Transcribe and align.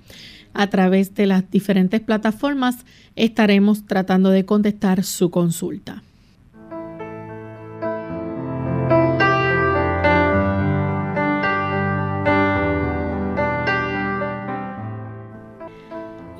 a 0.54 0.68
través 0.68 1.14
de 1.14 1.26
las 1.26 1.50
diferentes 1.50 2.00
plataformas 2.00 2.84
estaremos 3.14 3.86
tratando 3.86 4.30
de 4.30 4.46
contestar 4.46 5.04
su 5.04 5.30
consulta. 5.30 6.02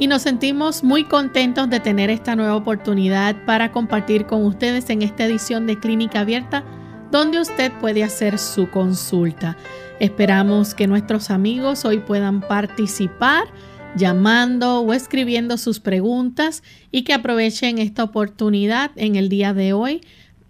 Y 0.06 0.08
nos 0.08 0.22
sentimos 0.22 0.84
muy 0.84 1.02
contentos 1.02 1.68
de 1.68 1.80
tener 1.80 2.10
esta 2.10 2.36
nueva 2.36 2.54
oportunidad 2.54 3.44
para 3.44 3.72
compartir 3.72 4.24
con 4.24 4.44
ustedes 4.44 4.88
en 4.88 5.02
esta 5.02 5.24
edición 5.24 5.66
de 5.66 5.80
Clínica 5.80 6.20
Abierta 6.20 6.64
donde 7.10 7.40
usted 7.40 7.72
puede 7.80 8.04
hacer 8.04 8.38
su 8.38 8.70
consulta. 8.70 9.56
Esperamos 9.98 10.76
que 10.76 10.86
nuestros 10.86 11.28
amigos 11.30 11.84
hoy 11.84 11.98
puedan 11.98 12.40
participar 12.40 13.48
llamando 13.96 14.78
o 14.82 14.92
escribiendo 14.92 15.56
sus 15.56 15.80
preguntas 15.80 16.62
y 16.92 17.02
que 17.02 17.12
aprovechen 17.12 17.78
esta 17.78 18.04
oportunidad 18.04 18.92
en 18.94 19.16
el 19.16 19.28
día 19.28 19.54
de 19.54 19.72
hoy 19.72 20.02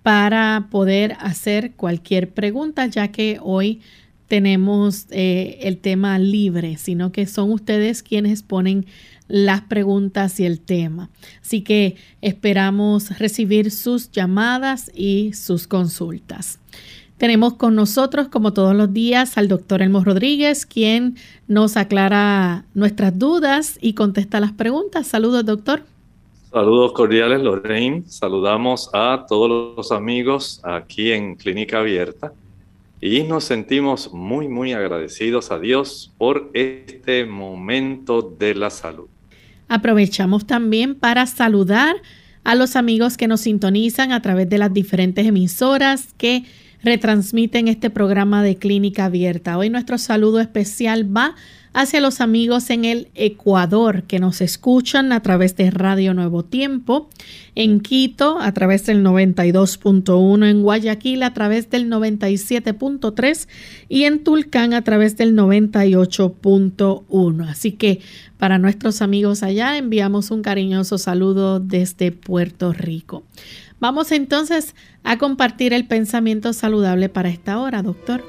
para 0.03 0.69
poder 0.71 1.16
hacer 1.19 1.72
cualquier 1.77 2.28
pregunta, 2.34 2.84
ya 2.89 3.09
que 3.09 3.39
hoy 3.41 3.81
tenemos 4.27 5.06
eh, 5.11 5.61
el 5.62 5.78
tema 5.78 6.19
libre, 6.19 6.77
sino 6.77 7.12
que 7.12 7.27
son 7.27 7.53
ustedes 7.53 8.03
quienes 8.03 8.43
ponen 8.43 8.87
las 9.29 9.63
preguntas 9.63 10.39
y 10.41 10.47
el 10.47 10.61
tema. 10.61 11.11
Así 11.43 11.63
que 11.63 11.97
esperamos 12.21 13.19
recibir 13.19 13.71
sus 13.71 14.11
llamadas 14.11 14.91
y 14.95 15.33
sus 15.33 15.67
consultas. 15.67 16.59
Tenemos 17.19 17.55
con 17.55 17.75
nosotros, 17.75 18.29
como 18.29 18.53
todos 18.53 18.75
los 18.75 18.93
días, 18.93 19.39
al 19.39 19.49
doctor 19.49 19.81
Elmo 19.81 20.05
Rodríguez, 20.05 20.67
quien 20.67 21.17
nos 21.49 21.79
aclara 21.79 22.67
nuestras 22.75 23.19
dudas 23.19 23.79
y 23.81 23.95
contesta 23.95 24.39
las 24.39 24.53
preguntas. 24.53 25.07
Saludos, 25.07 25.47
doctor. 25.47 25.83
Saludos 26.53 26.93
cordiales, 26.93 27.41
Lorraine. 27.41 28.05
Saludamos 28.07 28.91
a 28.93 29.25
todos 29.27 29.77
los 29.77 29.93
amigos 29.93 30.61
aquí 30.63 31.13
en 31.13 31.37
Clínica 31.37 31.79
Abierta 31.79 32.33
y 33.01 33.23
nos 33.23 33.45
sentimos 33.45 34.13
muy, 34.13 34.49
muy 34.49 34.73
agradecidos 34.73 35.51
a 35.51 35.59
Dios 35.59 36.13
por 36.19 36.51
este 36.53 37.25
momento 37.25 38.23
de 38.23 38.55
la 38.55 38.71
salud. 38.71 39.09
Aprovechamos 39.69 40.47
también 40.47 40.94
para 40.94 41.27
saludar 41.27 41.97
a 42.44 42.54
los 42.54 42.77
amigos 42.77 43.16
que 43.16 43.27
nos 43.27 43.41
sintonizan 43.41 44.12
a 44.12 44.22
través 44.22 44.49
de 44.49 44.59
las 44.59 44.72
diferentes 44.72 45.27
emisoras 45.27 46.15
que 46.16 46.44
retransmiten 46.82 47.66
este 47.66 47.91
programa 47.91 48.43
de 48.44 48.56
clínica 48.56 49.06
abierta. 49.06 49.59
Hoy 49.59 49.71
nuestro 49.71 49.99
saludo 49.99 50.41
especial 50.41 51.04
va 51.15 51.34
hacia 51.77 52.01
los 52.01 52.21
amigos 52.23 52.71
en 52.71 52.87
el 52.87 53.09
Ecuador 53.15 54.05
que 54.05 54.19
nos 54.19 54.41
escuchan 54.41 55.13
a 55.13 55.21
través 55.21 55.57
de 55.57 55.71
Radio 55.71 56.15
Nuevo 56.15 56.43
Tiempo, 56.43 57.11
en 57.55 57.81
Quito 57.81 58.39
a 58.41 58.51
través 58.53 58.87
del 58.87 59.05
92.1, 59.05 60.49
en 60.49 60.63
Guayaquil 60.63 61.23
a 61.23 61.35
través 61.35 61.69
del 61.69 61.91
97.3 61.91 63.47
y 63.91 64.05
en 64.05 64.25
Tulcán 64.25 64.73
a 64.73 64.81
través 64.81 65.19
del 65.19 65.37
98.1. 65.37 67.47
Así 67.47 67.73
que 67.73 68.01
para 68.39 68.57
nuestros 68.57 69.03
amigos 69.03 69.43
allá 69.43 69.77
enviamos 69.77 70.31
un 70.31 70.41
cariñoso 70.41 70.97
saludo 70.97 71.61
desde 71.61 72.11
Puerto 72.11 72.73
Rico. 72.73 73.23
Vamos 73.81 74.13
entonces 74.13 74.75
a 75.05 75.19
compartir 75.19 75.75
el 75.75 75.87
pensamiento 75.87 76.55
saludable 76.55 77.11
para 77.11 77.29
esta 77.29 77.61
hora, 77.61 77.83
doctor. 77.83 78.25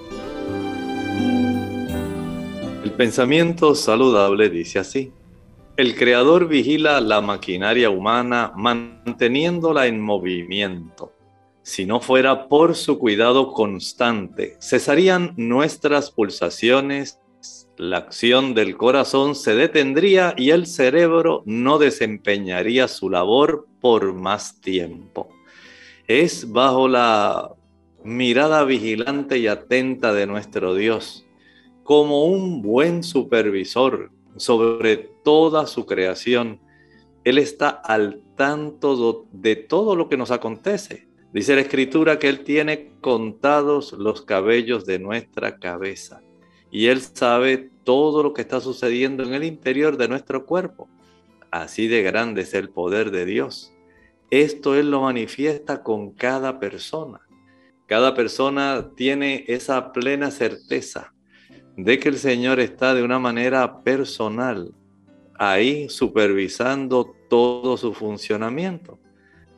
Pensamiento 2.97 3.75
saludable 3.75 4.49
dice 4.49 4.79
así. 4.79 5.11
El 5.75 5.95
Creador 5.95 6.47
vigila 6.47 6.99
la 6.99 7.21
maquinaria 7.21 7.91
humana 7.91 8.51
manteniéndola 8.55 9.85
en 9.85 10.01
movimiento. 10.01 11.13
Si 11.61 11.85
no 11.85 12.01
fuera 12.01 12.47
por 12.47 12.75
su 12.75 12.97
cuidado 12.97 13.53
constante, 13.53 14.57
cesarían 14.59 15.35
nuestras 15.37 16.09
pulsaciones, 16.09 17.19
la 17.77 17.97
acción 17.97 18.55
del 18.55 18.75
corazón 18.75 19.35
se 19.35 19.53
detendría 19.53 20.33
y 20.35 20.49
el 20.49 20.65
cerebro 20.65 21.43
no 21.45 21.77
desempeñaría 21.77 22.87
su 22.87 23.11
labor 23.11 23.67
por 23.79 24.13
más 24.13 24.59
tiempo. 24.59 25.29
Es 26.07 26.51
bajo 26.51 26.87
la 26.87 27.53
mirada 28.03 28.63
vigilante 28.63 29.37
y 29.37 29.45
atenta 29.45 30.13
de 30.13 30.25
nuestro 30.25 30.73
Dios 30.73 31.26
como 31.87 32.25
un 32.25 32.61
buen 32.61 33.01
supervisor 33.01 34.11
sobre 34.35 34.97
toda 35.23 35.65
su 35.65 35.85
creación. 35.85 36.59
Él 37.23 37.37
está 37.37 37.69
al 37.69 38.21
tanto 38.35 39.25
de 39.31 39.55
todo 39.55 39.95
lo 39.95 40.09
que 40.09 40.17
nos 40.17 40.31
acontece. 40.31 41.07
Dice 41.31 41.55
la 41.55 41.61
escritura 41.61 42.19
que 42.19 42.27
Él 42.27 42.43
tiene 42.43 42.91
contados 42.99 43.93
los 43.93 44.23
cabellos 44.23 44.85
de 44.85 44.99
nuestra 44.99 45.59
cabeza 45.59 46.21
y 46.69 46.87
Él 46.87 46.99
sabe 46.99 47.71
todo 47.85 48.21
lo 48.21 48.33
que 48.33 48.41
está 48.41 48.59
sucediendo 48.59 49.23
en 49.23 49.33
el 49.33 49.45
interior 49.45 49.95
de 49.95 50.09
nuestro 50.09 50.45
cuerpo. 50.45 50.89
Así 51.51 51.87
de 51.87 52.03
grande 52.03 52.41
es 52.41 52.53
el 52.53 52.67
poder 52.67 53.11
de 53.11 53.25
Dios. 53.25 53.71
Esto 54.29 54.75
Él 54.75 54.91
lo 54.91 55.03
manifiesta 55.03 55.83
con 55.83 56.11
cada 56.11 56.59
persona. 56.59 57.21
Cada 57.85 58.13
persona 58.13 58.91
tiene 58.97 59.45
esa 59.47 59.93
plena 59.93 60.31
certeza 60.31 61.13
de 61.77 61.99
que 61.99 62.09
el 62.09 62.17
Señor 62.17 62.59
está 62.59 62.93
de 62.93 63.03
una 63.03 63.19
manera 63.19 63.83
personal 63.83 64.73
ahí 65.37 65.87
supervisando 65.89 67.15
todo 67.29 67.77
su 67.77 67.93
funcionamiento. 67.93 68.97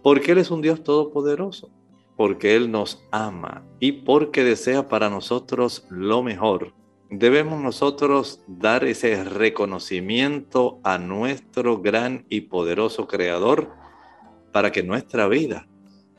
Porque 0.04 0.33
Él 0.33 0.39
es 0.39 0.51
un 0.51 0.62
Dios 0.62 0.83
todopoderoso, 0.83 1.69
porque 2.18 2.56
Él 2.56 2.69
nos 2.71 3.06
ama 3.12 3.63
y 3.80 3.94
porque 3.94 4.44
desea 4.44 4.88
para 4.88 5.10
nosotros 5.10 5.86
lo 5.89 6.21
mejor. 6.21 6.74
debemos 7.12 7.60
nosotros 7.60 8.44
dar 8.45 8.83
ese 8.83 9.24
reconocimiento 9.24 10.80
a 10.83 11.00
nuestro 11.00 11.80
gran 11.81 12.24
y 12.30 12.42
poderoso 12.42 13.07
Creador 13.07 13.71
para 14.51 14.71
que 14.71 14.83
nuestra 14.83 15.27
vida 15.27 15.68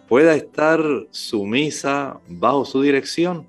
pueda 0.08 0.34
estar 0.34 0.82
sumisa 1.12 2.18
bajo 2.26 2.64
su 2.64 2.82
dirección, 2.82 3.46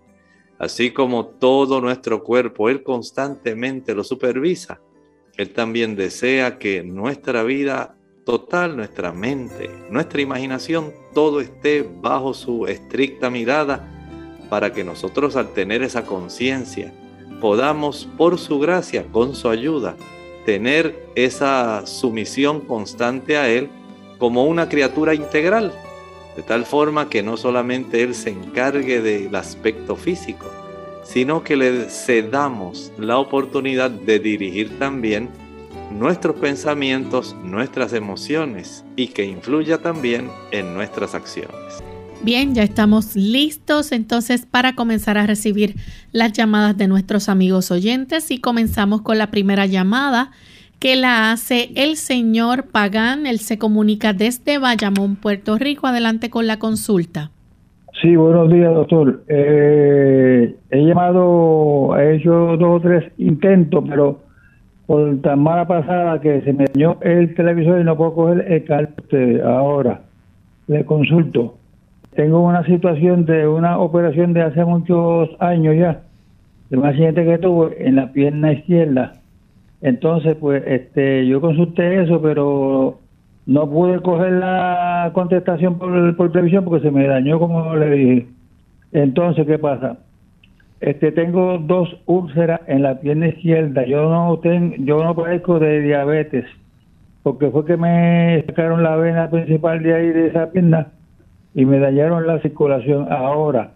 así 0.62 0.92
como 0.92 1.26
todo 1.26 1.82
nuestro 1.82 2.24
cuerpo, 2.24 2.70
Él 2.70 2.84
constantemente 2.84 3.96
lo 3.96 4.04
supervisa. 4.04 4.80
Él 5.36 5.54
también 5.54 5.96
desea 5.96 6.60
que 6.60 6.84
nuestra 6.84 7.42
vida 7.42 7.98
total, 8.26 8.78
nuestra 8.78 9.12
mente, 9.12 9.72
nuestra 9.90 10.22
imaginación, 10.22 10.94
todo 11.16 11.42
esté 11.42 11.82
bajo 11.82 12.36
su 12.36 12.68
estricta 12.68 13.32
mirada 13.32 13.90
para 14.52 14.72
que 14.72 14.84
nosotros 14.84 15.36
al 15.36 15.52
tener 15.54 15.82
esa 15.82 16.06
conciencia 16.06 16.94
podamos, 17.42 18.08
por 18.16 18.38
su 18.38 18.60
gracia, 18.60 19.08
con 19.12 19.34
su 19.34 19.50
ayuda, 19.50 19.98
tener 20.46 21.08
esa 21.16 21.88
sumisión 21.88 22.62
constante 22.62 23.36
a 23.36 23.50
Él 23.50 23.68
como 24.20 24.46
una 24.46 24.70
criatura 24.70 25.16
integral, 25.16 25.74
de 26.36 26.44
tal 26.44 26.66
forma 26.66 27.10
que 27.10 27.24
no 27.24 27.38
solamente 27.38 28.04
Él 28.04 28.16
se 28.16 28.30
encargue 28.30 29.02
del 29.02 29.36
aspecto 29.36 29.96
físico, 29.96 30.50
sino 31.04 31.44
que 31.44 31.56
le 31.56 31.90
cedamos 31.90 32.92
la 32.98 33.18
oportunidad 33.18 33.92
de 33.92 34.20
dirigir 34.20 34.78
también 34.80 35.30
nuestros 35.92 36.38
pensamientos, 36.38 37.36
nuestras 37.44 37.94
emociones 37.94 38.86
y 38.96 39.08
que 39.08 39.26
influya 39.26 39.80
también 39.80 40.30
en 40.52 40.74
nuestras 40.74 41.16
acciones. 41.16 41.84
Bien, 42.24 42.54
ya 42.54 42.64
estamos 42.64 43.16
listos 43.16 43.92
entonces 43.92 44.46
para 44.46 44.76
comenzar 44.76 45.18
a 45.18 45.26
recibir 45.26 45.76
las 46.12 46.34
llamadas 46.34 46.78
de 46.78 46.88
nuestros 46.88 47.30
amigos 47.30 47.72
oyentes 47.72 48.30
y 48.30 48.40
comenzamos 48.40 49.02
con 49.02 49.18
la 49.18 49.32
primera 49.32 49.66
llamada 49.66 50.32
que 50.82 50.96
la 50.96 51.32
hace 51.32 51.70
el 51.76 51.96
señor 51.96 52.66
Pagán. 52.72 53.28
Él 53.28 53.38
se 53.38 53.60
comunica 53.60 54.14
desde 54.14 54.58
Bayamón, 54.58 55.16
Puerto 55.16 55.58
Rico. 55.60 55.86
Adelante 55.86 56.32
con 56.32 56.48
la 56.48 56.58
consulta. 56.58 57.30
Sí, 58.02 58.16
buenos 58.16 58.52
días, 58.52 58.74
doctor. 58.74 59.22
Eh, 59.28 60.56
he 60.72 60.86
llamado, 60.86 61.96
he 62.00 62.16
hecho 62.16 62.58
dos 62.58 62.78
o 62.78 62.82
tres 62.82 63.12
intentos, 63.20 63.84
pero 63.88 64.22
por 64.88 65.22
tan 65.22 65.44
mala 65.44 65.68
pasada 65.68 66.20
que 66.20 66.42
se 66.42 66.52
me 66.52 66.66
dañó 66.74 66.98
el 67.02 67.36
televisor 67.36 67.80
y 67.80 67.84
no 67.84 67.96
puedo 67.96 68.16
coger 68.16 68.52
el 68.52 68.66
carte 68.66 69.40
ahora. 69.44 70.02
Le 70.66 70.84
consulto. 70.86 71.58
Tengo 72.16 72.42
una 72.42 72.66
situación 72.66 73.26
de 73.26 73.48
una 73.48 73.78
operación 73.78 74.34
de 74.34 74.42
hace 74.42 74.66
muchos 74.66 75.30
años 75.40 75.76
ya, 75.78 76.02
de 76.72 76.78
un 76.78 76.86
accidente 76.88 77.24
que 77.24 77.38
tuve 77.38 77.88
en 77.88 77.98
la 77.98 78.12
pierna 78.12 78.54
izquierda. 78.54 79.21
Entonces, 79.82 80.36
pues, 80.36 80.64
este, 80.68 81.26
yo 81.26 81.42
consulté 81.42 82.04
eso, 82.04 82.22
pero 82.22 83.00
no 83.46 83.70
pude 83.70 84.00
coger 84.02 84.34
la 84.34 85.12
contestación 85.14 85.80
por, 85.80 86.16
por 86.16 86.32
televisión 86.32 86.64
porque 86.64 86.86
se 86.86 86.92
me 86.92 87.08
dañó, 87.08 87.40
como 87.40 87.76
le 87.76 87.90
dije. 87.90 88.28
Entonces, 88.92 89.48
¿qué 89.48 89.58
pasa? 89.58 89.98
Este, 90.82 91.12
tengo 91.12 91.58
dos 91.60 91.96
úlceras 92.06 92.62
en 92.68 92.84
la 92.84 93.00
pierna 93.00 93.28
izquierda. 93.28 93.86
Yo 93.86 94.10
no 94.10 94.40
tengo, 94.40 94.76
yo 94.80 95.04
no 95.04 95.16
padezco 95.16 95.60
de 95.60 95.82
diabetes, 95.82 96.46
porque 97.24 97.50
fue 97.50 97.66
que 97.66 97.78
me 97.78 98.44
sacaron 98.48 98.84
la 98.84 98.96
vena 98.96 99.30
principal 99.30 99.82
de 99.82 99.94
ahí 99.94 100.10
de 100.10 100.28
esa 100.28 100.52
pierna 100.52 100.88
y 101.54 101.66
me 101.66 101.80
dañaron 101.80 102.26
la 102.28 102.40
circulación. 102.40 103.12
Ahora, 103.12 103.72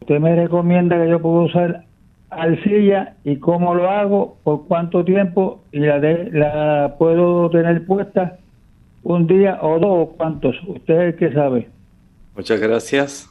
usted 0.00 0.20
me 0.20 0.34
recomienda 0.36 1.02
que 1.02 1.10
yo 1.10 1.20
puedo 1.20 1.44
usar 1.44 1.84
arcilla 2.34 3.16
y 3.24 3.36
cómo 3.38 3.74
lo 3.74 3.90
hago, 3.90 4.38
por 4.44 4.66
cuánto 4.66 5.04
tiempo 5.04 5.62
y 5.72 5.80
la, 5.80 5.98
la 5.98 6.96
puedo 6.98 7.50
tener 7.50 7.86
puesta 7.86 8.38
un 9.02 9.26
día 9.26 9.58
o 9.62 9.78
dos 9.78 9.90
o 9.90 10.06
cuántos. 10.16 10.56
Usted 10.66 10.94
es 10.94 11.14
el 11.14 11.16
que 11.16 11.32
sabe. 11.32 11.68
Muchas 12.34 12.60
gracias. 12.60 13.30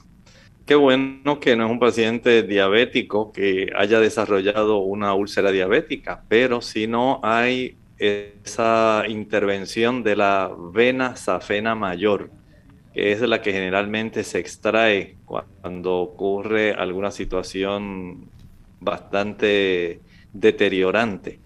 Qué 0.66 0.76
bueno 0.76 1.40
que 1.42 1.58
no 1.58 1.66
es 1.66 1.72
un 1.72 1.80
paciente 1.80 2.44
diabético 2.44 3.34
que 3.34 3.70
haya 3.76 4.00
desarrollado 4.00 4.78
una 4.78 5.14
úlcera 5.14 5.52
diabética, 5.52 6.24
pero 6.30 6.62
si 6.62 6.88
no 6.88 7.20
hay 7.22 7.76
esa 7.98 9.04
intervención 9.10 10.04
de 10.04 10.16
la 10.16 10.52
vena 10.74 11.18
safena 11.18 11.76
mayor, 11.76 12.30
que 12.94 13.12
es 13.12 13.22
la 13.22 13.42
que 13.42 13.52
generalmente 13.52 14.24
se 14.24 14.40
extrae 14.40 15.18
cuando 15.26 15.98
ocurre 15.98 16.72
alguna 16.74 17.12
situación 17.12 18.30
bastante 18.84 20.02
deteriorante. 20.34 21.40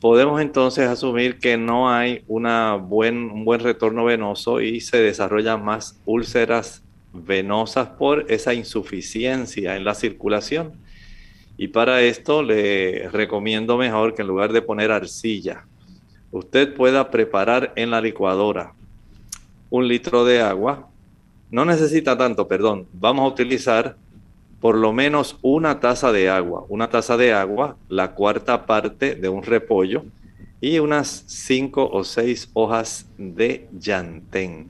Podemos 0.00 0.40
entonces 0.40 0.88
asumir 0.88 1.38
que 1.38 1.56
no 1.56 1.90
hay 1.90 2.24
una 2.28 2.74
buen, 2.74 3.16
un 3.30 3.44
buen 3.44 3.60
retorno 3.60 4.04
venoso 4.04 4.60
y 4.60 4.80
se 4.80 4.98
desarrollan 4.98 5.64
más 5.64 5.98
úlceras 6.04 6.82
venosas 7.14 7.88
por 7.88 8.26
esa 8.28 8.52
insuficiencia 8.52 9.76
en 9.76 9.84
la 9.84 9.94
circulación. 9.94 10.74
Y 11.56 11.68
para 11.68 12.02
esto 12.02 12.42
le 12.42 13.08
recomiendo 13.10 13.78
mejor 13.78 14.14
que 14.14 14.22
en 14.22 14.28
lugar 14.28 14.52
de 14.52 14.62
poner 14.62 14.90
arcilla, 14.90 15.64
usted 16.32 16.74
pueda 16.74 17.10
preparar 17.10 17.72
en 17.76 17.90
la 17.90 18.00
licuadora 18.00 18.74
un 19.70 19.86
litro 19.86 20.24
de 20.24 20.40
agua. 20.40 20.88
No 21.50 21.64
necesita 21.64 22.18
tanto, 22.18 22.48
perdón. 22.48 22.88
Vamos 22.92 23.24
a 23.24 23.32
utilizar 23.32 23.96
por 24.64 24.78
lo 24.78 24.94
menos 24.94 25.36
una 25.42 25.78
taza 25.78 26.10
de 26.10 26.30
agua. 26.30 26.64
Una 26.70 26.88
taza 26.88 27.18
de 27.18 27.34
agua, 27.34 27.76
la 27.90 28.12
cuarta 28.12 28.64
parte 28.64 29.14
de 29.14 29.28
un 29.28 29.42
repollo 29.42 30.06
y 30.58 30.78
unas 30.78 31.24
cinco 31.26 31.86
o 31.92 32.02
seis 32.02 32.48
hojas 32.54 33.06
de 33.18 33.68
llantén. 33.78 34.68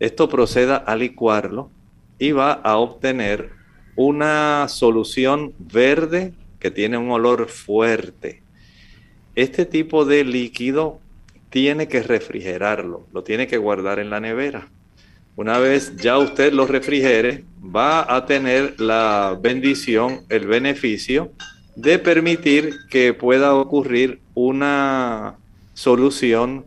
Esto 0.00 0.28
proceda 0.28 0.78
a 0.78 0.96
licuarlo 0.96 1.70
y 2.18 2.32
va 2.32 2.54
a 2.54 2.78
obtener 2.78 3.50
una 3.94 4.66
solución 4.66 5.54
verde 5.60 6.34
que 6.58 6.72
tiene 6.72 6.98
un 6.98 7.12
olor 7.12 7.48
fuerte. 7.48 8.42
Este 9.36 9.64
tipo 9.64 10.04
de 10.04 10.24
líquido 10.24 10.98
tiene 11.50 11.86
que 11.86 12.02
refrigerarlo, 12.02 13.06
lo 13.12 13.22
tiene 13.22 13.46
que 13.46 13.58
guardar 13.58 14.00
en 14.00 14.10
la 14.10 14.18
nevera. 14.18 14.66
Una 15.36 15.58
vez 15.58 15.96
ya 15.96 16.18
usted 16.18 16.52
lo 16.52 16.66
refrigere, 16.66 17.44
va 17.64 18.14
a 18.14 18.26
tener 18.26 18.80
la 18.80 19.38
bendición, 19.40 20.22
el 20.28 20.46
beneficio 20.46 21.32
de 21.76 21.98
permitir 21.98 22.74
que 22.90 23.14
pueda 23.14 23.54
ocurrir 23.54 24.20
una 24.34 25.36
solución 25.74 26.64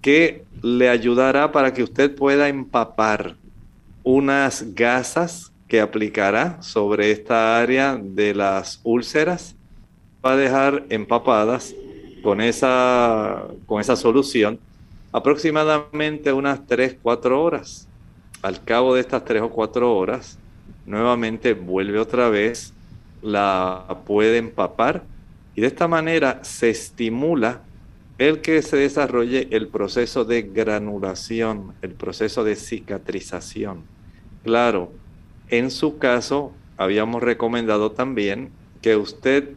que 0.00 0.44
le 0.62 0.88
ayudará 0.88 1.52
para 1.52 1.72
que 1.72 1.82
usted 1.82 2.14
pueda 2.14 2.48
empapar 2.48 3.36
unas 4.02 4.74
gasas 4.74 5.52
que 5.68 5.80
aplicará 5.80 6.60
sobre 6.62 7.10
esta 7.10 7.60
área 7.60 8.00
de 8.00 8.34
las 8.34 8.80
úlceras. 8.84 9.54
Va 10.24 10.32
a 10.32 10.36
dejar 10.36 10.84
empapadas 10.88 11.74
con 12.22 12.40
esa, 12.40 13.46
con 13.66 13.80
esa 13.80 13.96
solución 13.96 14.58
aproximadamente 15.12 16.32
unas 16.32 16.66
3, 16.66 16.96
4 17.02 17.42
horas. 17.42 17.87
Al 18.42 18.62
cabo 18.64 18.94
de 18.94 19.00
estas 19.00 19.24
3 19.24 19.42
o 19.42 19.50
4 19.50 19.96
horas, 19.96 20.38
nuevamente 20.86 21.54
vuelve 21.54 21.98
otra 21.98 22.28
vez, 22.28 22.72
la 23.20 24.02
puede 24.06 24.38
empapar 24.38 25.02
y 25.56 25.60
de 25.60 25.66
esta 25.66 25.88
manera 25.88 26.38
se 26.44 26.70
estimula 26.70 27.62
el 28.18 28.40
que 28.40 28.62
se 28.62 28.76
desarrolle 28.76 29.48
el 29.50 29.68
proceso 29.68 30.24
de 30.24 30.42
granulación, 30.42 31.74
el 31.82 31.92
proceso 31.92 32.44
de 32.44 32.54
cicatrización. 32.54 33.82
Claro, 34.44 34.92
en 35.48 35.70
su 35.72 35.98
caso, 35.98 36.52
habíamos 36.76 37.22
recomendado 37.22 37.90
también 37.90 38.50
que 38.82 38.96
usted 38.96 39.50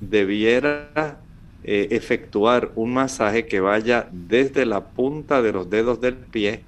debiera 0.00 1.20
eh, 1.64 1.88
efectuar 1.90 2.70
un 2.74 2.92
masaje 2.92 3.46
que 3.46 3.60
vaya 3.60 4.08
desde 4.12 4.66
la 4.66 4.84
punta 4.88 5.40
de 5.40 5.52
los 5.52 5.70
dedos 5.70 6.00
del 6.02 6.16
pie 6.16 6.64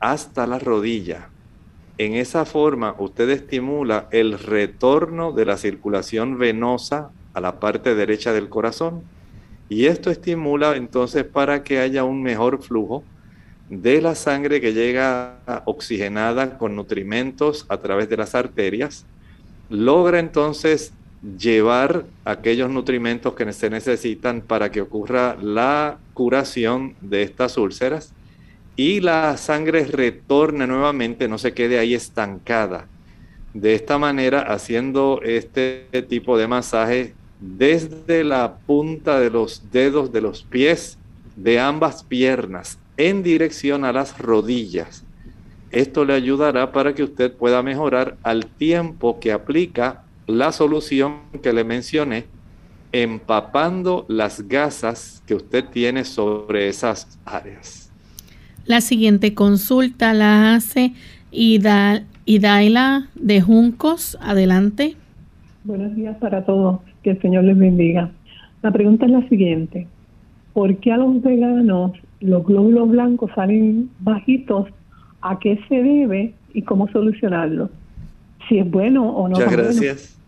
hasta 0.00 0.46
la 0.46 0.58
rodilla. 0.58 1.28
En 1.98 2.14
esa 2.14 2.44
forma 2.44 2.94
usted 2.98 3.28
estimula 3.30 4.08
el 4.12 4.38
retorno 4.38 5.32
de 5.32 5.44
la 5.44 5.56
circulación 5.56 6.38
venosa 6.38 7.10
a 7.34 7.40
la 7.40 7.58
parte 7.58 7.94
derecha 7.94 8.32
del 8.32 8.48
corazón. 8.48 9.02
Y 9.68 9.86
esto 9.86 10.10
estimula 10.10 10.76
entonces 10.76 11.24
para 11.24 11.64
que 11.64 11.80
haya 11.80 12.04
un 12.04 12.22
mejor 12.22 12.62
flujo 12.62 13.02
de 13.68 14.00
la 14.00 14.14
sangre 14.14 14.60
que 14.60 14.72
llega 14.72 15.62
oxigenada 15.66 16.56
con 16.56 16.74
nutrimentos 16.74 17.66
a 17.68 17.78
través 17.78 18.08
de 18.08 18.16
las 18.16 18.34
arterias, 18.34 19.04
logra 19.68 20.20
entonces 20.20 20.92
llevar 21.36 22.06
aquellos 22.24 22.70
nutrimentos 22.70 23.34
que 23.34 23.52
se 23.52 23.68
necesitan 23.68 24.40
para 24.40 24.70
que 24.70 24.80
ocurra 24.80 25.36
la 25.40 25.98
curación 26.14 26.94
de 27.00 27.22
estas 27.22 27.58
úlceras 27.58 28.14
y 28.78 29.00
la 29.00 29.36
sangre 29.36 29.84
retorne 29.86 30.68
nuevamente, 30.68 31.26
no 31.26 31.36
se 31.36 31.52
quede 31.52 31.80
ahí 31.80 31.94
estancada. 31.94 32.86
De 33.52 33.74
esta 33.74 33.98
manera, 33.98 34.42
haciendo 34.42 35.20
este 35.24 35.88
tipo 36.08 36.38
de 36.38 36.46
masaje 36.46 37.12
desde 37.40 38.22
la 38.22 38.58
punta 38.58 39.18
de 39.18 39.30
los 39.30 39.72
dedos 39.72 40.12
de 40.12 40.20
los 40.20 40.44
pies 40.44 40.96
de 41.34 41.58
ambas 41.58 42.04
piernas 42.04 42.78
en 42.96 43.24
dirección 43.24 43.84
a 43.84 43.92
las 43.92 44.16
rodillas. 44.16 45.02
Esto 45.72 46.04
le 46.04 46.14
ayudará 46.14 46.70
para 46.70 46.94
que 46.94 47.02
usted 47.02 47.32
pueda 47.32 47.64
mejorar 47.64 48.16
al 48.22 48.46
tiempo 48.46 49.18
que 49.18 49.32
aplica 49.32 50.04
la 50.28 50.52
solución 50.52 51.22
que 51.42 51.52
le 51.52 51.64
mencioné, 51.64 52.26
empapando 52.92 54.06
las 54.08 54.46
gasas 54.46 55.20
que 55.26 55.34
usted 55.34 55.64
tiene 55.64 56.04
sobre 56.04 56.68
esas 56.68 57.18
áreas. 57.24 57.77
La 58.68 58.82
siguiente 58.82 59.32
consulta 59.32 60.12
la 60.12 60.54
hace 60.54 60.92
Ida, 61.30 62.02
Idaila 62.26 63.08
de 63.14 63.40
Juncos. 63.40 64.18
Adelante. 64.20 64.94
Buenos 65.64 65.96
días 65.96 66.18
para 66.18 66.44
todos. 66.44 66.80
Que 67.02 67.12
el 67.12 67.22
Señor 67.22 67.44
les 67.44 67.56
bendiga. 67.56 68.10
La 68.60 68.70
pregunta 68.70 69.06
es 69.06 69.12
la 69.12 69.26
siguiente. 69.30 69.86
¿Por 70.52 70.76
qué 70.76 70.92
a 70.92 70.98
los 70.98 71.22
veganos 71.22 71.92
los 72.20 72.44
glóbulos 72.44 72.90
blancos 72.90 73.30
salen 73.34 73.88
bajitos? 74.00 74.68
¿A 75.22 75.38
qué 75.38 75.58
se 75.70 75.76
debe 75.76 76.34
y 76.52 76.60
cómo 76.60 76.88
solucionarlo? 76.88 77.70
Si 78.50 78.58
es 78.58 78.70
bueno 78.70 79.08
o 79.08 79.28
no. 79.28 79.36
Muchas 79.36 79.50
gracias. 79.50 80.18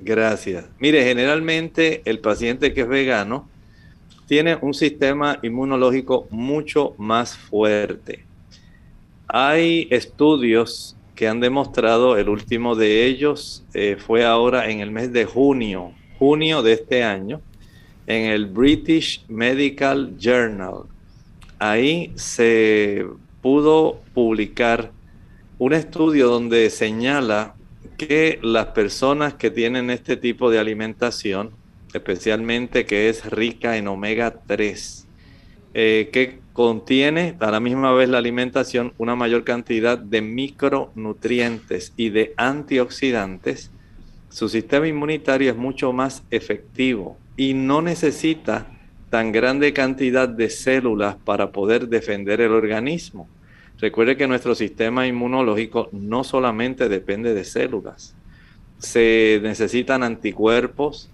Gracias. 0.00 0.70
Mire, 0.80 1.04
generalmente 1.04 2.00
el 2.06 2.18
paciente 2.20 2.72
que 2.72 2.80
es 2.80 2.88
vegano 2.88 3.46
tiene 4.32 4.56
un 4.62 4.72
sistema 4.72 5.38
inmunológico 5.42 6.26
mucho 6.30 6.94
más 6.96 7.36
fuerte. 7.36 8.24
Hay 9.28 9.88
estudios 9.90 10.96
que 11.14 11.28
han 11.28 11.38
demostrado, 11.38 12.16
el 12.16 12.30
último 12.30 12.74
de 12.74 13.04
ellos 13.04 13.62
eh, 13.74 13.98
fue 13.98 14.24
ahora 14.24 14.70
en 14.70 14.80
el 14.80 14.90
mes 14.90 15.12
de 15.12 15.26
junio, 15.26 15.92
junio 16.18 16.62
de 16.62 16.72
este 16.72 17.04
año, 17.04 17.42
en 18.06 18.30
el 18.30 18.46
British 18.46 19.22
Medical 19.28 20.16
Journal. 20.18 20.84
Ahí 21.58 22.10
se 22.14 23.04
pudo 23.42 24.00
publicar 24.14 24.92
un 25.58 25.74
estudio 25.74 26.28
donde 26.28 26.70
señala 26.70 27.54
que 27.98 28.38
las 28.40 28.68
personas 28.68 29.34
que 29.34 29.50
tienen 29.50 29.90
este 29.90 30.16
tipo 30.16 30.50
de 30.50 30.58
alimentación, 30.58 31.50
especialmente 31.92 32.86
que 32.86 33.08
es 33.08 33.24
rica 33.30 33.76
en 33.76 33.88
omega 33.88 34.34
3, 34.46 35.06
eh, 35.74 36.10
que 36.12 36.40
contiene 36.52 37.36
a 37.40 37.50
la 37.50 37.60
misma 37.60 37.92
vez 37.92 38.08
la 38.08 38.18
alimentación 38.18 38.92
una 38.98 39.16
mayor 39.16 39.44
cantidad 39.44 39.98
de 39.98 40.20
micronutrientes 40.20 41.92
y 41.96 42.10
de 42.10 42.34
antioxidantes, 42.36 43.70
su 44.28 44.48
sistema 44.48 44.88
inmunitario 44.88 45.50
es 45.50 45.56
mucho 45.56 45.92
más 45.92 46.22
efectivo 46.30 47.18
y 47.36 47.54
no 47.54 47.82
necesita 47.82 48.66
tan 49.10 49.30
grande 49.30 49.72
cantidad 49.72 50.28
de 50.28 50.48
células 50.48 51.16
para 51.16 51.52
poder 51.52 51.88
defender 51.88 52.40
el 52.40 52.52
organismo. 52.52 53.28
Recuerde 53.78 54.16
que 54.16 54.26
nuestro 54.26 54.54
sistema 54.54 55.06
inmunológico 55.06 55.88
no 55.92 56.24
solamente 56.24 56.88
depende 56.88 57.34
de 57.34 57.44
células, 57.44 58.14
se 58.78 59.38
necesitan 59.42 60.02
anticuerpos, 60.02 61.10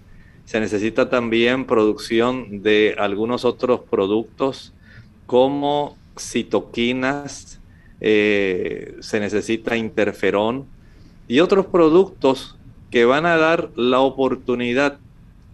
se 0.49 0.59
necesita 0.59 1.11
también 1.11 1.65
producción 1.65 2.63
de 2.63 2.95
algunos 2.97 3.45
otros 3.45 3.81
productos 3.81 4.73
como 5.27 5.95
citoquinas, 6.17 7.61
eh, 8.01 8.95
se 8.99 9.19
necesita 9.19 9.77
interferón 9.77 10.65
y 11.27 11.41
otros 11.41 11.67
productos 11.67 12.57
que 12.89 13.05
van 13.05 13.27
a 13.27 13.37
dar 13.37 13.69
la 13.75 13.99
oportunidad 13.99 14.97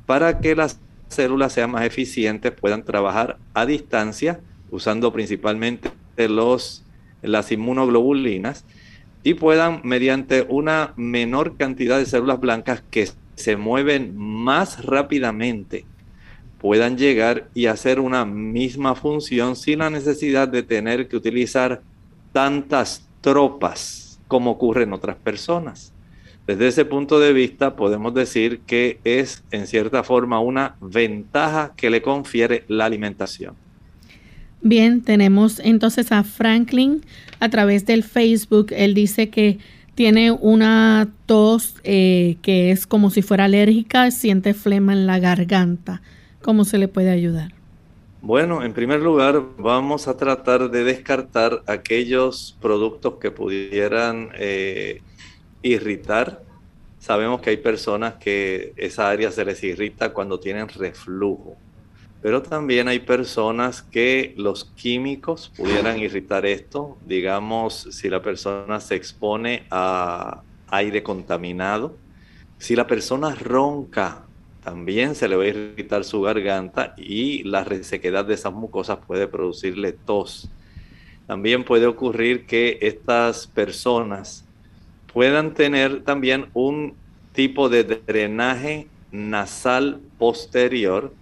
para 0.06 0.40
que 0.40 0.56
las 0.56 0.80
células 1.10 1.52
sean 1.52 1.72
más 1.72 1.86
eficientes, 1.86 2.54
puedan 2.54 2.86
trabajar 2.86 3.38
a 3.54 3.66
distancia, 3.66 4.40
usando 4.72 5.12
principalmente 5.12 5.92
los, 6.30 6.86
las 7.22 7.52
inmunoglobulinas, 7.52 8.64
y 9.24 9.34
puedan, 9.34 9.82
mediante 9.84 10.46
una 10.48 10.94
menor 10.96 11.58
cantidad 11.58 11.98
de 11.98 12.06
células 12.06 12.40
blancas 12.40 12.82
que 12.90 13.10
se 13.36 13.56
mueven 13.58 14.18
más 14.18 14.84
rápidamente, 14.84 15.86
puedan 16.60 16.98
llegar 16.98 17.50
y 17.54 17.68
hacer 17.68 18.00
una 18.00 18.26
misma 18.26 18.96
función 18.96 19.56
sin 19.56 19.80
la 19.80 19.90
necesidad 19.90 20.48
de 20.48 20.64
tener 20.64 21.08
que 21.08 21.18
utilizar 21.18 21.82
tantas 22.32 23.08
tropas 23.22 24.20
como 24.28 24.52
ocurre 24.52 24.84
en 24.84 24.94
otras 24.94 25.18
personas. 25.18 25.94
Desde 26.48 26.68
ese 26.68 26.86
punto 26.86 27.20
de 27.20 27.34
vista 27.34 27.76
podemos 27.76 28.14
decir 28.14 28.60
que 28.68 29.00
es 29.04 29.44
en 29.52 29.68
cierta 29.68 30.04
forma 30.04 30.40
una 30.40 30.76
ventaja 30.80 31.74
que 31.76 31.90
le 31.90 32.02
confiere 32.02 32.64
la 32.68 32.86
alimentación. 32.86 33.56
Bien, 34.62 35.02
tenemos 35.02 35.60
entonces 35.60 36.12
a 36.12 36.24
Franklin 36.24 37.02
a 37.40 37.50
través 37.50 37.86
del 37.86 38.04
Facebook. 38.04 38.68
Él 38.72 38.94
dice 38.94 39.30
que 39.30 39.60
tiene 39.96 40.32
una 40.32 41.08
tos 41.26 41.76
eh, 41.84 42.38
que 42.42 42.72
es 42.72 42.86
como 42.86 43.10
si 43.10 43.22
fuera 43.22 43.46
alérgica, 43.46 44.12
siente 44.12 44.54
flema 44.54 44.94
en 44.94 45.08
la 45.08 45.20
garganta. 45.20 46.02
¿Cómo 46.42 46.66
se 46.66 46.78
le 46.78 46.88
puede 46.88 47.10
ayudar? 47.10 47.54
Bueno, 48.22 48.64
en 48.64 48.74
primer 48.74 49.02
lugar, 49.02 49.42
vamos 49.58 50.08
a 50.08 50.18
tratar 50.18 50.70
de 50.70 50.84
descartar 50.84 51.62
aquellos 51.68 52.58
productos 52.60 53.16
que 53.16 53.32
pudieran 53.32 54.30
eh, 54.36 55.02
irritar. 55.62 56.44
Sabemos 57.00 57.40
que 57.40 57.52
hay 57.52 57.58
personas 57.58 58.16
que 58.16 58.74
esa 58.78 59.10
área 59.10 59.32
se 59.32 59.46
les 59.46 59.64
irrita 59.64 60.12
cuando 60.12 60.40
tienen 60.40 60.68
reflujo, 60.68 61.56
pero 62.26 62.42
también 62.42 62.88
hay 62.88 63.02
personas 63.02 63.84
que 63.84 64.34
los 64.36 64.66
químicos 64.66 65.52
pudieran 65.56 66.00
irritar 66.00 66.44
esto. 66.48 66.98
Digamos, 67.06 67.88
si 67.92 68.10
la 68.10 68.24
persona 68.24 68.80
se 68.80 68.96
expone 68.96 69.68
a 69.70 70.42
aire 70.70 71.04
contaminado, 71.04 71.96
si 72.58 72.76
la 72.76 72.88
persona 72.88 73.36
ronca 73.36 74.24
también 74.64 75.14
se 75.14 75.28
le 75.28 75.36
va 75.36 75.44
a 75.44 75.50
irritar 75.50 76.04
su 76.04 76.20
garganta 76.22 76.96
y 76.98 77.44
la 77.44 77.64
resequedad 77.64 78.26
de 78.26 78.34
esas 78.34 78.54
mucosas 78.54 78.98
puede 79.06 79.28
producirle 79.28 79.92
tos. 79.92 80.50
También 81.28 81.64
puede 81.64 81.86
ocurrir 81.86 82.48
que 82.48 82.80
estas 82.82 83.46
personas 83.46 84.46
puedan 85.14 85.54
tener 85.54 86.02
también 86.02 86.48
un 86.56 86.96
tipo 87.34 87.70
de 87.70 87.84
drenaje 87.84 88.88
nasal 89.12 90.02
posterior 90.18 91.14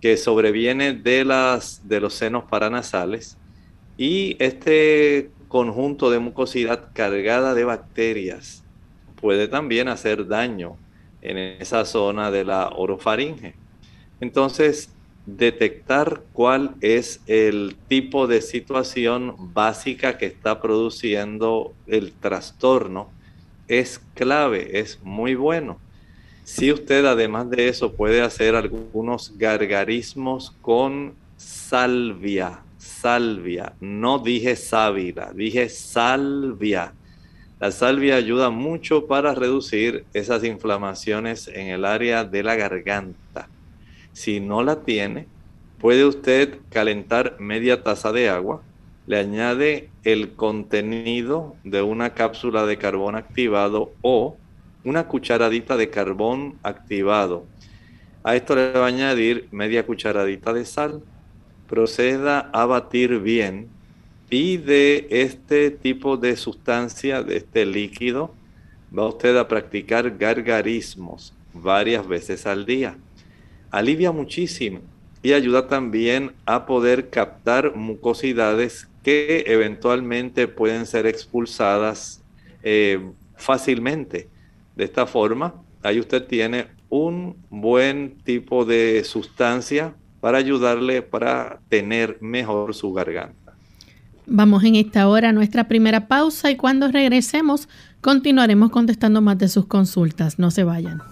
que 0.00 0.16
sobreviene 0.16 0.92
de, 0.92 1.24
las, 1.24 1.88
de 1.88 2.00
los 2.00 2.14
senos 2.14 2.44
paranasales 2.44 3.36
y 3.96 4.36
este 4.38 5.30
conjunto 5.48 6.10
de 6.10 6.18
mucosidad 6.18 6.90
cargada 6.92 7.54
de 7.54 7.64
bacterias 7.64 8.62
puede 9.20 9.48
también 9.48 9.88
hacer 9.88 10.28
daño 10.28 10.76
en 11.22 11.38
esa 11.38 11.84
zona 11.84 12.30
de 12.30 12.44
la 12.44 12.68
orofaringe. 12.68 13.54
Entonces, 14.20 14.90
detectar 15.26 16.22
cuál 16.32 16.74
es 16.80 17.20
el 17.26 17.76
tipo 17.88 18.26
de 18.26 18.40
situación 18.40 19.52
básica 19.52 20.16
que 20.16 20.26
está 20.26 20.60
produciendo 20.60 21.74
el 21.86 22.12
trastorno 22.12 23.10
es 23.68 24.00
clave, 24.14 24.80
es 24.80 25.00
muy 25.02 25.34
bueno. 25.34 25.78
Si 26.50 26.72
usted 26.72 27.04
además 27.04 27.50
de 27.50 27.68
eso 27.68 27.92
puede 27.92 28.22
hacer 28.22 28.54
algunos 28.54 29.36
gargarismos 29.36 30.56
con 30.62 31.14
salvia, 31.36 32.60
salvia, 32.78 33.74
no 33.80 34.18
dije 34.18 34.56
sábila, 34.56 35.32
dije 35.34 35.68
salvia 35.68 36.94
la 37.60 37.72
salvia 37.72 38.14
ayuda 38.14 38.50
mucho 38.50 39.08
para 39.08 39.34
reducir 39.34 40.04
esas 40.14 40.44
inflamaciones 40.44 41.48
en 41.48 41.66
el 41.66 41.84
área 41.84 42.22
de 42.22 42.44
la 42.44 42.54
garganta. 42.54 43.48
Si 44.12 44.38
no 44.38 44.62
la 44.62 44.84
tiene, 44.84 45.26
puede 45.80 46.04
usted 46.04 46.58
calentar 46.70 47.34
media 47.40 47.82
taza 47.82 48.12
de 48.12 48.28
agua, 48.28 48.62
le 49.08 49.18
añade 49.18 49.90
el 50.04 50.34
contenido 50.34 51.56
de 51.64 51.82
una 51.82 52.14
cápsula 52.14 52.64
de 52.64 52.78
carbón 52.78 53.16
activado 53.16 53.92
o 54.02 54.36
una 54.88 55.06
cucharadita 55.06 55.76
de 55.76 55.90
carbón 55.90 56.58
activado. 56.62 57.44
A 58.24 58.34
esto 58.36 58.56
le 58.56 58.72
va 58.72 58.86
a 58.86 58.88
añadir 58.88 59.46
media 59.50 59.84
cucharadita 59.84 60.54
de 60.54 60.64
sal. 60.64 61.02
Proceda 61.68 62.48
a 62.54 62.64
batir 62.64 63.20
bien 63.20 63.68
y 64.30 64.56
de 64.56 65.06
este 65.10 65.70
tipo 65.70 66.16
de 66.16 66.36
sustancia, 66.36 67.22
de 67.22 67.36
este 67.36 67.66
líquido, 67.66 68.34
va 68.96 69.08
usted 69.08 69.36
a 69.36 69.46
practicar 69.46 70.16
gargarismos 70.16 71.34
varias 71.52 72.08
veces 72.08 72.46
al 72.46 72.64
día. 72.64 72.96
Alivia 73.70 74.10
muchísimo 74.10 74.80
y 75.22 75.34
ayuda 75.34 75.68
también 75.68 76.32
a 76.46 76.64
poder 76.64 77.10
captar 77.10 77.74
mucosidades 77.76 78.88
que 79.02 79.44
eventualmente 79.46 80.48
pueden 80.48 80.86
ser 80.86 81.06
expulsadas 81.06 82.22
eh, 82.62 83.10
fácilmente. 83.36 84.28
De 84.78 84.84
esta 84.84 85.06
forma, 85.06 85.54
ahí 85.82 85.98
usted 85.98 86.24
tiene 86.28 86.68
un 86.88 87.36
buen 87.50 88.16
tipo 88.22 88.64
de 88.64 89.02
sustancia 89.02 89.96
para 90.20 90.38
ayudarle 90.38 91.02
para 91.02 91.58
tener 91.68 92.18
mejor 92.20 92.76
su 92.76 92.92
garganta. 92.92 93.54
Vamos 94.26 94.62
en 94.62 94.76
esta 94.76 95.08
hora 95.08 95.30
a 95.30 95.32
nuestra 95.32 95.66
primera 95.66 96.06
pausa 96.06 96.52
y 96.52 96.56
cuando 96.56 96.86
regresemos 96.92 97.68
continuaremos 98.00 98.70
contestando 98.70 99.20
más 99.20 99.36
de 99.38 99.48
sus 99.48 99.66
consultas. 99.66 100.38
No 100.38 100.52
se 100.52 100.62
vayan. 100.62 101.02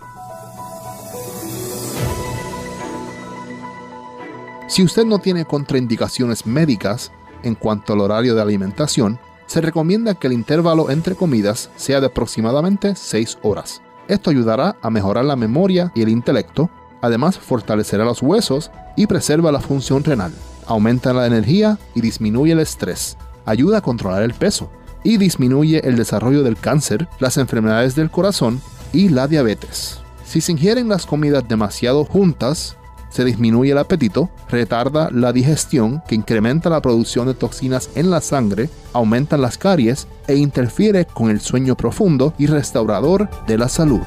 Si 4.68 4.84
usted 4.84 5.04
no 5.04 5.18
tiene 5.18 5.44
contraindicaciones 5.44 6.46
médicas 6.46 7.10
en 7.42 7.56
cuanto 7.56 7.94
al 7.94 8.00
horario 8.00 8.36
de 8.36 8.42
alimentación, 8.42 9.18
se 9.46 9.60
recomienda 9.60 10.14
que 10.14 10.26
el 10.26 10.32
intervalo 10.32 10.90
entre 10.90 11.14
comidas 11.14 11.70
sea 11.76 12.00
de 12.00 12.06
aproximadamente 12.06 12.94
6 12.96 13.38
horas. 13.42 13.82
Esto 14.08 14.30
ayudará 14.30 14.76
a 14.82 14.90
mejorar 14.90 15.24
la 15.24 15.36
memoria 15.36 15.92
y 15.94 16.02
el 16.02 16.08
intelecto, 16.08 16.70
además 17.00 17.38
fortalecerá 17.38 18.04
los 18.04 18.22
huesos 18.22 18.70
y 18.96 19.06
preserva 19.06 19.52
la 19.52 19.60
función 19.60 20.04
renal, 20.04 20.32
aumenta 20.66 21.12
la 21.12 21.26
energía 21.26 21.78
y 21.94 22.00
disminuye 22.00 22.52
el 22.52 22.60
estrés, 22.60 23.16
ayuda 23.44 23.78
a 23.78 23.82
controlar 23.82 24.22
el 24.22 24.34
peso 24.34 24.70
y 25.02 25.16
disminuye 25.18 25.86
el 25.88 25.96
desarrollo 25.96 26.42
del 26.42 26.56
cáncer, 26.56 27.08
las 27.20 27.36
enfermedades 27.36 27.94
del 27.94 28.10
corazón 28.10 28.60
y 28.92 29.08
la 29.08 29.28
diabetes. 29.28 30.00
Si 30.24 30.40
se 30.40 30.52
ingieren 30.52 30.88
las 30.88 31.06
comidas 31.06 31.46
demasiado 31.46 32.04
juntas, 32.04 32.76
se 33.16 33.24
disminuye 33.24 33.72
el 33.72 33.78
apetito, 33.78 34.28
retarda 34.50 35.08
la 35.10 35.32
digestión 35.32 36.02
que 36.06 36.14
incrementa 36.14 36.68
la 36.68 36.82
producción 36.82 37.26
de 37.26 37.32
toxinas 37.32 37.88
en 37.94 38.10
la 38.10 38.20
sangre, 38.20 38.68
aumenta 38.92 39.38
las 39.38 39.56
caries 39.56 40.06
e 40.28 40.36
interfiere 40.36 41.06
con 41.06 41.30
el 41.30 41.40
sueño 41.40 41.78
profundo 41.78 42.34
y 42.36 42.46
restaurador 42.46 43.30
de 43.46 43.56
la 43.56 43.70
salud. 43.70 44.02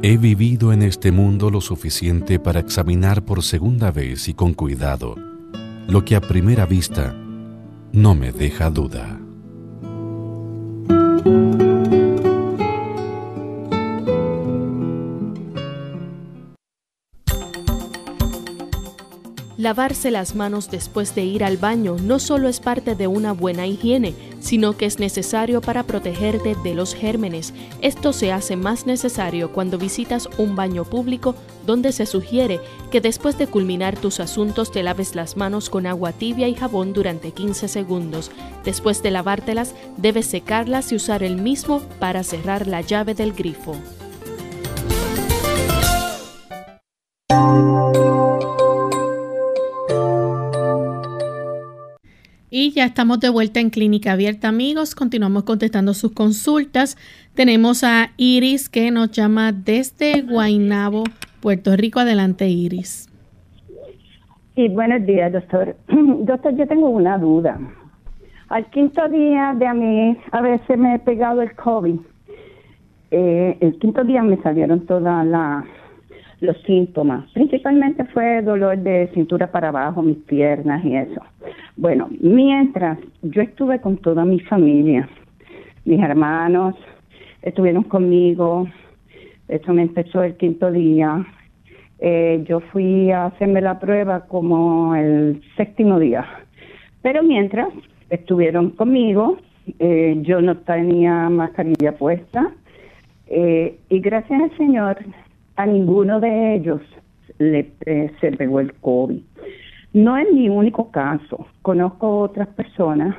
He 0.00 0.16
vivido 0.16 0.72
en 0.72 0.80
este 0.80 1.12
mundo 1.12 1.50
lo 1.50 1.60
suficiente 1.60 2.38
para 2.38 2.60
examinar 2.60 3.22
por 3.22 3.42
segunda 3.42 3.90
vez 3.90 4.28
y 4.28 4.34
con 4.34 4.54
cuidado 4.54 5.31
lo 5.92 6.06
que 6.06 6.16
a 6.16 6.22
primera 6.22 6.64
vista 6.64 7.14
no 7.92 8.14
me 8.14 8.32
deja 8.32 8.70
duda. 8.70 9.20
Lavarse 19.58 20.10
las 20.10 20.34
manos 20.34 20.70
después 20.70 21.14
de 21.14 21.24
ir 21.24 21.44
al 21.44 21.58
baño 21.58 21.96
no 22.02 22.18
solo 22.18 22.48
es 22.48 22.60
parte 22.60 22.94
de 22.94 23.06
una 23.06 23.32
buena 23.32 23.66
higiene, 23.66 24.14
sino 24.42 24.76
que 24.76 24.86
es 24.86 24.98
necesario 24.98 25.60
para 25.60 25.84
protegerte 25.84 26.56
de 26.62 26.74
los 26.74 26.94
gérmenes. 26.94 27.54
Esto 27.80 28.12
se 28.12 28.32
hace 28.32 28.56
más 28.56 28.86
necesario 28.86 29.52
cuando 29.52 29.78
visitas 29.78 30.28
un 30.36 30.56
baño 30.56 30.84
público 30.84 31.34
donde 31.64 31.92
se 31.92 32.06
sugiere 32.06 32.60
que 32.90 33.00
después 33.00 33.38
de 33.38 33.46
culminar 33.46 33.96
tus 33.96 34.20
asuntos 34.20 34.72
te 34.72 34.82
laves 34.82 35.14
las 35.14 35.36
manos 35.36 35.70
con 35.70 35.86
agua 35.86 36.12
tibia 36.12 36.48
y 36.48 36.54
jabón 36.54 36.92
durante 36.92 37.30
15 37.30 37.68
segundos. 37.68 38.30
Después 38.64 39.02
de 39.02 39.12
lavártelas, 39.12 39.74
debes 39.96 40.26
secarlas 40.26 40.92
y 40.92 40.96
usar 40.96 41.22
el 41.22 41.36
mismo 41.36 41.80
para 42.00 42.24
cerrar 42.24 42.66
la 42.66 42.80
llave 42.80 43.14
del 43.14 43.32
grifo. 43.32 43.76
Ya 52.74 52.86
estamos 52.86 53.20
de 53.20 53.28
vuelta 53.28 53.60
en 53.60 53.68
Clínica 53.68 54.12
Abierta, 54.12 54.48
amigos. 54.48 54.94
Continuamos 54.94 55.42
contestando 55.42 55.92
sus 55.92 56.12
consultas. 56.12 56.96
Tenemos 57.34 57.84
a 57.84 58.12
Iris 58.16 58.70
que 58.70 58.90
nos 58.90 59.10
llama 59.10 59.52
desde 59.52 60.22
Guaynabo, 60.22 61.04
Puerto 61.42 61.76
Rico. 61.76 62.00
Adelante, 62.00 62.48
Iris. 62.48 63.10
Sí, 64.54 64.68
buenos 64.68 65.04
días, 65.04 65.32
doctor. 65.32 65.76
Doctor, 65.88 66.56
yo 66.56 66.66
tengo 66.66 66.88
una 66.88 67.18
duda. 67.18 67.58
Al 68.48 68.64
quinto 68.70 69.06
día 69.08 69.54
de 69.58 69.66
a 69.66 69.74
mí, 69.74 70.16
a 70.30 70.40
veces 70.40 70.78
me 70.78 70.94
he 70.94 70.98
pegado 70.98 71.42
el 71.42 71.54
COVID. 71.54 72.00
Eh, 73.10 73.58
el 73.60 73.78
quinto 73.78 74.02
día 74.04 74.22
me 74.22 74.40
salieron 74.42 74.86
todas 74.86 75.26
las 75.26 75.64
los 76.42 76.60
síntomas. 76.62 77.30
Principalmente 77.32 78.04
fue 78.06 78.42
dolor 78.42 78.76
de 78.78 79.08
cintura 79.14 79.50
para 79.50 79.68
abajo, 79.68 80.02
mis 80.02 80.18
piernas 80.18 80.84
y 80.84 80.96
eso. 80.96 81.22
Bueno, 81.76 82.08
mientras 82.20 82.98
yo 83.22 83.42
estuve 83.42 83.80
con 83.80 83.96
toda 83.98 84.24
mi 84.24 84.40
familia, 84.40 85.08
mis 85.84 86.00
hermanos 86.00 86.74
estuvieron 87.42 87.84
conmigo, 87.84 88.68
eso 89.48 89.72
me 89.72 89.82
empezó 89.82 90.22
el 90.22 90.36
quinto 90.36 90.70
día. 90.70 91.24
Eh, 91.98 92.44
yo 92.48 92.60
fui 92.60 93.10
a 93.12 93.26
hacerme 93.26 93.60
la 93.60 93.78
prueba 93.78 94.26
como 94.26 94.94
el 94.96 95.42
séptimo 95.56 95.98
día. 96.00 96.26
Pero 97.02 97.22
mientras 97.22 97.68
estuvieron 98.10 98.70
conmigo, 98.70 99.38
eh, 99.78 100.18
yo 100.22 100.40
no 100.40 100.56
tenía 100.58 101.28
mascarilla 101.28 101.92
puesta. 101.92 102.52
Eh, 103.28 103.78
y 103.88 104.00
gracias 104.00 104.42
al 104.42 104.56
Señor, 104.56 104.98
a 105.56 105.66
ninguno 105.66 106.20
de 106.20 106.54
ellos 106.54 106.80
le 107.38 107.72
eh, 107.86 108.10
se 108.20 108.32
pegó 108.32 108.60
el 108.60 108.72
COVID. 108.74 109.20
No 109.92 110.16
es 110.16 110.32
mi 110.32 110.48
único 110.48 110.90
caso. 110.90 111.46
Conozco 111.60 112.20
otras 112.20 112.48
personas 112.48 113.14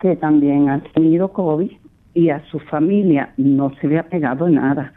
que 0.00 0.16
también 0.16 0.68
han 0.68 0.82
tenido 0.94 1.32
COVID 1.32 1.70
y 2.14 2.30
a 2.30 2.44
su 2.50 2.58
familia 2.60 3.32
no 3.36 3.74
se 3.80 3.88
le 3.88 3.98
ha 3.98 4.04
pegado 4.04 4.48
nada. 4.48 4.92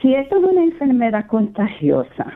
Si 0.00 0.14
esto 0.14 0.36
es 0.36 0.44
una 0.44 0.64
enfermedad 0.64 1.26
contagiosa, 1.26 2.32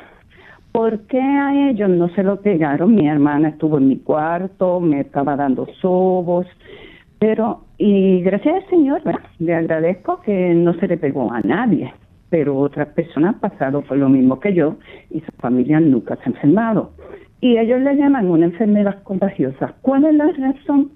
¿por 0.73 1.01
qué 1.07 1.21
a 1.21 1.71
ellos 1.71 1.91
no 1.91 2.09
se 2.11 2.23
lo 2.23 2.41
pegaron? 2.41 2.95
Mi 2.95 3.07
hermana 3.07 3.49
estuvo 3.49 3.79
en 3.79 3.89
mi 3.89 3.99
cuarto, 3.99 4.81
me 4.81 5.01
estaba 5.01 5.37
dando 5.37 5.67
sobos, 5.81 6.47
pero, 7.19 7.65
y 7.77 8.23
gracias 8.23 8.63
al 8.63 8.71
Señor, 8.71 9.03
le 9.39 9.55
agradezco 9.55 10.23
que 10.23 10.55
no 10.55 10.73
se 10.75 10.89
le 10.89 10.97
pegó 10.97 11.31
a 11.31 11.41
nadie 11.41 11.93
pero 12.31 12.57
otras 12.57 12.89
personas 12.89 13.35
han 13.35 13.41
pasado 13.41 13.83
por 13.83 13.99
lo 13.99 14.09
mismo 14.09 14.41
que 14.41 14.55
yo 14.55 14.77
y 15.11 15.21
su 15.21 15.33
familia 15.39 15.81
nunca 15.81 16.17
se 16.17 16.23
ha 16.23 16.27
enfermado. 16.27 16.93
Y 17.41 17.59
ellos 17.59 17.81
le 17.81 17.97
llaman 17.97 18.31
una 18.31 18.47
enfermedad 18.47 19.03
contagiosa. 19.03 19.75
¿Cuál 19.83 20.05
es 20.05 20.15
la 20.15 20.29
razón 20.29 20.93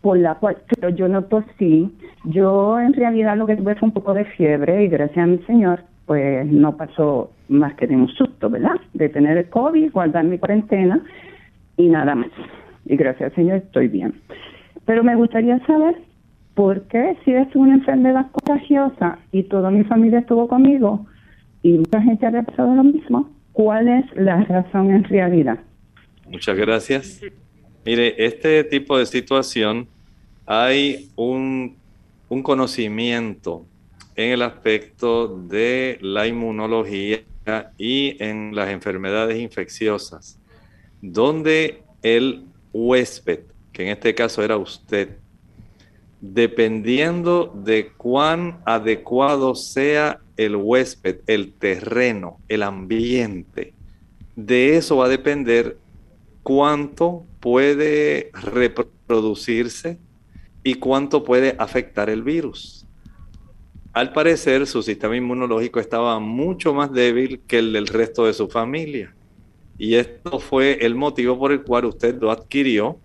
por 0.00 0.18
la 0.18 0.36
cual? 0.36 0.56
Pero 0.74 0.88
yo 0.90 1.08
no 1.08 1.24
tosí. 1.24 1.92
Yo 2.24 2.80
en 2.80 2.92
realidad 2.94 3.36
lo 3.36 3.46
que 3.46 3.56
tuve 3.56 3.74
fue 3.74 3.88
un 3.88 3.94
poco 3.94 4.14
de 4.14 4.24
fiebre 4.24 4.84
y 4.84 4.88
gracias 4.88 5.18
a 5.18 5.26
mi 5.26 5.38
Señor 5.38 5.80
pues 6.06 6.46
no 6.46 6.74
pasó 6.74 7.30
más 7.48 7.74
que 7.74 7.86
de 7.86 7.94
un 7.94 8.08
susto, 8.08 8.48
¿verdad? 8.48 8.80
De 8.94 9.10
tener 9.10 9.36
el 9.36 9.50
COVID, 9.50 9.92
guardar 9.92 10.24
mi 10.24 10.38
cuarentena 10.38 11.02
y 11.76 11.88
nada 11.88 12.14
más. 12.14 12.30
Y 12.86 12.96
gracias 12.96 13.30
al 13.30 13.36
Señor 13.36 13.56
estoy 13.58 13.88
bien. 13.88 14.14
Pero 14.86 15.04
me 15.04 15.14
gustaría 15.16 15.58
saber 15.66 15.96
porque 16.58 17.16
si 17.24 17.32
es 17.32 17.46
una 17.54 17.74
enfermedad 17.74 18.32
contagiosa 18.32 19.20
y 19.30 19.44
toda 19.44 19.70
mi 19.70 19.84
familia 19.84 20.18
estuvo 20.18 20.48
conmigo 20.48 21.06
y 21.62 21.74
mucha 21.74 22.02
gente 22.02 22.26
ha 22.26 22.42
pasado 22.42 22.74
lo 22.74 22.82
mismo, 22.82 23.30
¿cuál 23.52 23.86
es 23.86 24.04
la 24.16 24.42
razón 24.42 24.90
en 24.90 25.04
realidad? 25.04 25.60
Muchas 26.28 26.56
gracias. 26.56 27.20
Mire, 27.86 28.12
este 28.18 28.64
tipo 28.64 28.98
de 28.98 29.06
situación 29.06 29.86
hay 30.46 31.12
un, 31.14 31.76
un 32.28 32.42
conocimiento 32.42 33.64
en 34.16 34.32
el 34.32 34.42
aspecto 34.42 35.28
de 35.28 35.98
la 36.00 36.26
inmunología 36.26 37.20
y 37.78 38.16
en 38.18 38.52
las 38.56 38.70
enfermedades 38.70 39.38
infecciosas, 39.38 40.40
donde 41.00 41.84
el 42.02 42.46
huésped, 42.72 43.42
que 43.70 43.84
en 43.84 43.88
este 43.90 44.12
caso 44.12 44.42
era 44.42 44.56
usted, 44.56 45.18
dependiendo 46.20 47.52
de 47.54 47.88
cuán 47.96 48.60
adecuado 48.66 49.54
sea 49.54 50.20
el 50.36 50.56
huésped, 50.56 51.20
el 51.26 51.52
terreno, 51.52 52.38
el 52.48 52.62
ambiente. 52.62 53.74
De 54.36 54.76
eso 54.76 54.96
va 54.96 55.06
a 55.06 55.08
depender 55.08 55.78
cuánto 56.42 57.24
puede 57.40 58.30
reproducirse 58.32 59.98
y 60.62 60.74
cuánto 60.74 61.24
puede 61.24 61.54
afectar 61.58 62.10
el 62.10 62.22
virus. 62.22 62.86
Al 63.92 64.12
parecer, 64.12 64.66
su 64.66 64.82
sistema 64.82 65.16
inmunológico 65.16 65.80
estaba 65.80 66.18
mucho 66.20 66.74
más 66.74 66.92
débil 66.92 67.40
que 67.46 67.58
el 67.58 67.72
del 67.72 67.86
resto 67.86 68.26
de 68.26 68.34
su 68.34 68.48
familia. 68.48 69.14
Y 69.76 69.94
esto 69.94 70.38
fue 70.40 70.78
el 70.84 70.94
motivo 70.94 71.38
por 71.38 71.52
el 71.52 71.62
cual 71.62 71.86
usted 71.86 72.20
lo 72.20 72.30
adquirió 72.30 72.98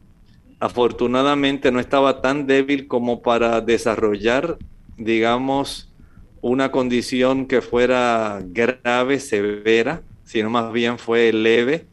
afortunadamente 0.63 1.73
no 1.73 1.81
estaba 1.81 2.21
tan 2.21 2.47
débil 2.47 2.87
como 2.87 3.21
para 3.21 3.59
desarrollar, 3.59 4.57
digamos, 4.95 5.91
una 6.39 6.71
condición 6.71 7.47
que 7.47 7.59
fuera 7.59 8.41
grave, 8.45 9.19
severa, 9.19 10.03
sino 10.23 10.49
más 10.49 10.71
bien 10.71 10.99
fue 10.99 11.33
leve. 11.33 11.85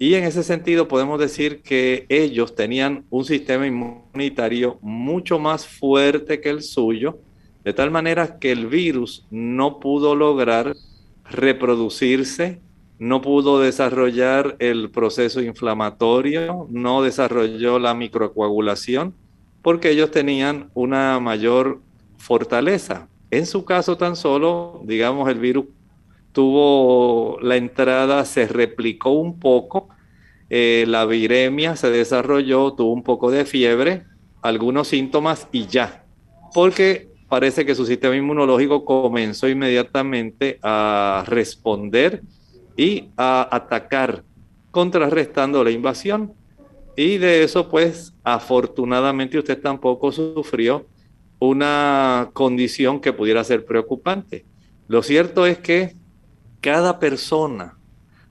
Y 0.00 0.14
en 0.14 0.24
ese 0.24 0.42
sentido 0.42 0.88
podemos 0.88 1.20
decir 1.20 1.62
que 1.62 2.06
ellos 2.08 2.56
tenían 2.56 3.04
un 3.10 3.24
sistema 3.24 3.64
inmunitario 3.68 4.80
mucho 4.82 5.38
más 5.38 5.68
fuerte 5.68 6.40
que 6.40 6.50
el 6.50 6.62
suyo, 6.62 7.20
de 7.62 7.72
tal 7.74 7.92
manera 7.92 8.40
que 8.40 8.50
el 8.50 8.66
virus 8.66 9.24
no 9.30 9.78
pudo 9.78 10.16
lograr 10.16 10.74
reproducirse, 11.30 12.58
no 13.00 13.22
pudo 13.22 13.60
desarrollar 13.60 14.56
el 14.58 14.90
proceso 14.90 15.40
inflamatorio, 15.40 16.66
no 16.68 17.00
desarrolló 17.00 17.78
la 17.78 17.94
microcoagulación, 17.94 19.14
porque 19.62 19.88
ellos 19.88 20.10
tenían 20.10 20.70
una 20.74 21.18
mayor 21.18 21.80
fortaleza. 22.18 23.08
En 23.30 23.46
su 23.46 23.64
caso 23.64 23.96
tan 23.96 24.16
solo, 24.16 24.82
digamos, 24.84 25.30
el 25.30 25.38
virus 25.38 25.64
tuvo 26.32 27.38
la 27.40 27.56
entrada, 27.56 28.26
se 28.26 28.46
replicó 28.46 29.12
un 29.12 29.40
poco, 29.40 29.88
eh, 30.50 30.84
la 30.86 31.06
viremia 31.06 31.76
se 31.76 31.88
desarrolló, 31.90 32.74
tuvo 32.74 32.92
un 32.92 33.02
poco 33.02 33.30
de 33.30 33.46
fiebre, 33.46 34.04
algunos 34.42 34.88
síntomas 34.88 35.48
y 35.52 35.66
ya, 35.68 36.04
porque 36.52 37.08
parece 37.30 37.64
que 37.64 37.74
su 37.74 37.86
sistema 37.86 38.14
inmunológico 38.14 38.84
comenzó 38.84 39.48
inmediatamente 39.48 40.58
a 40.62 41.24
responder 41.26 42.22
y 42.76 43.10
a 43.16 43.48
atacar, 43.50 44.24
contrarrestando 44.70 45.62
la 45.64 45.70
invasión. 45.70 46.32
Y 46.96 47.18
de 47.18 47.42
eso, 47.42 47.68
pues, 47.68 48.14
afortunadamente 48.24 49.38
usted 49.38 49.60
tampoco 49.60 50.12
sufrió 50.12 50.86
una 51.38 52.30
condición 52.32 53.00
que 53.00 53.12
pudiera 53.12 53.42
ser 53.44 53.64
preocupante. 53.64 54.44
Lo 54.88 55.02
cierto 55.02 55.46
es 55.46 55.58
que 55.58 55.96
cada 56.60 56.98
persona, 56.98 57.78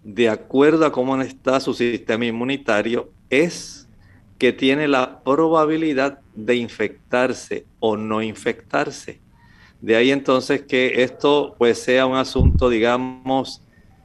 de 0.03 0.29
acuerdo 0.29 0.85
a 0.85 0.91
cómo 0.91 1.19
está 1.21 1.59
su 1.59 1.73
sistema 1.73 2.25
inmunitario, 2.25 3.11
es 3.29 3.87
que 4.37 4.53
tiene 4.53 4.87
la 4.87 5.21
probabilidad 5.23 6.19
de 6.33 6.55
infectarse 6.55 7.65
o 7.79 7.97
no 7.97 8.21
infectarse. 8.21 9.19
De 9.81 9.95
ahí 9.95 10.11
entonces 10.11 10.61
que 10.63 11.03
esto 11.03 11.55
pues 11.57 11.81
sea 11.81 12.05
un 12.05 12.15
asunto, 12.15 12.69
digamos, 12.69 13.61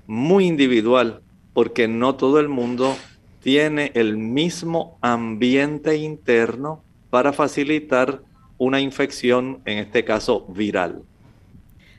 muy 0.06 0.46
individual, 0.46 1.20
porque 1.52 1.88
no 1.88 2.14
todo 2.16 2.40
el 2.40 2.48
mundo 2.48 2.96
tiene 3.40 3.92
el 3.94 4.16
mismo 4.16 4.98
ambiente 5.02 5.96
interno 5.96 6.82
para 7.10 7.32
facilitar 7.32 8.20
una 8.58 8.80
infección, 8.80 9.60
en 9.66 9.78
este 9.78 10.04
caso 10.04 10.46
viral. 10.48 11.02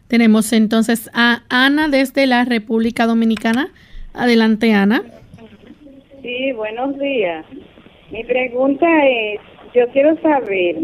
Tenemos 0.08 0.54
entonces 0.54 1.10
a 1.14 1.44
Ana 1.50 1.88
desde 1.88 2.28
la 2.28 2.46
República 2.46 3.06
Dominicana. 3.06 3.70
Adelante, 4.14 4.74
Ana. 4.74 5.04
Sí, 6.22 6.52
buenos 6.54 6.98
días. 7.00 7.46
Mi 8.12 8.24
pregunta 8.24 8.88
es, 9.08 9.40
yo 9.74 9.88
quiero 9.92 10.20
saber 10.22 10.76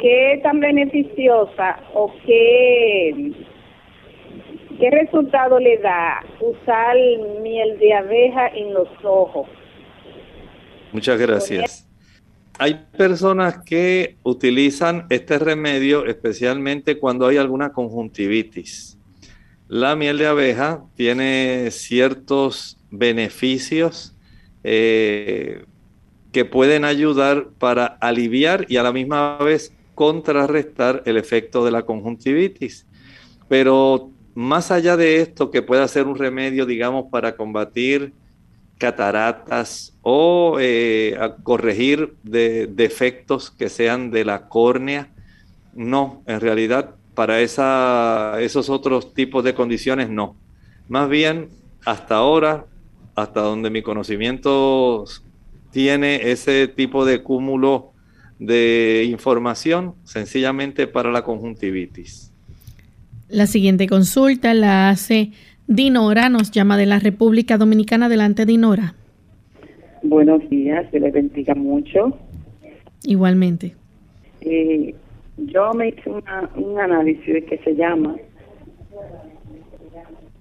qué 0.00 0.40
tan 0.42 0.60
beneficiosa 0.60 1.80
o 1.94 2.12
qué, 2.26 3.32
qué 4.78 4.90
resultado 4.90 5.58
le 5.58 5.78
da 5.78 6.24
usar 6.40 6.96
miel 7.42 7.78
de 7.78 7.94
abeja 7.94 8.48
en 8.48 8.74
los 8.74 8.88
ojos. 9.02 9.48
Muchas 10.92 11.18
gracias. 11.18 11.88
Hay 12.58 12.86
personas 12.96 13.62
que 13.64 14.16
utilizan 14.22 15.06
este 15.08 15.38
remedio 15.38 16.06
especialmente 16.06 16.98
cuando 16.98 17.26
hay 17.26 17.38
alguna 17.38 17.72
conjuntivitis. 17.72 18.98
La 19.68 19.96
miel 19.96 20.18
de 20.18 20.26
abeja 20.26 20.84
tiene 20.94 21.70
ciertos 21.70 22.78
beneficios 22.90 24.14
eh, 24.64 25.64
que 26.30 26.44
pueden 26.44 26.84
ayudar 26.84 27.48
para 27.58 27.86
aliviar 27.86 28.66
y 28.68 28.76
a 28.76 28.82
la 28.82 28.92
misma 28.92 29.38
vez 29.38 29.74
contrarrestar 29.94 31.02
el 31.06 31.16
efecto 31.16 31.64
de 31.64 31.70
la 31.70 31.82
conjuntivitis. 31.82 32.86
Pero 33.48 34.10
más 34.34 34.70
allá 34.70 34.96
de 34.96 35.20
esto, 35.20 35.50
que 35.50 35.62
pueda 35.62 35.86
ser 35.88 36.06
un 36.06 36.16
remedio, 36.16 36.66
digamos, 36.66 37.06
para 37.10 37.36
combatir 37.36 38.12
cataratas 38.78 39.96
o 40.02 40.56
eh, 40.60 41.16
corregir 41.42 42.14
de, 42.22 42.66
defectos 42.66 43.50
que 43.50 43.68
sean 43.68 44.10
de 44.10 44.24
la 44.24 44.48
córnea. 44.48 45.10
No, 45.74 46.22
en 46.26 46.40
realidad 46.40 46.96
para 47.14 47.40
esa, 47.40 48.40
esos 48.40 48.70
otros 48.70 49.14
tipos 49.14 49.44
de 49.44 49.54
condiciones 49.54 50.08
no. 50.08 50.36
Más 50.88 51.08
bien, 51.08 51.50
hasta 51.84 52.16
ahora, 52.16 52.66
hasta 53.14 53.40
donde 53.40 53.70
mi 53.70 53.82
conocimiento 53.82 55.04
tiene 55.70 56.30
ese 56.30 56.68
tipo 56.68 57.04
de 57.04 57.22
cúmulo 57.22 57.92
de 58.38 59.06
información, 59.08 59.94
sencillamente 60.04 60.86
para 60.86 61.12
la 61.12 61.22
conjuntivitis. 61.22 62.31
La 63.32 63.46
siguiente 63.46 63.86
consulta 63.88 64.52
la 64.52 64.90
hace 64.90 65.30
Dinora 65.66 66.28
nos 66.28 66.50
llama 66.50 66.76
de 66.76 66.84
la 66.84 66.98
República 66.98 67.56
Dominicana. 67.56 68.06
Adelante, 68.06 68.44
Dinora. 68.44 68.94
Buenos 70.02 70.46
días, 70.50 70.86
que 70.90 71.00
le 71.00 71.10
bendiga 71.10 71.54
mucho. 71.54 72.18
Igualmente. 73.04 73.74
Eh, 74.42 74.94
yo 75.38 75.72
me 75.72 75.88
hice 75.88 76.10
un 76.10 76.78
análisis 76.78 77.44
que 77.46 77.56
se 77.64 77.74
llama 77.74 78.16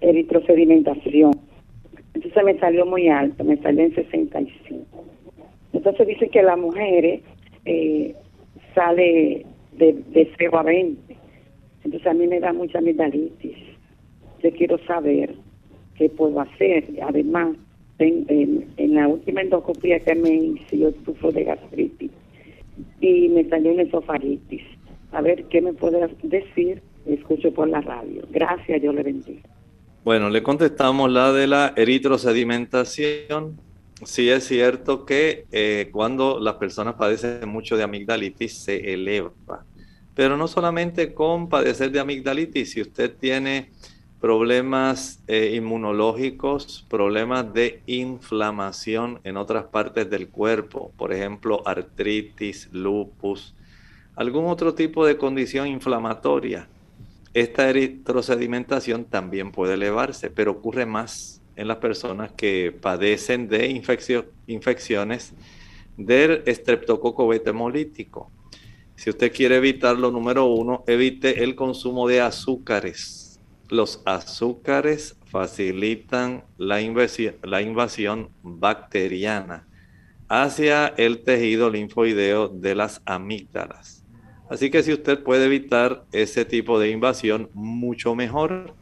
eritrosedimentación. 0.02 1.32
Entonces 2.14 2.44
me 2.44 2.60
salió 2.60 2.86
muy 2.86 3.08
alto, 3.08 3.46
me 3.46 3.56
salió 3.62 3.86
en 3.86 3.96
65. 3.96 4.86
Entonces 5.72 6.08
dice 6.08 6.28
que 6.28 6.44
las 6.44 6.58
mujeres 6.58 7.22
eh, 7.64 8.14
sale 8.76 9.46
de, 9.78 9.94
de 10.12 10.30
0 10.38 10.60
a 10.60 10.64
20. 10.64 11.11
Entonces 11.84 12.08
a 12.08 12.14
mí 12.14 12.28
me 12.28 12.40
da 12.40 12.54
mucha 12.54 12.80
amigdalitis 12.80 13.58
yo 14.42 14.52
quiero 14.52 14.78
saber 14.86 15.36
qué 15.96 16.10
puedo 16.10 16.40
hacer. 16.42 16.86
Además, 17.02 17.56
en, 18.00 18.96
la 18.96 19.08
última 19.08 19.42
endoscopia 19.42 20.00
que 20.00 20.16
me 20.16 20.34
hice, 20.34 20.78
yo 20.78 20.92
sufro 21.06 21.32
de 21.32 21.44
gastritis 21.44 22.12
y 23.00 23.30
me 23.30 23.48
salió 23.48 23.72
una 23.74 23.84
esofaritis. 23.84 24.64
A 25.12 25.22
ver 25.22 25.46
qué 25.46 25.62
me 25.62 25.74
puede 25.74 26.08
decir. 26.24 26.82
Escucho 27.06 27.52
por 27.52 27.68
la 27.68 27.82
radio. 27.82 28.22
Gracias, 28.30 28.80
yo 28.82 28.94
le 28.94 29.02
bendiga. 29.02 29.42
Bueno, 30.04 30.30
le 30.30 30.44
contestamos 30.44 31.12
la 31.12 31.32
de 31.34 31.48
la 31.48 31.74
eritrosedimentación. 31.76 33.60
Sí 34.04 34.30
es 34.30 34.44
cierto 34.44 35.06
que 35.06 35.46
eh, 35.52 35.90
cuando 35.92 36.40
las 36.40 36.56
personas 36.56 36.96
padecen 36.96 37.50
mucho 37.50 37.76
de 37.76 37.84
amigdalitis 37.84 38.54
se 38.54 38.94
eleva, 38.94 39.32
pero 40.22 40.38
no 40.38 40.48
solamente 40.48 41.16
con 41.16 41.50
padecer 41.50 41.90
de 41.90 42.00
amigdalitis, 42.00 42.74
si 42.74 42.82
usted 42.84 43.12
tiene 43.12 43.72
problemas 44.20 45.20
eh, 45.26 45.54
inmunológicos, 45.56 46.86
problemas 46.88 47.52
de 47.56 47.82
inflamación 47.88 49.20
en 49.24 49.36
otras 49.36 49.64
partes 49.64 50.12
del 50.12 50.30
cuerpo, 50.30 50.92
por 50.96 51.12
ejemplo, 51.12 51.64
artritis, 51.66 52.70
lupus, 52.72 53.56
algún 54.16 54.46
otro 54.46 54.76
tipo 54.76 55.08
de 55.08 55.18
condición 55.18 55.66
inflamatoria. 55.66 56.70
Esta 57.34 57.68
eritrosedimentación 57.68 59.06
también 59.06 59.52
puede 59.52 59.74
elevarse, 59.74 60.30
pero 60.30 60.52
ocurre 60.52 60.86
más 60.86 61.42
en 61.56 61.68
las 61.68 61.78
personas 61.78 62.32
que 62.34 62.72
padecen 62.80 63.48
de 63.50 63.84
infecciones 64.46 65.34
del 65.98 66.44
estreptococo 66.46 67.28
beta 67.28 67.50
hemolítico. 67.50 68.30
Si 69.02 69.10
usted 69.10 69.34
quiere 69.34 69.56
evitarlo, 69.56 70.12
número 70.12 70.46
uno, 70.46 70.84
evite 70.86 71.44
el 71.44 71.56
consumo 71.56 72.08
de 72.08 72.22
azúcares 72.22 73.22
los 73.72 74.02
azúcares 74.06 75.16
facilitan 75.26 76.44
la 76.58 76.82
invasión, 76.82 78.30
bacteriana 78.44 79.66
hacia 80.28 80.88
el 80.98 81.24
tejido 81.24 81.70
linfoideo 81.70 82.50
de 82.50 82.76
las 82.76 83.02
amígdalas. 83.06 84.04
Así 84.50 84.70
que 84.70 84.84
si 84.84 84.92
usted 84.92 85.24
puede 85.24 85.46
evitar 85.46 86.04
ese 86.12 86.44
tipo 86.44 86.80
de 86.80 86.90
invasión, 86.90 87.50
mucho 87.54 88.14
mejor. 88.14 88.74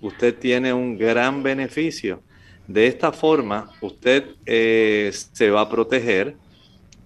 Usted 0.00 0.36
tiene 0.38 0.72
un 0.72 0.96
gran 0.96 1.42
beneficio. 1.42 2.22
De 2.68 2.86
esta 2.86 3.10
forma, 3.10 3.72
usted 3.80 4.36
eh, 4.46 5.10
se 5.12 5.50
va 5.50 5.62
a 5.62 5.68
proteger. 5.68 6.36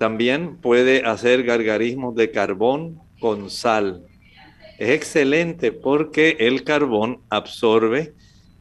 También 0.02 0.56
puede 0.56 1.06
hacer 1.06 1.44
gargarismos 1.44 2.16
de 2.16 2.32
carbón 2.32 3.00
con 3.20 3.50
sal 3.50 4.04
es 4.76 4.90
excelente 4.90 5.70
porque 5.70 6.38
el 6.40 6.64
carbón 6.64 7.20
absorbe 7.30 8.12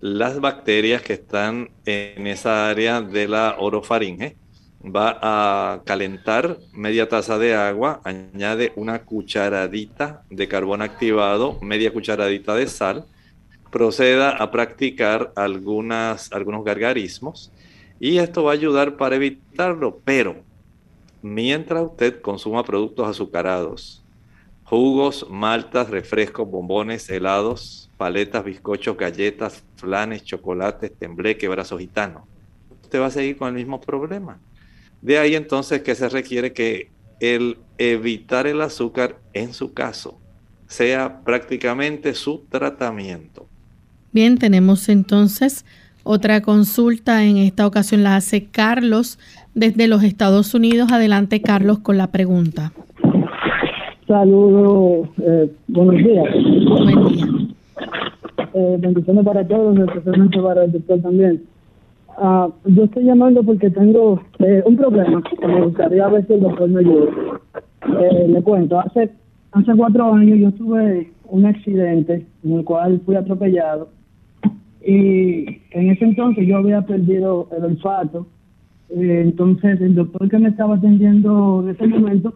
las 0.02 0.40
bacterias 0.40 1.02
que 1.02 1.14
están 1.14 1.72
en 1.88 2.28
esa 2.28 2.70
área 2.70 3.02
de 3.02 3.28
la 3.28 3.56
orofaringe. 3.58 4.38
Va 4.86 5.18
a 5.20 5.82
calentar 5.84 6.60
media 6.74 7.10
taza 7.10 7.40
de 7.40 7.56
agua, 7.56 8.02
añade 8.04 8.72
una 8.76 9.02
cucharadita 9.04 10.22
de 10.30 10.48
carbón 10.48 10.84
activado, 10.84 11.58
media 11.64 11.92
cucharadita 11.92 12.54
de 12.54 12.68
sal, 12.68 13.06
proceda 13.72 14.30
a 14.30 14.52
practicar 14.52 15.34
algunas, 15.36 16.32
algunos 16.32 16.64
gargarismos 16.64 17.52
Y 18.00 18.20
esto 18.20 18.44
va 18.44 18.52
a 18.52 18.54
ayudar 18.54 18.96
para 18.96 19.16
evitarlo, 19.16 20.02
pero 20.06 20.51
mientras 21.22 21.84
usted 21.84 22.22
consuma 22.22 22.64
productos 22.64 23.08
azucarados, 23.08 24.04
jugos, 24.64 25.28
maltas, 25.30 25.90
refrescos, 25.90 26.50
bombones, 26.50 27.10
helados, 27.10 27.90
paletas, 27.98 28.44
bizcochos, 28.44 28.98
galletas, 28.98 29.64
flanes, 29.76 30.24
chocolates, 30.24 30.92
tembleque, 30.98 31.48
brazo 31.48 31.78
gitano, 31.78 32.28
usted 32.82 33.00
va 33.00 33.08
a 33.08 33.12
seguir 33.12 33.38
con 33.38 33.50
el 33.50 33.56
mismo 33.56 33.82
problema. 33.82 34.40
De 35.02 35.18
ahí 35.18 35.36
entonces 35.36 35.82
que 35.82 35.96
se 35.96 36.10
requiere 36.10 36.54
que 36.54 36.90
el 37.20 37.58
evitar 37.78 38.48
el 38.48 38.62
azúcar 38.62 39.20
en 39.34 39.54
su 39.54 39.74
caso 39.74 40.20
sea 40.68 41.22
prácticamente 41.24 42.14
su 42.14 42.46
tratamiento. 42.50 43.48
Bien, 44.14 44.38
tenemos 44.38 44.90
entonces 44.90 45.66
otra 46.04 46.42
consulta. 46.42 47.24
En 47.24 47.38
esta 47.38 47.68
ocasión 47.68 48.04
la 48.04 48.16
hace 48.16 48.46
Carlos 48.46 49.20
desde 49.54 49.88
los 49.88 50.04
Estados 50.04 50.54
Unidos. 50.54 50.92
Adelante, 50.92 51.42
Carlos, 51.42 51.80
con 51.80 51.98
la 51.98 52.08
pregunta. 52.08 52.72
Saludos, 54.08 55.10
eh, 55.22 55.52
buenos 55.68 55.96
días. 55.96 56.26
Buen 56.66 57.08
día. 57.08 57.26
Eh, 58.54 58.78
bendiciones 58.80 59.24
para 59.24 59.48
todos, 59.48 59.78
especialmente 59.80 60.42
para 60.42 60.66
el 60.66 60.72
doctor 60.74 61.02
también. 61.02 61.44
Ah, 62.18 62.50
yo 62.66 62.84
estoy 62.84 63.06
llamando 63.06 63.42
porque 63.42 63.70
tengo 63.70 64.22
eh, 64.40 64.62
un 64.66 64.76
problema 64.76 65.24
me 65.48 65.62
gustaría 65.62 66.08
ver 66.10 66.28
si 66.28 66.34
el 66.34 66.42
doctor 66.42 66.70
me 66.70 66.82
ayuda. 66.82 67.12
Eh, 68.02 68.28
le 68.28 68.42
cuento, 68.42 68.80
hace, 68.80 69.10
hace 69.54 69.76
cuatro 69.76 70.14
años 70.14 70.38
yo 70.38 70.52
tuve 70.52 71.12
un 71.30 71.46
accidente 71.46 72.26
en 72.44 72.52
el 72.52 72.66
cual 72.66 73.02
fui 73.06 73.16
atropellado 73.16 73.90
y 74.86 75.62
en 75.72 75.92
ese 75.92 76.06
entonces 76.06 76.48
yo 76.48 76.58
había 76.58 76.82
perdido 76.82 77.48
el 77.56 77.66
olfato. 77.66 78.28
Eh, 78.90 79.22
entonces 79.24 79.80
el 79.80 79.96
doctor 79.96 80.30
que 80.30 80.40
me 80.40 80.50
estaba 80.50 80.76
atendiendo 80.76 81.62
en 81.64 81.70
ese 81.70 81.88
momento 81.88 82.34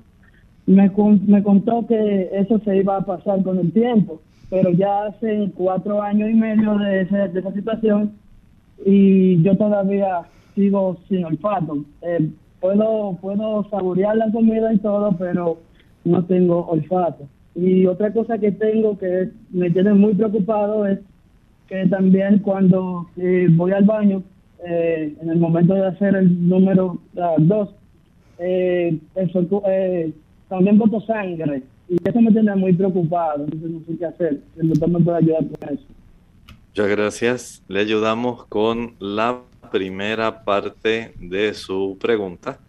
me, 0.65 0.91
me 1.27 1.43
contó 1.43 1.85
que 1.87 2.29
eso 2.33 2.59
se 2.59 2.77
iba 2.77 2.97
a 2.97 3.05
pasar 3.05 3.43
con 3.43 3.59
el 3.59 3.71
tiempo, 3.71 4.21
pero 4.49 4.71
ya 4.71 5.05
hace 5.05 5.51
cuatro 5.55 6.01
años 6.01 6.29
y 6.29 6.33
medio 6.33 6.77
de, 6.77 7.05
de 7.05 7.39
esa 7.39 7.51
situación 7.53 8.13
y 8.83 9.41
yo 9.43 9.57
todavía 9.57 10.21
sigo 10.55 10.97
sin 11.07 11.25
olfato. 11.25 11.83
Eh, 12.01 12.29
puedo, 12.59 13.17
puedo 13.21 13.67
saborear 13.69 14.17
la 14.17 14.31
comida 14.31 14.73
y 14.73 14.77
todo, 14.79 15.11
pero 15.17 15.57
no 16.03 16.23
tengo 16.25 16.65
olfato. 16.67 17.27
Y 17.55 17.85
otra 17.85 18.11
cosa 18.11 18.37
que 18.37 18.51
tengo 18.51 18.97
que 18.97 19.29
me 19.51 19.69
tiene 19.69 19.93
muy 19.93 20.13
preocupado 20.13 20.85
es 20.85 20.99
que 21.67 21.85
también 21.87 22.39
cuando 22.39 23.09
eh, 23.17 23.47
voy 23.51 23.71
al 23.71 23.85
baño, 23.85 24.23
eh, 24.65 25.15
en 25.21 25.29
el 25.29 25.37
momento 25.37 25.73
de 25.73 25.87
hacer 25.87 26.15
el 26.15 26.47
número 26.47 26.99
2, 27.13 27.69
eh, 28.39 28.99
también 30.49 30.77
boto 30.77 31.01
sangre. 31.01 31.63
Y 31.87 31.97
eso 32.03 32.21
me 32.21 32.31
tiene 32.31 32.55
muy 32.55 32.73
preocupado, 32.73 33.43
entonces 33.43 33.69
no 33.69 33.79
sé 33.85 33.97
qué 33.97 34.05
hacer. 34.05 34.41
El 34.57 34.69
doctor 34.69 34.89
me 34.89 34.99
puede 34.99 35.17
ayudar 35.17 35.45
con 35.47 35.73
eso. 35.73 35.85
Muchas 36.69 36.89
gracias. 36.89 37.63
Le 37.67 37.79
ayudamos 37.79 38.45
con 38.45 38.95
la 38.99 39.41
primera 39.71 40.43
parte 40.43 41.13
de 41.19 41.53
su 41.53 41.97
pregunta. 41.99 42.59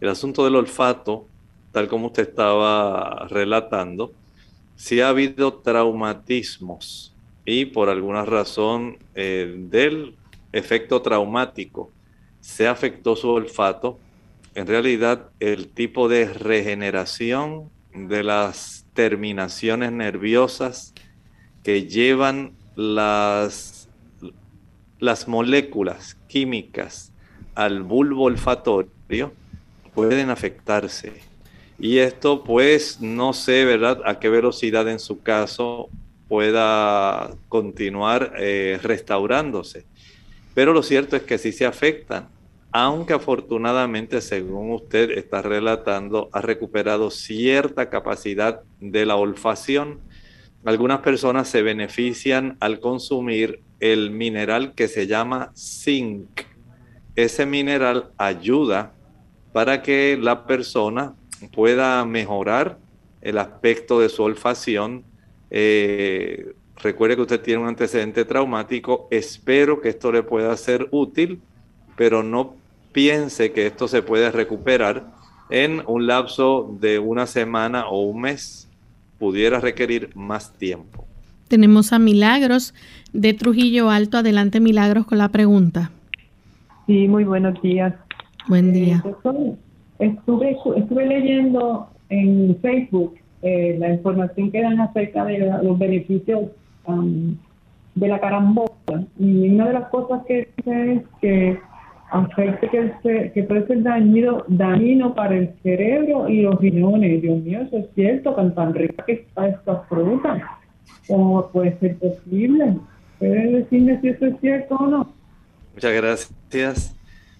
El 0.00 0.08
asunto 0.08 0.44
del 0.44 0.56
olfato, 0.56 1.26
tal 1.72 1.88
como 1.88 2.06
usted 2.06 2.28
estaba 2.28 3.26
relatando, 3.28 4.12
si 4.76 5.00
ha 5.00 5.08
habido 5.08 5.52
traumatismos 5.52 7.14
y 7.44 7.66
por 7.66 7.88
alguna 7.88 8.24
razón 8.24 8.98
eh, 9.14 9.54
del 9.56 10.16
efecto 10.52 11.02
traumático 11.02 11.90
se 12.40 12.66
afectó 12.66 13.16
su 13.16 13.28
olfato, 13.28 13.98
en 14.54 14.66
realidad 14.66 15.30
el 15.40 15.68
tipo 15.68 16.08
de 16.08 16.32
regeneración 16.32 17.70
de 17.94 18.22
las 18.22 18.86
terminaciones 18.94 19.92
nerviosas 19.92 20.94
que 21.62 21.86
llevan 21.86 22.52
las, 22.76 23.88
las 24.98 25.28
moléculas 25.28 26.16
químicas 26.26 27.12
al 27.54 27.82
bulbo 27.82 28.24
olfatorio 28.24 29.32
pueden 29.94 30.30
afectarse. 30.30 31.12
Y 31.78 31.98
esto 31.98 32.44
pues 32.44 33.00
no 33.00 33.32
sé, 33.32 33.64
¿verdad?, 33.64 34.00
a 34.04 34.18
qué 34.18 34.28
velocidad 34.28 34.88
en 34.88 34.98
su 34.98 35.22
caso 35.22 35.88
pueda 36.30 37.36
continuar 37.50 38.32
eh, 38.38 38.78
restaurándose. 38.82 39.84
Pero 40.54 40.72
lo 40.72 40.82
cierto 40.82 41.16
es 41.16 41.24
que 41.24 41.36
sí 41.36 41.52
se 41.52 41.66
afectan, 41.66 42.28
aunque 42.72 43.12
afortunadamente, 43.12 44.22
según 44.22 44.72
usted 44.72 45.10
está 45.10 45.42
relatando, 45.42 46.30
ha 46.32 46.40
recuperado 46.40 47.10
cierta 47.10 47.90
capacidad 47.90 48.62
de 48.80 49.04
la 49.04 49.16
olfacción 49.16 50.00
algunas 50.64 51.00
personas 51.00 51.48
se 51.48 51.62
benefician 51.62 52.58
al 52.60 52.80
consumir 52.80 53.62
el 53.80 54.10
mineral 54.10 54.74
que 54.74 54.88
se 54.88 55.06
llama 55.06 55.52
zinc. 55.56 56.42
Ese 57.16 57.46
mineral 57.46 58.10
ayuda 58.18 58.92
para 59.52 59.80
que 59.80 60.18
la 60.20 60.46
persona 60.46 61.14
pueda 61.54 62.04
mejorar 62.04 62.78
el 63.22 63.38
aspecto 63.38 64.00
de 64.00 64.10
su 64.10 64.22
olfacción. 64.22 65.04
Eh, 65.50 66.52
recuerde 66.82 67.16
que 67.16 67.22
usted 67.22 67.40
tiene 67.40 67.62
un 67.62 67.68
antecedente 67.68 68.24
traumático. 68.24 69.08
Espero 69.10 69.80
que 69.80 69.88
esto 69.88 70.12
le 70.12 70.22
pueda 70.22 70.56
ser 70.56 70.88
útil, 70.90 71.40
pero 71.96 72.22
no 72.22 72.54
piense 72.92 73.52
que 73.52 73.66
esto 73.66 73.88
se 73.88 74.02
puede 74.02 74.30
recuperar 74.30 75.06
en 75.50 75.82
un 75.86 76.06
lapso 76.06 76.76
de 76.80 76.98
una 76.98 77.26
semana 77.26 77.88
o 77.88 78.02
un 78.02 78.22
mes 78.22 78.68
pudiera 79.18 79.60
requerir 79.60 80.10
más 80.14 80.52
tiempo. 80.54 81.04
Tenemos 81.48 81.92
a 81.92 81.98
Milagros 81.98 82.74
de 83.12 83.34
Trujillo 83.34 83.90
Alto. 83.90 84.18
Adelante, 84.18 84.60
Milagros, 84.60 85.04
con 85.04 85.18
la 85.18 85.28
pregunta. 85.28 85.90
Sí, 86.86 87.08
muy 87.08 87.24
buenos 87.24 87.60
días. 87.60 87.94
Buen 88.48 88.72
día. 88.72 89.02
Eh, 89.04 89.56
estuve, 89.98 90.56
estuve 90.76 91.06
leyendo 91.06 91.88
en 92.08 92.56
Facebook 92.62 93.19
eh, 93.42 93.76
la 93.78 93.92
información 93.92 94.50
que 94.50 94.62
dan 94.62 94.80
acerca 94.80 95.24
de 95.24 95.38
los 95.62 95.78
beneficios 95.78 96.50
um, 96.86 97.36
de 97.94 98.08
la 98.08 98.20
carambola. 98.20 98.70
Y 99.18 99.48
una 99.48 99.68
de 99.68 99.72
las 99.74 99.88
cosas 99.88 100.22
que 100.26 100.48
dice 100.56 100.92
es 100.92 101.02
que 101.20 101.58
afecte 102.10 102.68
que, 102.68 103.32
que 103.32 103.42
puede 103.44 103.66
ser 103.66 103.82
dañino, 103.82 104.44
dañino 104.48 105.14
para 105.14 105.36
el 105.36 105.54
cerebro 105.62 106.28
y 106.28 106.42
los 106.42 106.60
riñones. 106.60 107.22
Dios 107.22 107.40
mío, 107.42 107.62
eso 107.62 107.78
es 107.78 107.86
cierto, 107.94 108.34
con 108.34 108.54
tan 108.54 108.74
rica 108.74 109.04
que 109.04 109.12
está 109.12 109.48
esta 109.48 109.80
fruta. 109.88 110.58
¿Cómo 111.06 111.48
puede 111.48 111.78
ser 111.78 111.96
posible? 111.96 112.76
¿Puede 113.18 113.52
decirme 113.52 114.00
si 114.00 114.08
eso 114.08 114.26
es 114.26 114.40
cierto 114.40 114.76
o 114.76 114.86
no? 114.86 115.12
Muchas 115.74 115.92
gracias. 115.92 116.96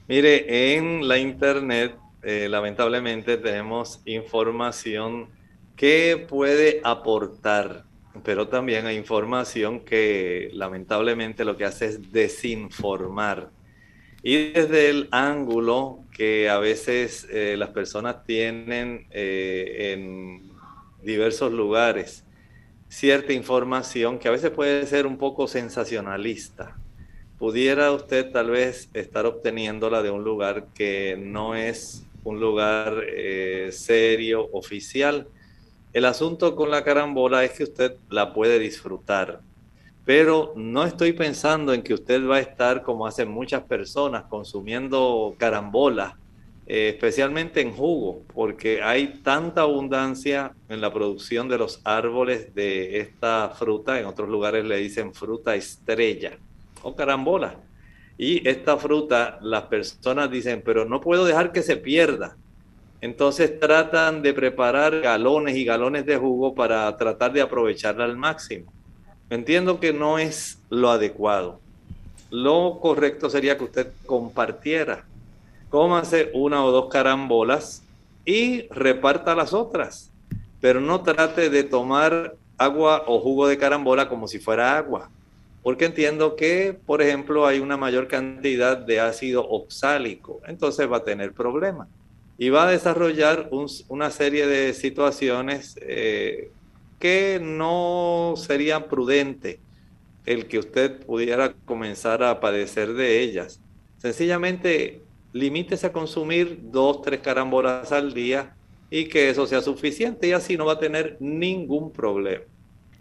Mire, 0.08 0.76
en 0.76 1.06
la 1.06 1.18
internet, 1.18 1.92
eh, 2.22 2.48
lamentablemente, 2.48 3.36
tenemos 3.36 4.02
información 4.06 5.28
que 5.80 6.26
puede 6.28 6.82
aportar, 6.84 7.84
pero 8.22 8.48
también 8.48 8.84
hay 8.84 8.98
información 8.98 9.80
que 9.80 10.50
lamentablemente 10.52 11.42
lo 11.42 11.56
que 11.56 11.64
hace 11.64 11.86
es 11.86 12.12
desinformar 12.12 13.48
y 14.22 14.50
desde 14.52 14.90
el 14.90 15.08
ángulo 15.10 16.04
que 16.12 16.50
a 16.50 16.58
veces 16.58 17.26
eh, 17.30 17.54
las 17.56 17.70
personas 17.70 18.24
tienen 18.24 19.06
eh, 19.10 19.94
en 19.94 20.50
diversos 21.02 21.50
lugares, 21.50 22.26
cierta 22.90 23.32
información 23.32 24.18
que 24.18 24.28
a 24.28 24.32
veces 24.32 24.50
puede 24.50 24.84
ser 24.84 25.06
un 25.06 25.16
poco 25.16 25.48
sensacionalista. 25.48 26.76
Pudiera 27.38 27.90
usted 27.92 28.30
tal 28.30 28.50
vez 28.50 28.90
estar 28.92 29.24
obteniéndola 29.24 30.02
de 30.02 30.10
un 30.10 30.24
lugar 30.24 30.66
que 30.74 31.16
no 31.18 31.54
es 31.54 32.04
un 32.22 32.38
lugar 32.38 33.02
eh, 33.08 33.70
serio, 33.72 34.46
oficial. 34.52 35.26
El 35.92 36.04
asunto 36.04 36.54
con 36.56 36.70
la 36.70 36.84
carambola 36.84 37.44
es 37.44 37.52
que 37.52 37.64
usted 37.64 37.96
la 38.08 38.32
puede 38.32 38.58
disfrutar 38.58 39.40
pero 40.10 40.52
no 40.56 40.84
estoy 40.84 41.12
pensando 41.12 41.72
en 41.72 41.82
que 41.82 41.94
usted 41.94 42.26
va 42.26 42.36
a 42.36 42.40
estar 42.40 42.82
como 42.82 43.06
hacen 43.06 43.30
muchas 43.30 43.62
personas 43.62 44.24
consumiendo 44.24 45.36
carambola, 45.38 46.18
eh, 46.66 46.88
especialmente 46.88 47.60
en 47.60 47.72
jugo, 47.72 48.22
porque 48.34 48.82
hay 48.82 49.20
tanta 49.22 49.60
abundancia 49.60 50.52
en 50.68 50.80
la 50.80 50.92
producción 50.92 51.48
de 51.48 51.58
los 51.58 51.80
árboles 51.84 52.54
de 52.56 52.98
esta 52.98 53.50
fruta, 53.50 54.00
en 54.00 54.06
otros 54.06 54.28
lugares 54.28 54.64
le 54.64 54.78
dicen 54.78 55.14
fruta 55.14 55.54
estrella 55.54 56.38
o 56.82 56.96
carambola. 56.96 57.60
Y 58.16 58.46
esta 58.48 58.76
fruta, 58.78 59.38
las 59.42 59.62
personas 59.66 60.30
dicen, 60.30 60.62
pero 60.64 60.84
no 60.84 61.00
puedo 61.00 61.24
dejar 61.24 61.52
que 61.52 61.62
se 61.62 61.76
pierda. 61.76 62.36
Entonces 63.00 63.58
tratan 63.58 64.20
de 64.22 64.34
preparar 64.34 65.00
galones 65.00 65.56
y 65.56 65.64
galones 65.64 66.04
de 66.04 66.16
jugo 66.16 66.54
para 66.54 66.94
tratar 66.96 67.32
de 67.32 67.40
aprovecharla 67.40 68.04
al 68.04 68.16
máximo. 68.16 68.72
Entiendo 69.30 69.80
que 69.80 69.92
no 69.92 70.18
es 70.18 70.58
lo 70.68 70.90
adecuado. 70.90 71.60
lo 72.30 72.78
correcto 72.80 73.28
sería 73.28 73.58
que 73.58 73.64
usted 73.64 73.88
compartiera. 74.06 75.04
Cómase 75.68 76.30
una 76.34 76.64
o 76.64 76.70
dos 76.70 76.88
carambolas 76.88 77.82
y 78.24 78.68
reparta 78.68 79.34
las 79.34 79.52
otras. 79.52 80.10
Pero 80.60 80.80
no 80.80 81.02
trate 81.02 81.48
de 81.50 81.64
tomar 81.64 82.36
agua 82.58 83.04
o 83.06 83.18
jugo 83.18 83.48
de 83.48 83.56
carambola 83.56 84.08
como 84.08 84.28
si 84.28 84.38
fuera 84.38 84.76
agua. 84.76 85.10
Porque 85.62 85.86
entiendo 85.86 86.36
que, 86.36 86.78
por 86.86 87.02
ejemplo, 87.02 87.46
hay 87.46 87.58
una 87.58 87.76
mayor 87.76 88.06
cantidad 88.06 88.76
de 88.76 89.00
ácido 89.00 89.48
oxálico. 89.48 90.40
Entonces 90.46 90.90
va 90.90 90.98
a 90.98 91.04
tener 91.04 91.32
problemas. 91.32 91.88
Y 92.40 92.48
va 92.48 92.66
a 92.66 92.70
desarrollar 92.70 93.50
una 93.88 94.10
serie 94.10 94.46
de 94.46 94.72
situaciones 94.72 95.78
eh, 95.82 96.50
que 96.98 97.38
no 97.38 98.32
serían 98.38 98.88
prudentes 98.88 99.58
el 100.24 100.46
que 100.46 100.58
usted 100.58 101.04
pudiera 101.04 101.52
comenzar 101.66 102.22
a 102.22 102.40
padecer 102.40 102.94
de 102.94 103.20
ellas. 103.20 103.60
Sencillamente 103.98 105.02
limítese 105.34 105.88
a 105.88 105.92
consumir 105.92 106.58
dos, 106.72 107.02
tres 107.02 107.20
carambolas 107.20 107.92
al 107.92 108.14
día 108.14 108.54
y 108.90 109.04
que 109.04 109.28
eso 109.28 109.46
sea 109.46 109.60
suficiente 109.60 110.28
y 110.28 110.32
así 110.32 110.56
no 110.56 110.64
va 110.64 110.72
a 110.72 110.78
tener 110.78 111.18
ningún 111.20 111.92
problema. 111.92 112.44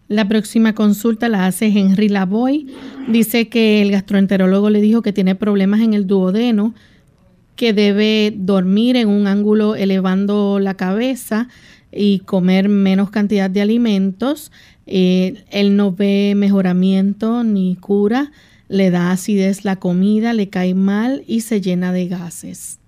La 0.09 0.27
próxima 0.27 0.75
consulta 0.75 1.29
la 1.29 1.45
hace 1.45 1.67
Henry 1.67 2.09
Lavoy. 2.09 2.67
Dice 3.07 3.47
que 3.47 3.81
el 3.81 3.91
gastroenterólogo 3.91 4.69
le 4.69 4.81
dijo 4.81 5.01
que 5.01 5.13
tiene 5.13 5.35
problemas 5.35 5.79
en 5.79 5.93
el 5.93 6.07
duodeno, 6.07 6.73
que 7.59 7.73
debe 7.73 8.31
dormir 8.33 8.95
en 8.95 9.09
un 9.09 9.27
ángulo 9.27 9.75
elevando 9.75 10.59
la 10.59 10.75
cabeza 10.75 11.49
y 11.91 12.19
comer 12.19 12.69
menos 12.69 13.09
cantidad 13.09 13.49
de 13.49 13.59
alimentos. 13.59 14.49
Eh, 14.87 15.43
él 15.51 15.75
no 15.75 15.91
ve 15.91 16.35
mejoramiento 16.37 17.43
ni 17.43 17.75
cura, 17.75 18.31
le 18.69 18.91
da 18.91 19.11
acidez 19.11 19.65
la 19.65 19.75
comida, 19.75 20.31
le 20.31 20.49
cae 20.49 20.73
mal 20.73 21.25
y 21.27 21.41
se 21.41 21.59
llena 21.59 21.91
de 21.91 22.07
gases. 22.07 22.79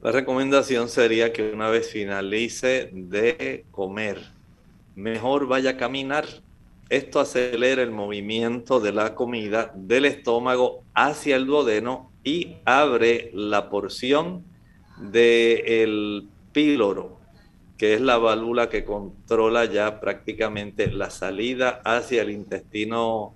La 0.00 0.12
recomendación 0.12 0.88
sería 0.88 1.32
que 1.32 1.50
una 1.52 1.68
vez 1.68 1.90
finalice 1.90 2.90
de 2.92 3.64
comer, 3.72 4.20
mejor 4.94 5.48
vaya 5.48 5.70
a 5.70 5.76
caminar. 5.76 6.24
Esto 6.88 7.18
acelera 7.18 7.82
el 7.82 7.90
movimiento 7.90 8.78
de 8.78 8.92
la 8.92 9.16
comida 9.16 9.72
del 9.74 10.04
estómago 10.04 10.84
hacia 10.94 11.34
el 11.34 11.46
duodeno 11.46 12.13
y 12.24 12.56
abre 12.64 13.30
la 13.34 13.70
porción 13.70 14.44
del 14.98 16.26
píloro 16.52 17.14
que 17.76 17.94
es 17.94 18.00
la 18.00 18.18
válvula 18.18 18.68
que 18.68 18.84
controla 18.84 19.64
ya 19.64 20.00
prácticamente 20.00 20.90
la 20.90 21.10
salida 21.10 21.80
hacia 21.84 22.22
el 22.22 22.30
intestino, 22.30 23.34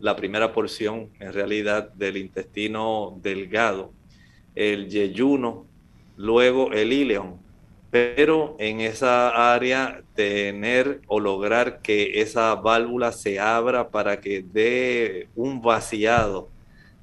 la 0.00 0.16
primera 0.16 0.52
porción 0.52 1.10
en 1.20 1.32
realidad 1.32 1.92
del 1.92 2.16
intestino 2.16 3.18
delgado, 3.22 3.92
el 4.54 4.88
yeyuno, 4.88 5.66
luego 6.16 6.72
el 6.72 6.92
ileón. 6.92 7.36
Pero 7.90 8.56
en 8.58 8.80
esa 8.80 9.54
área 9.54 10.02
tener 10.14 11.00
o 11.06 11.20
lograr 11.20 11.80
que 11.80 12.20
esa 12.20 12.54
válvula 12.56 13.12
se 13.12 13.38
abra 13.38 13.90
para 13.90 14.20
que 14.20 14.42
dé 14.42 15.28
un 15.36 15.62
vaciado 15.62 16.48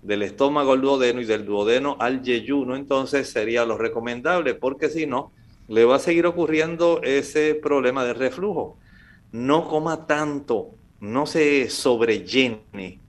del 0.03 0.21
estómago 0.21 0.73
al 0.73 0.81
duodeno 0.81 1.21
y 1.21 1.25
del 1.25 1.45
duodeno 1.45 1.95
al 1.99 2.21
yeyuno, 2.21 2.75
entonces 2.75 3.29
sería 3.29 3.65
lo 3.65 3.77
recomendable, 3.77 4.53
porque 4.53 4.89
si 4.89 5.07
no, 5.07 5.31
le 5.67 5.85
va 5.85 5.95
a 5.95 5.99
seguir 5.99 6.25
ocurriendo 6.25 7.01
ese 7.03 7.55
problema 7.55 8.03
de 8.03 8.13
reflujo. 8.13 8.77
No 9.31 9.67
coma 9.67 10.05
tanto, 10.05 10.71
no 10.99 11.25
se 11.25 11.69
sobrellene, 11.69 12.99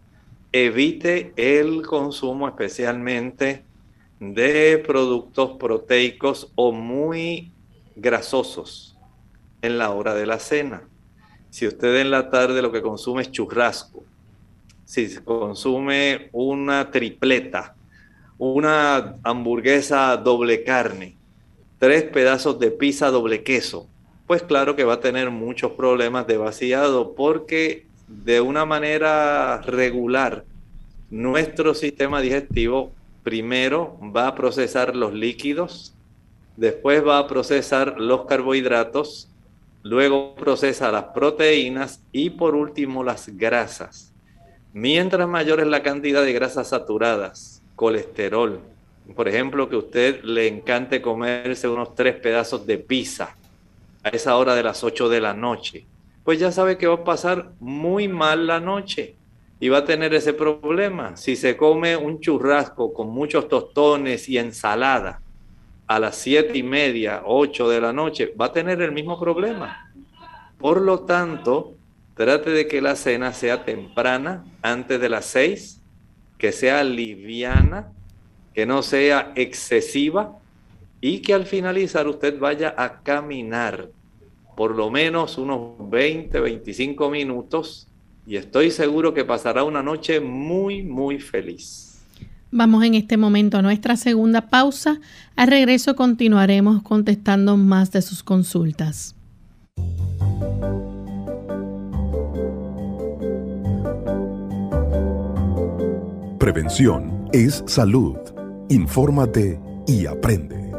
evite 0.52 1.32
el 1.36 1.82
consumo 1.84 2.46
especialmente 2.46 3.64
de 4.20 4.82
productos 4.86 5.56
proteicos 5.58 6.52
o 6.54 6.70
muy 6.70 7.52
grasosos 7.96 8.96
en 9.62 9.78
la 9.78 9.90
hora 9.90 10.14
de 10.14 10.26
la 10.26 10.38
cena. 10.38 10.88
Si 11.50 11.66
usted 11.66 12.00
en 12.00 12.10
la 12.10 12.30
tarde 12.30 12.62
lo 12.62 12.70
que 12.70 12.82
consume 12.82 13.22
es 13.22 13.30
churrasco, 13.32 14.04
si 14.84 15.14
consume 15.16 16.28
una 16.32 16.90
tripleta, 16.90 17.74
una 18.38 19.16
hamburguesa 19.22 20.16
doble 20.16 20.64
carne, 20.64 21.16
tres 21.78 22.04
pedazos 22.04 22.58
de 22.58 22.70
pizza 22.70 23.10
doble 23.10 23.42
queso, 23.42 23.88
pues 24.26 24.42
claro 24.42 24.74
que 24.76 24.84
va 24.84 24.94
a 24.94 25.00
tener 25.00 25.30
muchos 25.30 25.72
problemas 25.72 26.26
de 26.26 26.36
vaciado 26.36 27.14
porque 27.14 27.86
de 28.08 28.40
una 28.40 28.64
manera 28.64 29.60
regular 29.62 30.44
nuestro 31.10 31.74
sistema 31.74 32.20
digestivo 32.20 32.92
primero 33.22 33.98
va 34.14 34.28
a 34.28 34.34
procesar 34.34 34.96
los 34.96 35.12
líquidos, 35.12 35.94
después 36.56 37.06
va 37.06 37.18
a 37.18 37.26
procesar 37.26 37.98
los 37.98 38.26
carbohidratos, 38.26 39.28
luego 39.82 40.34
procesa 40.34 40.90
las 40.90 41.04
proteínas 41.04 42.00
y 42.12 42.30
por 42.30 42.54
último 42.54 43.04
las 43.04 43.28
grasas. 43.36 44.13
Mientras 44.76 45.28
mayor 45.28 45.60
es 45.60 45.68
la 45.68 45.84
cantidad 45.84 46.24
de 46.24 46.32
grasas 46.32 46.70
saturadas, 46.70 47.62
colesterol, 47.76 48.58
por 49.14 49.28
ejemplo, 49.28 49.68
que 49.68 49.76
usted 49.76 50.24
le 50.24 50.48
encante 50.48 51.00
comerse 51.00 51.68
unos 51.68 51.94
tres 51.94 52.16
pedazos 52.16 52.66
de 52.66 52.78
pizza 52.78 53.36
a 54.02 54.08
esa 54.08 54.36
hora 54.36 54.56
de 54.56 54.64
las 54.64 54.82
8 54.82 55.08
de 55.08 55.20
la 55.20 55.32
noche, 55.32 55.86
pues 56.24 56.40
ya 56.40 56.50
sabe 56.50 56.76
que 56.76 56.88
va 56.88 56.94
a 56.94 57.04
pasar 57.04 57.52
muy 57.60 58.08
mal 58.08 58.48
la 58.48 58.58
noche 58.58 59.14
y 59.60 59.68
va 59.68 59.78
a 59.78 59.84
tener 59.84 60.12
ese 60.12 60.32
problema. 60.32 61.16
Si 61.16 61.36
se 61.36 61.56
come 61.56 61.96
un 61.96 62.18
churrasco 62.18 62.92
con 62.92 63.10
muchos 63.10 63.46
tostones 63.46 64.28
y 64.28 64.38
ensalada 64.38 65.20
a 65.86 66.00
las 66.00 66.16
siete 66.16 66.58
y 66.58 66.64
media, 66.64 67.22
8 67.24 67.68
de 67.68 67.80
la 67.80 67.92
noche, 67.92 68.34
va 68.40 68.46
a 68.46 68.52
tener 68.52 68.82
el 68.82 68.90
mismo 68.90 69.20
problema. 69.20 69.92
Por 70.58 70.80
lo 70.80 71.00
tanto, 71.02 71.74
trate 72.14 72.50
de 72.50 72.66
que 72.68 72.80
la 72.80 72.96
cena 72.96 73.32
sea 73.32 73.64
temprana, 73.64 74.44
antes 74.62 75.00
de 75.00 75.08
las 75.08 75.26
6, 75.26 75.80
que 76.38 76.52
sea 76.52 76.84
liviana, 76.84 77.92
que 78.54 78.66
no 78.66 78.82
sea 78.82 79.32
excesiva 79.34 80.38
y 81.00 81.20
que 81.20 81.34
al 81.34 81.46
finalizar 81.46 82.06
usted 82.08 82.38
vaya 82.38 82.74
a 82.76 83.02
caminar 83.02 83.90
por 84.56 84.74
lo 84.74 84.90
menos 84.90 85.36
unos 85.38 85.90
20, 85.90 86.38
25 86.38 87.10
minutos 87.10 87.88
y 88.26 88.36
estoy 88.36 88.70
seguro 88.70 89.12
que 89.12 89.24
pasará 89.24 89.64
una 89.64 89.82
noche 89.82 90.20
muy, 90.20 90.82
muy 90.82 91.18
feliz. 91.18 92.02
Vamos 92.50 92.84
en 92.84 92.94
este 92.94 93.16
momento 93.16 93.58
a 93.58 93.62
nuestra 93.62 93.96
segunda 93.96 94.48
pausa. 94.48 95.00
Al 95.34 95.48
regreso 95.48 95.96
continuaremos 95.96 96.82
contestando 96.82 97.56
más 97.56 97.90
de 97.90 98.00
sus 98.00 98.22
consultas. 98.22 99.16
Prevención 106.44 107.30
es 107.32 107.64
salud. 107.66 108.18
Infórmate 108.68 109.58
y 109.86 110.04
aprende. 110.04 110.74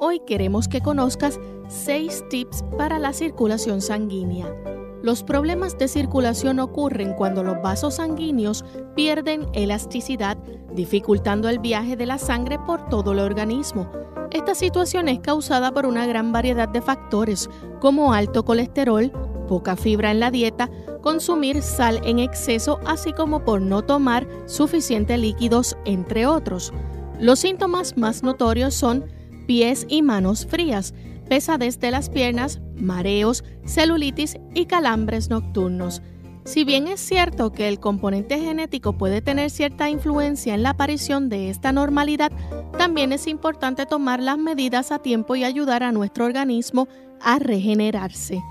Hoy 0.00 0.20
queremos 0.26 0.68
que 0.68 0.82
conozcas 0.82 1.40
6 1.68 2.24
tips 2.28 2.62
para 2.76 2.98
la 2.98 3.14
circulación 3.14 3.80
sanguínea. 3.80 4.54
Los 5.02 5.22
problemas 5.22 5.78
de 5.78 5.88
circulación 5.88 6.60
ocurren 6.60 7.14
cuando 7.14 7.42
los 7.42 7.62
vasos 7.62 7.94
sanguíneos 7.94 8.66
pierden 8.94 9.46
elasticidad, 9.54 10.36
dificultando 10.74 11.48
el 11.48 11.60
viaje 11.60 11.96
de 11.96 12.04
la 12.04 12.18
sangre 12.18 12.58
por 12.66 12.90
todo 12.90 13.12
el 13.12 13.20
organismo. 13.20 13.90
Esta 14.30 14.54
situación 14.54 15.08
es 15.08 15.20
causada 15.20 15.72
por 15.72 15.86
una 15.86 16.04
gran 16.06 16.32
variedad 16.32 16.68
de 16.68 16.82
factores, 16.82 17.48
como 17.80 18.12
alto 18.12 18.44
colesterol, 18.44 19.10
poca 19.54 19.76
fibra 19.76 20.10
en 20.10 20.18
la 20.18 20.32
dieta, 20.32 20.68
consumir 21.00 21.62
sal 21.62 22.00
en 22.02 22.18
exceso, 22.18 22.80
así 22.86 23.12
como 23.12 23.44
por 23.44 23.60
no 23.60 23.82
tomar 23.82 24.26
suficientes 24.46 25.16
líquidos, 25.16 25.76
entre 25.84 26.26
otros. 26.26 26.72
Los 27.20 27.38
síntomas 27.38 27.96
más 27.96 28.24
notorios 28.24 28.74
son 28.74 29.04
pies 29.46 29.86
y 29.88 30.02
manos 30.02 30.44
frías, 30.44 30.92
pesadez 31.28 31.78
de 31.78 31.92
las 31.92 32.10
piernas, 32.10 32.60
mareos, 32.74 33.44
celulitis 33.64 34.38
y 34.54 34.66
calambres 34.66 35.30
nocturnos. 35.30 36.02
Si 36.44 36.64
bien 36.64 36.88
es 36.88 36.98
cierto 36.98 37.52
que 37.52 37.68
el 37.68 37.78
componente 37.78 38.40
genético 38.40 38.98
puede 38.98 39.22
tener 39.22 39.50
cierta 39.50 39.88
influencia 39.88 40.52
en 40.52 40.64
la 40.64 40.70
aparición 40.70 41.28
de 41.28 41.48
esta 41.48 41.70
normalidad, 41.70 42.32
también 42.76 43.12
es 43.12 43.28
importante 43.28 43.86
tomar 43.86 44.18
las 44.18 44.36
medidas 44.36 44.90
a 44.90 44.98
tiempo 44.98 45.36
y 45.36 45.44
ayudar 45.44 45.84
a 45.84 45.92
nuestro 45.92 46.24
organismo 46.24 46.88
a 47.20 47.38
regenerarse. 47.38 48.42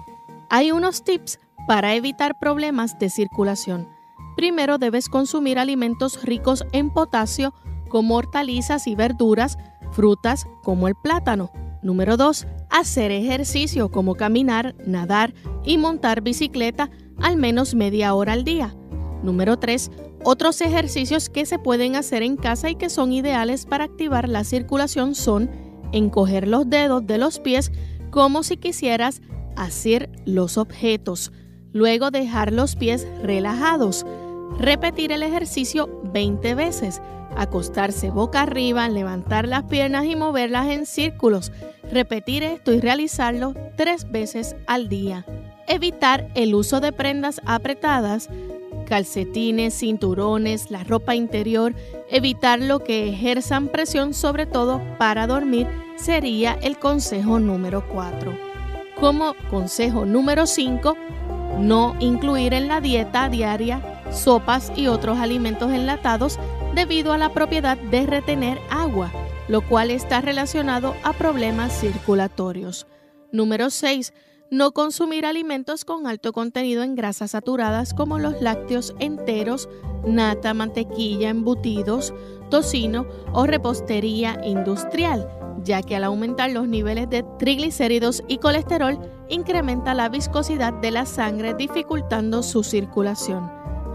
Hay 0.56 0.72
unos 0.72 1.04
tips 1.04 1.40
para 1.68 1.96
evitar 1.96 2.38
problemas 2.38 3.00
de 3.00 3.10
circulación. 3.10 3.90
Primero 4.36 4.78
debes 4.78 5.10
consumir 5.10 5.58
alimentos 5.58 6.24
ricos 6.24 6.64
en 6.74 6.92
potasio 6.92 7.56
como 7.90 8.18
hortalizas 8.18 8.86
y 8.86 8.94
verduras, 8.94 9.58
frutas 9.94 10.46
como 10.62 10.88
el 10.88 10.94
plátano. 10.94 11.50
Número 11.82 12.18
2. 12.18 12.46
Hacer 12.70 13.10
ejercicio 13.10 13.90
como 13.90 14.14
caminar, 14.14 14.76
nadar 14.86 15.34
y 15.64 15.80
montar 15.80 16.22
bicicleta 16.22 16.92
al 17.20 17.36
menos 17.36 17.74
media 17.74 18.14
hora 18.14 18.34
al 18.34 18.44
día. 18.44 18.76
Número 19.24 19.58
3. 19.58 19.90
Otros 20.24 20.62
ejercicios 20.62 21.30
que 21.30 21.48
se 21.48 21.58
pueden 21.58 21.96
hacer 21.96 22.22
en 22.22 22.38
casa 22.38 22.70
y 22.70 22.76
que 22.76 22.92
son 22.92 23.12
ideales 23.12 23.66
para 23.66 23.86
activar 23.86 24.30
la 24.30 24.44
circulación 24.44 25.16
son 25.16 25.50
encoger 25.94 26.48
los 26.48 26.70
dedos 26.70 27.08
de 27.08 27.18
los 27.18 27.40
pies 27.40 27.72
como 28.12 28.44
si 28.44 28.58
quisieras 28.58 29.24
hacer 29.56 30.10
los 30.26 30.58
objetos. 30.58 31.32
Luego 31.74 32.12
dejar 32.12 32.54
los 32.54 32.76
pies 32.76 33.08
relajados. 33.22 34.06
Repetir 34.60 35.12
el 35.12 35.24
ejercicio 35.24 36.02
20 36.14 36.56
veces. 36.56 37.02
Acostarse 37.36 38.12
boca 38.12 38.44
arriba, 38.44 38.88
levantar 38.90 39.48
las 39.48 39.64
piernas 39.64 40.06
y 40.06 40.16
moverlas 40.16 40.68
en 40.68 40.86
círculos. 40.86 41.52
Repetir 41.92 42.44
esto 42.44 42.74
y 42.74 42.80
realizarlo 42.80 43.56
tres 43.76 44.12
veces 44.12 44.56
al 44.68 44.88
día. 44.88 45.26
Evitar 45.68 46.30
el 46.36 46.54
uso 46.54 46.80
de 46.80 46.92
prendas 46.92 47.42
apretadas, 47.46 48.30
calcetines, 48.86 49.74
cinturones, 49.74 50.70
la 50.70 50.84
ropa 50.84 51.16
interior. 51.16 51.74
Evitar 52.10 52.60
lo 52.60 52.84
que 52.84 53.10
ejerzan 53.10 53.68
presión 53.68 54.14
sobre 54.14 54.46
todo 54.46 54.82
para 55.00 55.26
dormir 55.26 55.68
sería 55.96 56.54
el 56.62 56.78
consejo 56.78 57.40
número 57.40 57.84
4. 57.90 58.53
Como 59.04 59.36
consejo 59.50 60.06
número 60.06 60.48
5, 60.48 60.96
no 61.60 61.94
incluir 62.00 62.54
en 62.54 62.70
la 62.70 62.80
dieta 62.80 63.28
diaria 63.28 64.02
sopas 64.14 64.72
y 64.78 64.88
otros 64.88 65.18
alimentos 65.18 65.74
enlatados 65.74 66.40
debido 66.74 67.12
a 67.12 67.18
la 67.18 67.28
propiedad 67.34 67.78
de 67.78 68.06
retener 68.06 68.62
agua, 68.70 69.12
lo 69.50 69.60
cual 69.68 69.92
está 69.92 70.22
relacionado 70.22 70.96
a 71.04 71.12
problemas 71.12 71.78
circulatorios. 71.78 72.88
Número 73.34 73.72
6. 73.72 74.14
No 74.50 74.72
consumir 74.72 75.26
alimentos 75.26 75.84
con 75.84 76.08
alto 76.08 76.32
contenido 76.32 76.82
en 76.82 76.96
grasas 76.96 77.32
saturadas 77.32 77.94
como 77.94 78.20
los 78.20 78.42
lácteos 78.42 78.96
enteros, 79.00 79.68
nata, 80.08 80.54
mantequilla, 80.54 81.28
embutidos, 81.28 82.14
tocino 82.50 83.06
o 83.34 83.48
repostería 83.48 84.40
industrial 84.46 85.28
ya 85.64 85.82
que 85.82 85.96
al 85.96 86.04
aumentar 86.04 86.52
los 86.52 86.68
niveles 86.68 87.10
de 87.10 87.24
triglicéridos 87.38 88.24
y 88.28 88.38
colesterol 88.38 89.00
incrementa 89.30 89.94
la 89.94 90.10
viscosidad 90.10 90.74
de 90.74 90.92
la 90.92 91.06
sangre 91.06 91.54
dificultando 91.54 92.44
su 92.44 92.64
circulación. 92.64 93.52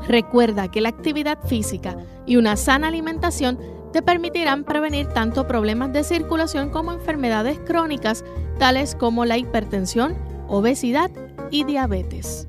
Recuerda 0.06 0.70
que 0.70 0.80
la 0.80 0.90
actividad 0.90 1.38
física 1.46 1.96
y 2.26 2.36
una 2.36 2.56
sana 2.56 2.88
alimentación 2.88 3.58
te 3.92 4.02
permitirán 4.02 4.64
prevenir 4.64 5.08
tanto 5.08 5.46
problemas 5.46 5.92
de 5.92 6.04
circulación 6.04 6.70
como 6.70 6.92
enfermedades 6.92 7.58
crónicas 7.58 8.24
tales 8.58 8.94
como 8.94 9.24
la 9.24 9.38
hipertensión, 9.38 10.16
obesidad 10.48 11.10
y 11.50 11.64
diabetes. 11.64 12.48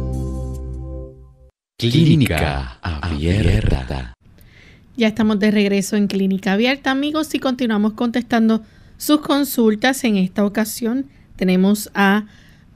Clínica 1.81 2.77
Abierta. 2.83 4.13
Ya 4.95 5.07
estamos 5.07 5.39
de 5.39 5.49
regreso 5.49 5.95
en 5.95 6.05
Clínica 6.05 6.53
Abierta, 6.53 6.91
amigos, 6.91 7.33
y 7.33 7.39
continuamos 7.39 7.93
contestando 7.93 8.61
sus 8.97 9.21
consultas. 9.21 10.03
En 10.03 10.15
esta 10.15 10.45
ocasión 10.45 11.05
tenemos 11.37 11.89
a 11.95 12.25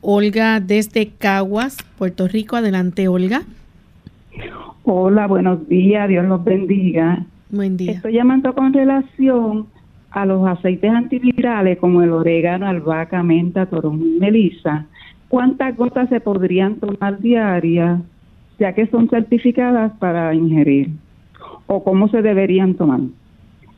Olga 0.01 0.59
desde 0.59 1.09
Caguas, 1.09 1.77
Puerto 1.99 2.27
Rico. 2.27 2.55
Adelante, 2.55 3.07
Olga. 3.07 3.43
Hola, 4.85 5.27
buenos 5.27 5.69
días, 5.69 6.09
Dios 6.09 6.25
los 6.25 6.43
bendiga. 6.43 7.27
Buen 7.51 7.77
día. 7.77 7.91
Estoy 7.91 8.13
llamando 8.13 8.55
con 8.55 8.73
relación 8.73 9.67
a 10.09 10.25
los 10.25 10.47
aceites 10.47 10.89
antivirales 10.89 11.77
como 11.77 12.01
el 12.01 12.09
orégano, 12.09 12.65
albahaca, 12.65 13.21
menta, 13.21 13.67
toronja 13.67 14.03
y 14.03 14.19
melisa. 14.19 14.87
¿Cuántas 15.27 15.77
gotas 15.77 16.09
se 16.09 16.19
podrían 16.21 16.77
tomar 16.77 17.19
diarias 17.19 17.99
ya 18.59 18.73
que 18.73 18.87
son 18.87 19.09
certificadas 19.09 19.91
para 19.99 20.33
ingerir, 20.33 20.89
o 21.67 21.83
cómo 21.83 22.07
se 22.09 22.21
deberían 22.21 22.75
tomar. 22.75 23.01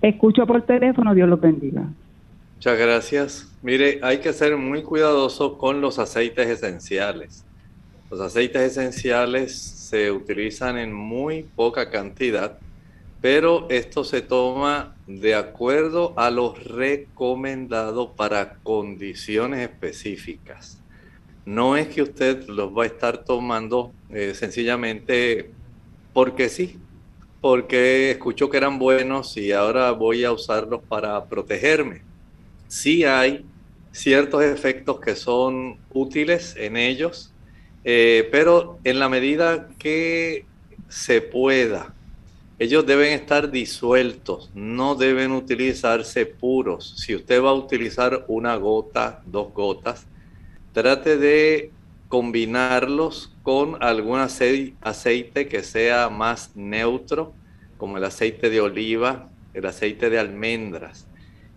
Escucho 0.02 0.46
por 0.46 0.62
teléfono, 0.64 1.16
Dios 1.16 1.28
los 1.28 1.42
bendiga. 1.42 1.88
Muchas 2.56 2.80
gracias. 2.80 3.58
Mire, 3.62 4.00
hay 4.02 4.20
que 4.20 4.34
ser 4.34 4.58
muy 4.58 4.82
cuidadoso 4.82 5.58
con 5.58 5.82
los 5.82 6.00
aceites 6.00 6.48
esenciales. 6.48 7.46
Los 8.10 8.22
aceites 8.22 8.62
esenciales 8.62 9.58
se 9.58 10.12
utilizan 10.12 10.78
en 10.78 10.94
muy 10.94 11.44
poca 11.44 11.90
cantidad, 11.90 12.58
pero 13.22 13.68
esto 13.70 14.04
se 14.04 14.22
toma 14.22 14.96
de 15.08 15.36
acuerdo 15.36 16.14
a 16.16 16.30
lo 16.30 16.54
recomendado 16.56 18.14
para 18.14 18.56
condiciones 18.64 19.60
específicas. 19.60 20.82
No 21.46 21.78
es 21.78 21.88
que 21.88 22.02
usted 22.02 22.48
los 22.48 22.76
va 22.78 22.84
a 22.84 22.88
estar 22.88 23.20
tomando 23.20 23.92
eh, 24.10 24.34
sencillamente 24.34 25.52
porque 26.14 26.50
sí, 26.50 26.80
porque 27.42 28.12
escuchó 28.12 28.50
que 28.50 28.58
eran 28.58 28.80
buenos 28.80 29.38
y 29.38 29.52
ahora 29.52 29.92
voy 29.92 30.24
a 30.24 30.32
usarlos 30.32 30.82
para 30.88 31.26
protegerme. 31.26 32.02
Sí 32.68 33.04
hay 33.04 33.46
ciertos 33.92 34.44
efectos 34.44 35.00
que 35.00 35.16
son 35.16 35.78
útiles 35.92 36.56
en 36.58 36.78
ellos, 36.78 37.34
eh, 37.84 38.28
pero 38.32 38.80
en 38.84 39.00
la 39.00 39.10
medida 39.10 39.70
que 39.78 40.46
se 40.90 41.22
pueda, 41.22 41.94
ellos 42.60 42.86
deben 42.86 43.14
estar 43.14 43.52
disueltos, 43.52 44.50
no 44.56 44.96
deben 44.96 45.32
utilizarse 45.32 46.26
puros. 46.26 46.96
Si 46.98 47.16
usted 47.16 47.42
va 47.42 47.50
a 47.50 47.54
utilizar 47.54 48.26
una 48.28 48.56
gota, 48.56 49.22
dos 49.26 49.54
gotas, 49.54 50.08
trate 50.74 51.18
de 51.18 51.72
combinarlos 52.08 53.36
con 53.48 53.82
algún 53.82 54.20
aceite 54.20 55.48
que 55.48 55.64
sea 55.64 56.10
más 56.10 56.52
neutro, 56.58 57.34
como 57.78 57.98
el 57.98 58.04
aceite 58.04 58.50
de 58.50 58.60
oliva, 58.60 59.30
el 59.54 59.66
aceite 59.66 60.10
de 60.10 60.20
almendras, 60.20 61.08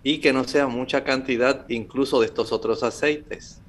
y 0.04 0.18
que 0.18 0.32
no 0.32 0.44
sea 0.44 0.68
mucha 0.68 1.02
cantidad 1.02 1.68
incluso 1.68 2.20
de 2.20 2.26
estos 2.26 2.52
otros 2.52 2.84
aceites, 2.84 3.60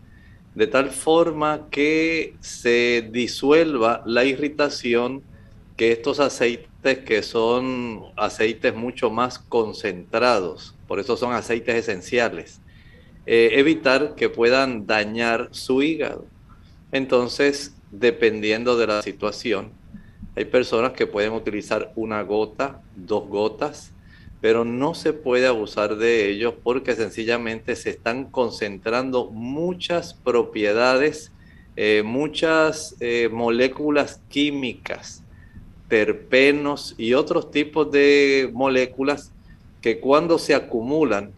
de 0.53 0.67
tal 0.67 0.91
forma 0.91 1.67
que 1.71 2.35
se 2.41 3.09
disuelva 3.11 4.03
la 4.05 4.23
irritación 4.23 5.23
que 5.75 5.91
estos 5.91 6.19
aceites 6.19 6.99
que 6.99 7.23
son 7.23 8.03
aceites 8.17 8.75
mucho 8.75 9.09
más 9.09 9.39
concentrados, 9.39 10.75
por 10.87 10.99
eso 10.99 11.17
son 11.17 11.33
aceites 11.33 11.73
esenciales, 11.73 12.61
eh, 13.25 13.53
evitar 13.53 14.13
que 14.13 14.29
puedan 14.29 14.85
dañar 14.85 15.49
su 15.49 15.81
hígado. 15.81 16.27
Entonces, 16.91 17.73
dependiendo 17.91 18.77
de 18.77 18.87
la 18.87 19.01
situación, 19.01 19.71
hay 20.35 20.45
personas 20.45 20.93
que 20.93 21.07
pueden 21.07 21.33
utilizar 21.33 21.91
una 21.95 22.21
gota, 22.23 22.81
dos 22.95 23.27
gotas, 23.27 23.91
pero 24.39 24.65
no 24.65 24.95
se 24.95 25.13
puede 25.13 25.45
abusar 25.45 25.97
de 25.97 26.29
ellos 26.29 26.55
porque 26.63 26.95
sencillamente 26.95 27.75
se 27.75 27.91
están 27.91 28.25
concentrando 28.25 29.29
muchas 29.29 30.13
propiedades, 30.13 31.31
eh, 31.75 32.01
muchas 32.03 32.95
eh, 32.99 33.29
moléculas 33.31 34.21
químicas, 34.29 35.23
terpenos 35.89 36.95
y 36.97 37.13
otros 37.13 37.51
tipos 37.51 37.91
de 37.91 38.49
moléculas 38.53 39.31
que 39.81 39.99
cuando 39.99 40.39
se 40.39 40.55
acumulan 40.55 41.31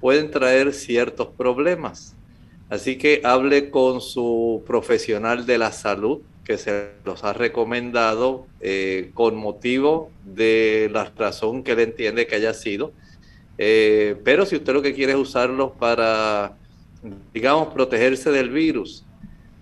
pueden 0.00 0.30
traer 0.30 0.72
ciertos 0.72 1.28
problemas. 1.28 2.14
Así 2.70 2.98
que 2.98 3.20
hable 3.24 3.70
con 3.70 4.00
su 4.00 4.62
profesional 4.66 5.46
de 5.46 5.58
la 5.58 5.72
salud 5.72 6.20
que 6.44 6.56
se 6.56 6.92
los 7.04 7.24
ha 7.24 7.34
recomendado 7.34 8.46
eh, 8.60 9.10
con 9.12 9.36
motivo 9.36 10.10
de 10.24 10.88
la 10.92 11.12
razón 11.16 11.62
que 11.62 11.72
él 11.72 11.80
entiende 11.80 12.26
que 12.26 12.36
haya 12.36 12.54
sido. 12.54 12.92
Eh, 13.58 14.16
pero 14.24 14.46
si 14.46 14.56
usted 14.56 14.72
lo 14.72 14.80
que 14.80 14.94
quiere 14.94 15.12
es 15.12 15.18
usarlos 15.18 15.72
para, 15.72 16.56
digamos, 17.34 17.68
protegerse 17.74 18.30
del 18.30 18.48
virus, 18.48 19.04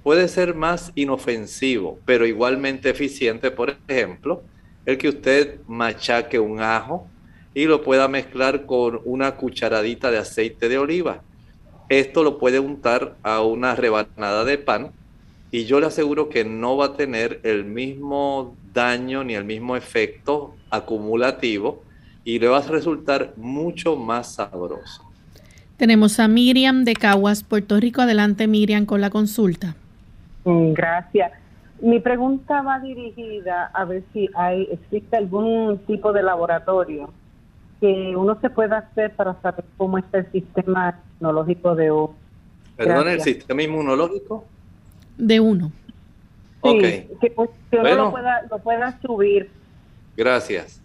puede 0.05 0.29
ser 0.29 0.55
más 0.55 0.93
inofensivo, 0.95 1.99
pero 2.05 2.25
igualmente 2.25 2.91
eficiente, 2.91 3.51
por 3.51 3.77
ejemplo, 3.89 4.43
el 4.85 4.99
que 4.99 5.09
usted 5.09 5.59
machaque 5.67 6.39
un 6.39 6.61
ajo 6.61 7.09
y 7.53 7.65
lo 7.65 7.83
pueda 7.83 8.07
mezclar 8.07 8.67
con 8.67 9.01
una 9.05 9.35
cucharadita 9.35 10.13
de 10.13 10.19
aceite 10.19 10.69
de 10.69 10.79
oliva. 10.79 11.23
Esto 11.89 12.25
lo 12.25 12.39
puede 12.39 12.59
untar 12.59 13.15
a 13.23 13.43
una 13.43 13.75
rebanada 13.77 14.45
de 14.45 14.59
pan 14.59 14.91
y 15.51 15.65
yo 15.65 15.81
le 15.81 15.87
aseguro 15.87 16.29
que 16.29 16.45
no 16.45 16.77
va 16.77 16.87
a 16.87 16.97
tener 16.97 17.41
el 17.45 17.65
mismo 17.65 18.57
daño 18.73 19.23
ni 19.23 19.35
el 19.35 19.45
mismo 19.45 19.77
efecto 19.77 20.55
acumulativo 20.71 21.83
y 22.25 22.41
le 22.41 22.49
va 22.49 22.59
a 22.59 22.63
resultar 22.63 23.33
mucho 23.37 23.95
más 23.95 24.35
sabroso. 24.35 25.03
Tenemos 25.77 26.19
a 26.19 26.27
Miriam 26.27 26.85
de 26.85 26.95
Caguas, 26.95 27.45
Puerto 27.45 27.79
Rico. 27.79 28.01
Adelante, 28.01 28.49
Miriam, 28.49 28.85
con 28.87 29.01
la 29.01 29.11
consulta. 29.11 29.77
Mm, 30.45 30.73
gracias. 30.73 31.33
Mi 31.81 32.01
pregunta 32.01 32.63
va 32.63 32.81
dirigida 32.81 33.71
a 33.75 33.85
ver 33.85 34.03
si 34.13 34.29
hay 34.35 34.67
existe 34.73 35.17
algún 35.17 35.79
tipo 35.87 36.13
de 36.13 36.23
laboratorio 36.23 37.11
que 37.81 38.17
uno 38.17 38.39
se 38.41 38.49
pueda 38.49 38.79
hacer 38.79 39.15
para 39.15 39.41
saber 39.43 39.65
cómo 39.77 39.99
está 39.99 40.19
el 40.19 40.33
sistema 40.33 40.99
inmunológico 41.21 41.75
de 41.75 41.91
uno. 41.91 42.15
¿Perdón, 42.77 43.09
el 43.09 43.21
sistema 43.21 43.63
inmunológico? 43.63 44.45
De 45.17 45.41
uno. 45.41 45.73
ok. 46.61 46.81
Que, 46.81 47.33
uno 47.37 47.95
lo, 47.95 48.11
pueda, 48.11 48.47
lo 48.51 48.59
pueda 48.59 49.01
subir. 49.01 49.51
Gracias. 50.17 50.81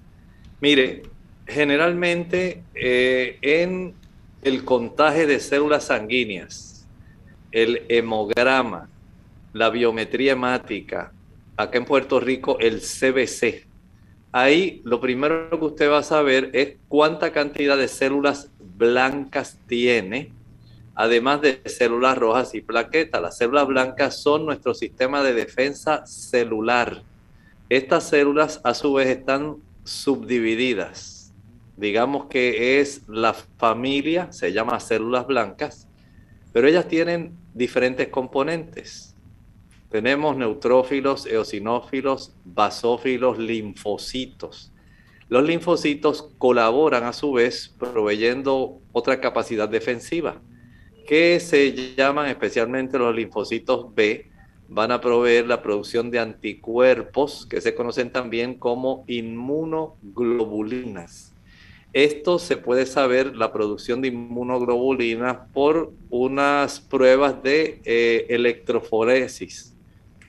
Mire, 0.62 1.04
generalmente 1.48 2.64
eh, 2.76 3.38
en 3.42 3.94
el 4.42 4.64
contaje 4.64 5.26
de 5.26 5.40
células 5.40 5.86
sanguíneas, 5.86 6.88
el 7.52 7.86
hemograma, 7.90 8.90
la 9.54 9.70
biometría 9.70 10.34
hemática, 10.34 11.12
acá 11.58 11.78
en 11.78 11.86
Puerto 11.86 12.20
Rico 12.20 12.58
el 12.60 12.80
CBC. 12.80 13.68
Ahí 14.32 14.82
lo 14.86 15.02
primero 15.02 15.50
que 15.50 15.66
usted 15.66 15.92
va 15.92 16.00
a 16.00 16.04
saber 16.04 16.50
es 16.54 16.76
cuánta 16.88 17.32
cantidad 17.32 17.78
de 17.78 17.88
células 17.88 18.50
blancas 18.82 19.60
tiene, 19.68 20.34
además 20.96 21.42
de 21.42 21.62
células 21.66 22.18
rojas 22.18 22.56
y 22.56 22.62
plaquetas. 22.62 23.22
Las 23.22 23.38
células 23.38 23.68
blancas 23.68 24.22
son 24.22 24.46
nuestro 24.46 24.74
sistema 24.74 25.22
de 25.22 25.34
defensa 25.34 26.06
celular. 26.08 27.04
Estas 27.70 28.10
células 28.10 28.60
a 28.64 28.74
su 28.74 28.94
vez 28.94 29.08
están 29.08 29.58
subdivididas. 29.84 31.32
Digamos 31.78 32.26
que 32.26 32.82
es 32.82 33.08
la 33.08 33.34
familia, 33.34 34.32
se 34.32 34.52
llama 34.52 34.80
células 34.80 35.28
blancas, 35.28 35.88
pero 36.52 36.68
ellas 36.68 36.88
tienen 36.88 37.38
diferentes 37.54 38.08
componentes 38.08 39.12
tenemos 39.92 40.38
neutrófilos, 40.38 41.26
eosinófilos, 41.26 42.34
basófilos, 42.46 43.38
linfocitos. 43.38 44.71
Los 45.32 45.44
linfocitos 45.46 46.30
colaboran 46.38 47.04
a 47.06 47.14
su 47.14 47.32
vez 47.32 47.74
proveyendo 47.80 48.82
otra 48.92 49.22
capacidad 49.22 49.70
defensiva, 49.70 50.42
que 51.08 51.40
se 51.40 51.96
llaman 51.96 52.28
especialmente 52.28 53.00
los 53.00 53.16
linfocitos 53.16 53.96
B, 53.96 54.30
van 54.68 54.92
a 54.92 55.00
proveer 55.00 55.48
la 55.48 55.62
producción 55.62 56.12
de 56.12 56.20
anticuerpos 56.20 57.46
que 57.46 57.62
se 57.62 57.74
conocen 57.74 58.12
también 58.12 58.56
como 58.56 59.06
inmunoglobulinas. 59.08 61.34
Esto 61.94 62.38
se 62.38 62.58
puede 62.58 62.86
saber, 62.86 63.38
la 63.38 63.54
producción 63.54 64.02
de 64.02 64.10
inmunoglobulinas, 64.10 65.48
por 65.54 65.94
unas 66.10 66.82
pruebas 66.82 67.42
de 67.42 67.80
eh, 67.86 68.26
electroforesis 68.28 69.71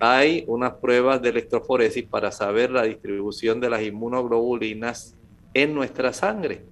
hay 0.05 0.43
unas 0.49 0.73
pruebas 0.73 1.23
de 1.23 1.29
electroforesis 1.29 2.03
para 2.03 2.33
saber 2.33 2.73
la 2.73 2.83
distribución 2.83 3.61
de 3.61 3.71
las 3.71 3.83
inmunoglobulinas 3.83 5.15
en 5.55 5.77
nuestra 5.77 6.13
sangre. 6.13 6.65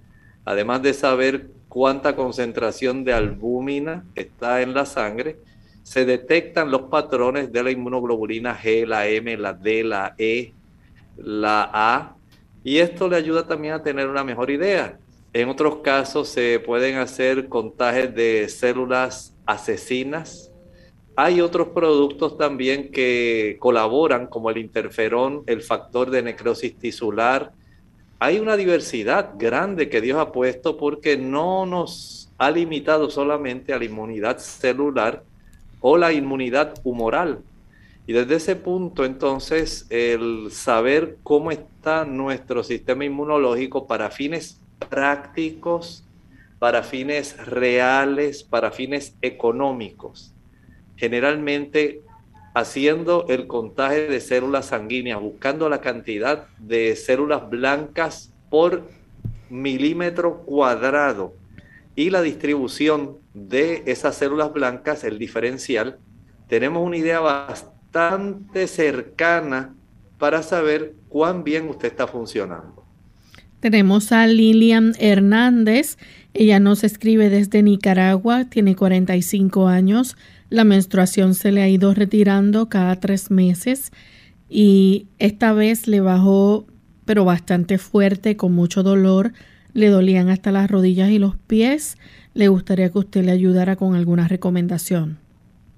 Además 0.45 0.83
de 0.83 0.93
saber 0.93 1.47
cuánta 1.69 2.17
concentración 2.17 3.05
de 3.05 3.13
albúmina 3.13 4.05
está 4.17 4.63
en 4.63 4.75
la 4.75 4.85
sangre, 4.85 5.37
se 5.85 6.05
detectan 6.05 6.73
los 6.73 6.83
patrones 6.83 7.53
de 7.53 7.63
la 7.63 7.71
inmunoglobulina 7.71 8.59
G, 8.59 8.85
la 8.85 9.07
M, 9.07 9.37
la 9.37 9.53
D, 9.53 9.85
la 9.85 10.17
E, 10.19 10.53
la 11.17 11.71
A, 11.73 12.17
y 12.65 12.79
esto 12.79 13.09
le 13.09 13.15
ayuda 13.15 13.47
también 13.47 13.75
a 13.75 13.83
tener 13.85 14.09
una 14.09 14.25
mejor 14.25 14.51
idea. 14.51 14.99
En 15.33 15.49
otros 15.49 15.77
casos 15.85 16.29
se 16.31 16.59
pueden 16.59 16.99
hacer 16.99 17.49
contajes 17.49 18.13
de 18.13 18.49
células 18.49 19.37
asesinas, 19.47 20.50
hay 21.17 21.41
otros 21.41 21.69
productos 21.69 22.39
también 22.39 22.91
que 22.91 23.57
colaboran, 23.59 24.27
como 24.27 24.51
el 24.51 24.59
interferón, 24.59 25.43
el 25.47 25.63
factor 25.63 26.11
de 26.11 26.23
necrosis 26.23 26.77
tisular. 26.77 27.53
Hay 28.19 28.39
una 28.39 28.57
diversidad 28.57 29.33
grande 29.37 29.89
que 29.89 30.01
Dios 30.01 30.19
ha 30.19 30.33
puesto 30.33 30.77
porque 30.77 31.17
no 31.17 31.67
nos 31.67 32.31
ha 32.39 32.51
limitado 32.51 33.11
solamente 33.11 33.73
a 33.73 33.79
la 33.79 33.85
inmunidad 33.85 34.39
celular 34.39 35.23
o 35.81 35.97
la 35.97 36.13
inmunidad 36.13 36.75
humoral. 36.85 37.41
Y 38.07 38.13
desde 38.13 38.37
ese 38.37 38.57
punto, 38.57 39.05
entonces, 39.05 39.87
el 39.91 40.49
saber 40.51 41.19
cómo 41.23 41.51
está 41.51 42.05
nuestro 42.05 42.63
sistema 42.65 43.05
inmunológico 43.05 43.87
para 43.87 44.11
fines 44.11 44.61
prácticos, 44.89 46.05
para 46.59 46.83
fines 46.83 47.37
reales, 47.47 48.43
para 48.43 48.71
fines 48.71 49.15
económicos 49.23 50.33
generalmente 51.01 52.03
haciendo 52.53 53.25
el 53.29 53.47
contagio 53.47 54.11
de 54.11 54.21
células 54.21 54.67
sanguíneas, 54.67 55.19
buscando 55.19 55.71
la 55.71 55.81
cantidad 55.81 56.47
de 56.59 56.95
células 56.95 57.49
blancas 57.49 58.35
por 58.51 58.87
milímetro 59.49 60.43
cuadrado 60.43 61.35
y 61.97 62.11
la 62.11 62.21
distribución 62.21 63.17
de 63.33 63.83
esas 63.87 64.17
células 64.17 64.53
blancas, 64.53 65.03
el 65.05 65.19
diferencial, 65.19 65.99
tenemos 66.49 66.87
una 66.87 66.99
idea 66.99 67.21
bastante 67.21 68.67
cercana 68.67 69.75
para 70.19 70.43
saber 70.43 70.93
cuán 71.09 71.45
bien 71.45 71.67
usted 71.69 71.89
está 71.89 72.07
funcionando. 72.07 72.85
Tenemos 73.61 74.13
a 74.13 74.27
Lilian 74.27 74.95
Hernández. 74.99 75.97
Ella 76.35 76.61
nos 76.61 76.85
escribe 76.85 77.31
desde 77.31 77.63
Nicaragua, 77.63 78.45
tiene 78.47 78.77
45 78.77 79.69
años, 79.69 80.17
la 80.51 80.65
menstruación 80.65 81.35
se 81.35 81.53
le 81.53 81.63
ha 81.63 81.69
ido 81.69 81.95
retirando 81.95 82.69
cada 82.69 82.97
tres 82.97 83.31
meses 83.31 83.93
y 84.49 85.07
esta 85.19 85.53
vez 85.53 85.87
le 85.87 86.01
bajó 86.01 86.67
pero 87.11 87.25
bastante 87.25 87.79
fuerte, 87.79 88.37
con 88.37 88.53
mucho 88.53 88.85
dolor. 88.85 89.33
Le 89.73 89.89
dolían 89.89 90.29
hasta 90.29 90.53
las 90.53 90.71
rodillas 90.71 91.11
y 91.11 91.19
los 91.19 91.37
pies. 91.37 91.99
Le 92.35 92.47
gustaría 92.47 92.91
que 92.91 92.99
usted 92.99 93.25
le 93.25 93.33
ayudara 93.33 93.75
con 93.75 93.97
alguna 93.97 94.29
recomendación. 94.29 95.19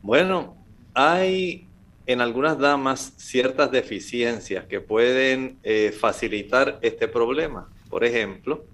Bueno, 0.02 0.56
hay 0.92 1.68
en 2.04 2.20
algunas 2.20 2.58
damas 2.58 3.14
ciertas 3.16 3.70
deficiencias 3.70 4.66
que 4.66 4.80
pueden 4.80 5.58
eh, 5.62 5.94
facilitar 5.98 6.78
este 6.82 7.08
problema. 7.08 7.70
Por 7.88 8.04
ejemplo, 8.04 8.66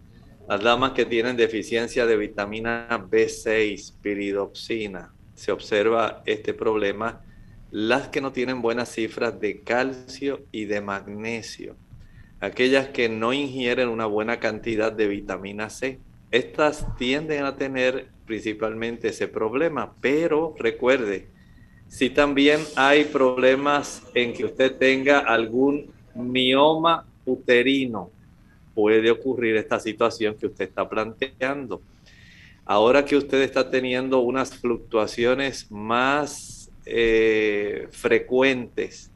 las 0.48 0.60
damas 0.60 0.92
que 0.92 1.04
tienen 1.04 1.36
deficiencia 1.36 2.06
de 2.06 2.16
vitamina 2.16 2.88
B6, 3.08 3.94
piridoxina, 4.00 5.12
se 5.38 5.52
observa 5.52 6.24
este 6.26 6.52
problema, 6.52 7.22
las 7.70 8.08
que 8.08 8.20
no 8.20 8.32
tienen 8.32 8.60
buenas 8.60 8.88
cifras 8.90 9.38
de 9.38 9.60
calcio 9.60 10.40
y 10.50 10.64
de 10.64 10.80
magnesio, 10.80 11.76
aquellas 12.40 12.88
que 12.88 13.08
no 13.08 13.32
ingieren 13.32 13.88
una 13.88 14.06
buena 14.06 14.40
cantidad 14.40 14.90
de 14.90 15.06
vitamina 15.06 15.70
C, 15.70 16.00
estas 16.32 16.96
tienden 16.96 17.44
a 17.44 17.54
tener 17.54 18.08
principalmente 18.26 19.08
ese 19.08 19.28
problema, 19.28 19.94
pero 20.00 20.56
recuerde, 20.58 21.28
si 21.86 22.10
también 22.10 22.58
hay 22.74 23.04
problemas 23.04 24.02
en 24.14 24.32
que 24.32 24.44
usted 24.44 24.76
tenga 24.76 25.20
algún 25.20 25.92
mioma 26.16 27.06
uterino, 27.24 28.10
puede 28.74 29.08
ocurrir 29.12 29.56
esta 29.56 29.78
situación 29.78 30.34
que 30.34 30.46
usted 30.46 30.64
está 30.64 30.88
planteando. 30.88 31.80
Ahora 32.70 33.06
que 33.06 33.16
usted 33.16 33.40
está 33.40 33.70
teniendo 33.70 34.20
unas 34.20 34.54
fluctuaciones 34.54 35.70
más 35.70 36.70
eh, 36.84 37.88
frecuentes 37.92 39.10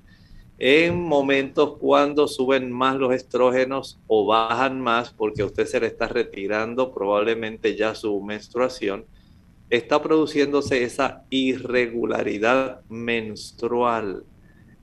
en 0.59 0.99
momentos 0.99 1.77
cuando 1.77 2.29
suben 2.29 2.73
más 2.73 2.97
los 2.97 3.13
estrógenos 3.13 4.01
o 4.07 4.25
bajan 4.25 4.81
más 4.81 5.11
porque 5.13 5.45
usted 5.45 5.67
se 5.67 5.81
le 5.81 5.89
está 5.89 6.09
retirando 6.09 6.95
probablemente 6.95 7.77
ya 7.77 7.95
su 7.95 8.23
menstruación, 8.23 9.05
está 9.69 10.01
produciéndose 10.01 10.85
esa 10.85 11.27
irregularidad 11.29 12.81
menstrual. 12.89 14.25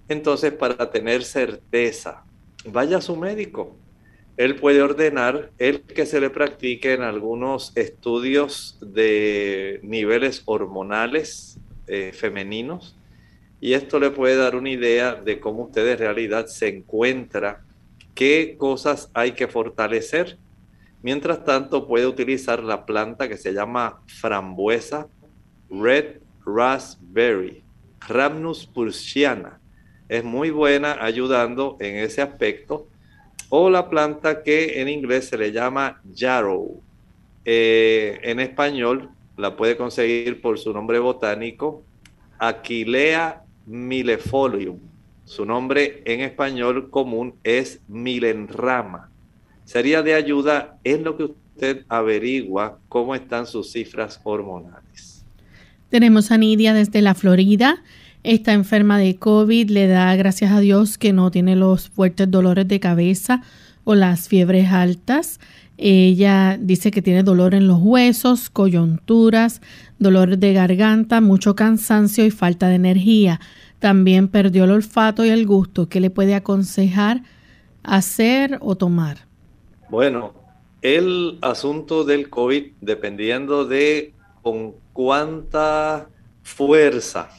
Entonces, 0.08 0.54
para 0.54 0.92
tener 0.92 1.24
certeza, 1.24 2.24
vaya 2.66 2.98
a 2.98 3.02
su 3.02 3.16
médico 3.16 3.76
él 4.40 4.56
puede 4.56 4.82
ordenar 4.82 5.52
el 5.58 5.82
que 5.82 6.06
se 6.06 6.22
le 6.22 6.30
practiquen 6.30 7.02
algunos 7.02 7.76
estudios 7.76 8.78
de 8.80 9.82
niveles 9.84 10.44
hormonales 10.46 11.60
eh, 11.88 12.14
femeninos 12.14 12.96
y 13.60 13.74
esto 13.74 14.00
le 14.00 14.12
puede 14.12 14.38
dar 14.38 14.56
una 14.56 14.70
idea 14.70 15.16
de 15.16 15.42
cómo 15.42 15.64
usted 15.64 15.86
en 15.90 15.98
realidad 15.98 16.46
se 16.46 16.70
encuentra, 16.70 17.66
qué 18.16 18.56
cosas 18.58 19.12
hay 19.14 19.34
que 19.34 19.50
fortalecer. 19.50 20.38
Mientras 21.04 21.44
tanto, 21.44 21.86
puede 21.86 22.08
utilizar 22.08 22.64
la 22.64 22.86
planta 22.86 23.28
que 23.28 23.36
se 23.36 23.52
llama 23.52 24.02
frambuesa 24.08 25.10
Red 25.70 26.22
Raspberry, 26.46 27.62
Rhamnus 28.08 28.66
pursiana. 28.66 29.60
Es 30.08 30.24
muy 30.24 30.50
buena 30.50 31.04
ayudando 31.04 31.76
en 31.82 31.98
ese 31.98 32.22
aspecto. 32.22 32.88
O 33.50 33.70
la 33.70 33.89
planta 33.89 34.43
que 34.43 34.82
en 34.82 34.89
inglés 34.89 35.28
se 35.30 35.38
le 35.38 35.52
llama 35.52 36.02
yarrow. 36.14 36.82
Eh, 37.45 38.20
en 38.24 38.39
español 38.39 39.10
la 39.38 39.56
puede 39.56 39.76
conseguir 39.76 40.41
por 40.41 40.60
su 40.60 40.74
nombre 40.74 41.00
botánico, 41.00 41.84
Aquilea 42.38 43.43
millefolium. 43.66 44.80
Su 45.26 45.45
nombre 45.45 46.02
en 46.06 46.22
español 46.22 46.89
común 46.89 47.36
es 47.43 47.82
milenrama. 47.88 49.10
Sería 49.66 50.02
de 50.02 50.16
ayuda 50.16 50.80
en 50.84 51.04
lo 51.04 51.16
que 51.16 51.24
usted 51.26 51.86
averigua 51.88 52.80
cómo 52.88 53.14
están 53.14 53.45
sus 53.45 53.72
cifras 53.72 54.20
hormonales. 54.24 55.24
Tenemos 55.89 56.32
a 56.32 56.38
Nidia 56.38 56.74
desde 56.74 57.02
la 57.02 57.14
Florida. 57.14 57.84
Está 58.24 58.52
enferma 58.52 58.98
de 58.98 59.16
COVID. 59.16 59.70
Le 59.70 59.88
da 59.88 60.14
gracias 60.16 60.52
a 60.52 60.60
Dios 60.60 60.98
que 60.98 61.14
no 61.14 61.32
tiene 61.32 61.56
los 61.56 61.90
fuertes 61.90 62.30
dolores 62.30 62.68
de 62.68 62.80
cabeza 62.80 63.42
o 63.86 63.96
las 63.96 64.28
fiebres 64.28 64.72
altas. 64.72 65.40
Ella 65.78 66.58
dice 66.60 66.92
que 66.92 67.02
tiene 67.02 67.24
dolor 67.24 67.56
en 67.56 67.68
los 67.68 67.80
huesos, 67.82 68.50
coyunturas, 68.50 69.62
dolor 69.98 70.38
de 70.38 70.52
garganta, 70.52 71.22
mucho 71.22 71.56
cansancio 71.56 72.26
y 72.26 72.32
falta 72.32 72.68
de 72.68 72.76
energía. 72.76 73.40
También 73.80 74.28
perdió 74.28 74.66
el 74.66 74.72
olfato 74.72 75.24
y 75.24 75.30
el 75.30 75.46
gusto. 75.46 75.88
¿Qué 75.88 76.02
le 76.02 76.10
puede 76.10 76.36
aconsejar 76.36 77.24
hacer 77.84 78.58
o 78.60 78.76
tomar? 78.76 79.20
Bueno, 79.90 80.34
el 80.82 81.40
asunto 81.42 82.04
del 82.04 82.30
COVID, 82.30 82.74
dependiendo 82.82 83.64
de 83.64 84.14
con 84.42 84.74
cuánta 84.92 86.10
fuerza 86.44 87.30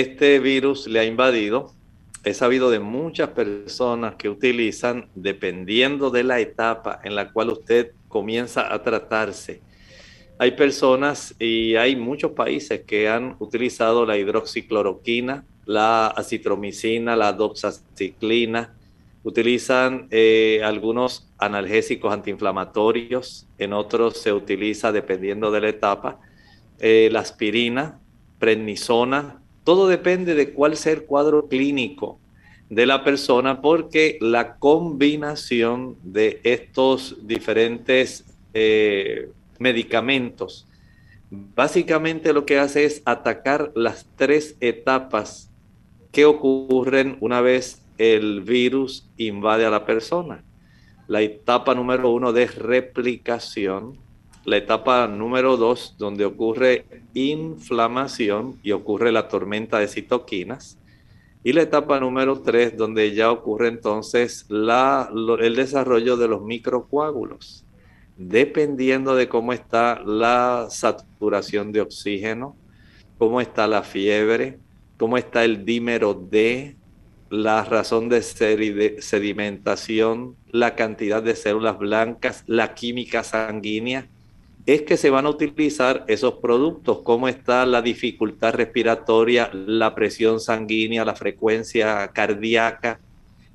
este 0.00 0.38
virus 0.38 0.86
le 0.86 1.00
ha 1.00 1.04
invadido, 1.04 1.72
he 2.24 2.32
sabido 2.34 2.70
de 2.70 2.78
muchas 2.78 3.30
personas 3.30 4.14
que 4.14 4.28
utilizan, 4.28 5.08
dependiendo 5.14 6.10
de 6.10 6.24
la 6.24 6.40
etapa 6.40 7.00
en 7.02 7.14
la 7.14 7.32
cual 7.32 7.50
usted 7.50 7.92
comienza 8.08 8.72
a 8.72 8.82
tratarse. 8.82 9.60
Hay 10.38 10.52
personas 10.52 11.34
y 11.40 11.74
hay 11.74 11.96
muchos 11.96 12.32
países 12.32 12.82
que 12.86 13.08
han 13.08 13.34
utilizado 13.40 14.06
la 14.06 14.16
hidroxicloroquina, 14.16 15.44
la 15.66 16.06
acitromicina, 16.06 17.16
la 17.16 17.32
doxaciclina, 17.32 18.74
utilizan 19.24 20.06
eh, 20.10 20.60
algunos 20.64 21.28
analgésicos 21.38 22.12
antiinflamatorios, 22.12 23.48
en 23.58 23.72
otros 23.72 24.18
se 24.18 24.32
utiliza, 24.32 24.92
dependiendo 24.92 25.50
de 25.50 25.60
la 25.60 25.68
etapa, 25.68 26.20
eh, 26.78 27.08
la 27.10 27.20
aspirina, 27.20 27.98
prednisona, 28.38 29.42
todo 29.68 29.86
depende 29.86 30.34
de 30.34 30.54
cuál 30.54 30.78
sea 30.78 30.94
el 30.94 31.04
cuadro 31.04 31.46
clínico 31.46 32.18
de 32.70 32.86
la 32.86 33.04
persona 33.04 33.60
porque 33.60 34.16
la 34.18 34.56
combinación 34.56 35.98
de 36.02 36.40
estos 36.42 37.18
diferentes 37.26 38.24
eh, 38.54 39.28
medicamentos 39.58 40.66
básicamente 41.28 42.32
lo 42.32 42.46
que 42.46 42.58
hace 42.58 42.86
es 42.86 43.02
atacar 43.04 43.70
las 43.74 44.08
tres 44.16 44.56
etapas 44.60 45.50
que 46.12 46.24
ocurren 46.24 47.18
una 47.20 47.42
vez 47.42 47.84
el 47.98 48.40
virus 48.40 49.06
invade 49.18 49.66
a 49.66 49.70
la 49.70 49.84
persona. 49.84 50.44
La 51.08 51.20
etapa 51.20 51.74
número 51.74 52.10
uno 52.10 52.32
de 52.32 52.46
replicación, 52.46 53.98
la 54.48 54.56
etapa 54.56 55.06
número 55.06 55.58
dos, 55.58 55.94
donde 55.98 56.24
ocurre 56.24 56.86
inflamación 57.12 58.58
y 58.62 58.72
ocurre 58.72 59.12
la 59.12 59.28
tormenta 59.28 59.78
de 59.78 59.88
citoquinas. 59.88 60.78
Y 61.44 61.52
la 61.52 61.60
etapa 61.62 62.00
número 62.00 62.40
tres, 62.40 62.74
donde 62.74 63.14
ya 63.14 63.30
ocurre 63.30 63.68
entonces 63.68 64.46
el 64.48 65.54
desarrollo 65.54 66.16
de 66.16 66.28
los 66.28 66.40
microcoágulos. 66.42 67.66
Dependiendo 68.16 69.14
de 69.14 69.28
cómo 69.28 69.52
está 69.52 70.00
la 70.04 70.68
saturación 70.70 71.70
de 71.70 71.82
oxígeno, 71.82 72.56
cómo 73.18 73.42
está 73.42 73.68
la 73.68 73.82
fiebre, 73.82 74.58
cómo 74.96 75.18
está 75.18 75.44
el 75.44 75.66
dímero 75.66 76.14
D, 76.14 76.74
la 77.28 77.64
razón 77.64 78.08
de 78.08 78.22
sedimentación, 78.22 80.36
la 80.50 80.74
cantidad 80.74 81.22
de 81.22 81.36
células 81.36 81.78
blancas, 81.78 82.44
la 82.46 82.74
química 82.74 83.22
sanguínea, 83.22 84.08
es 84.68 84.82
que 84.82 84.98
se 84.98 85.08
van 85.08 85.24
a 85.24 85.30
utilizar 85.30 86.04
esos 86.08 86.34
productos, 86.34 86.98
cómo 87.02 87.26
está 87.26 87.64
la 87.64 87.80
dificultad 87.80 88.52
respiratoria, 88.52 89.50
la 89.54 89.94
presión 89.94 90.40
sanguínea, 90.40 91.06
la 91.06 91.14
frecuencia 91.14 92.08
cardíaca, 92.08 93.00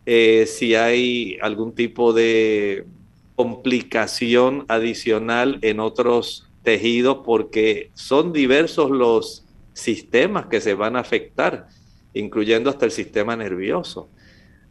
eh, 0.08 0.48
si 0.48 0.74
hay 0.74 1.38
algún 1.40 1.76
tipo 1.76 2.14
de 2.14 2.88
complicación 3.36 4.66
adicional 4.68 5.60
en 5.62 5.80
otros 5.80 6.50
tejidos, 6.64 7.20
porque 7.24 7.92
son 7.94 8.34
diversos 8.34 8.90
los 8.90 9.46
sistemas 9.74 10.48
que 10.48 10.62
se 10.62 10.74
van 10.74 10.96
a 10.96 11.02
afectar, 11.02 11.68
incluyendo 12.16 12.72
hasta 12.72 12.86
el 12.86 12.92
sistema 12.92 13.36
nervioso. 13.36 14.10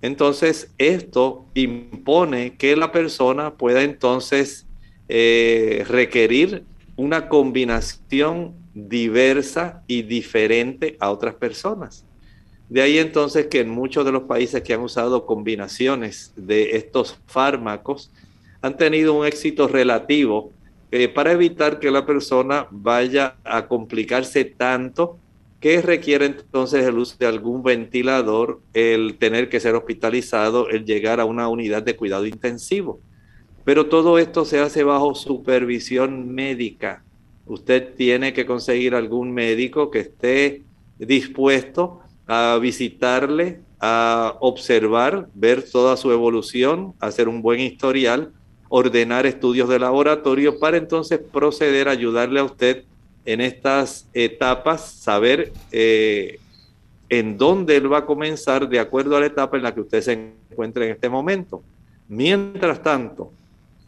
Entonces, 0.00 0.72
esto 0.78 1.46
impone 1.54 2.56
que 2.56 2.74
la 2.74 2.90
persona 2.90 3.54
pueda 3.54 3.84
entonces 3.84 4.66
eh, 5.14 5.84
requerir 5.88 6.64
una 6.96 7.28
combinación 7.28 8.54
diversa 8.72 9.82
y 9.86 10.00
diferente 10.00 10.96
a 11.00 11.10
otras 11.10 11.34
personas. 11.34 12.06
De 12.70 12.80
ahí 12.80 12.96
entonces 12.96 13.48
que 13.48 13.60
en 13.60 13.68
muchos 13.68 14.06
de 14.06 14.12
los 14.12 14.22
países 14.22 14.62
que 14.62 14.72
han 14.72 14.80
usado 14.80 15.26
combinaciones 15.26 16.32
de 16.34 16.78
estos 16.78 17.20
fármacos 17.26 18.10
han 18.62 18.78
tenido 18.78 19.12
un 19.12 19.26
éxito 19.26 19.68
relativo 19.68 20.50
eh, 20.90 21.08
para 21.08 21.32
evitar 21.32 21.78
que 21.78 21.90
la 21.90 22.06
persona 22.06 22.66
vaya 22.70 23.36
a 23.44 23.68
complicarse 23.68 24.46
tanto 24.46 25.18
que 25.60 25.82
requiere 25.82 26.24
entonces 26.24 26.86
el 26.86 26.96
uso 26.96 27.16
de 27.18 27.26
algún 27.26 27.62
ventilador, 27.62 28.62
el 28.72 29.18
tener 29.18 29.50
que 29.50 29.60
ser 29.60 29.74
hospitalizado, 29.74 30.70
el 30.70 30.86
llegar 30.86 31.20
a 31.20 31.26
una 31.26 31.48
unidad 31.48 31.82
de 31.82 31.96
cuidado 31.96 32.24
intensivo. 32.24 32.98
Pero 33.64 33.86
todo 33.86 34.18
esto 34.18 34.44
se 34.44 34.60
hace 34.60 34.82
bajo 34.82 35.14
supervisión 35.14 36.34
médica. 36.34 37.04
Usted 37.46 37.94
tiene 37.94 38.32
que 38.32 38.46
conseguir 38.46 38.94
algún 38.94 39.32
médico 39.32 39.90
que 39.90 40.00
esté 40.00 40.62
dispuesto 40.98 42.00
a 42.26 42.58
visitarle, 42.60 43.60
a 43.80 44.36
observar, 44.40 45.28
ver 45.34 45.62
toda 45.62 45.96
su 45.96 46.12
evolución, 46.12 46.94
hacer 47.00 47.28
un 47.28 47.42
buen 47.42 47.60
historial, 47.60 48.32
ordenar 48.68 49.26
estudios 49.26 49.68
de 49.68 49.78
laboratorio 49.78 50.58
para 50.58 50.76
entonces 50.76 51.18
proceder 51.18 51.88
a 51.88 51.92
ayudarle 51.92 52.40
a 52.40 52.44
usted 52.44 52.84
en 53.24 53.40
estas 53.40 54.08
etapas, 54.14 54.90
saber 54.92 55.52
eh, 55.70 56.38
en 57.08 57.36
dónde 57.36 57.76
él 57.76 57.92
va 57.92 57.98
a 57.98 58.06
comenzar 58.06 58.68
de 58.68 58.80
acuerdo 58.80 59.16
a 59.16 59.20
la 59.20 59.26
etapa 59.26 59.56
en 59.56 59.62
la 59.62 59.74
que 59.74 59.82
usted 59.82 60.00
se 60.00 60.34
encuentra 60.50 60.84
en 60.84 60.92
este 60.92 61.08
momento. 61.08 61.62
Mientras 62.08 62.82
tanto, 62.82 63.32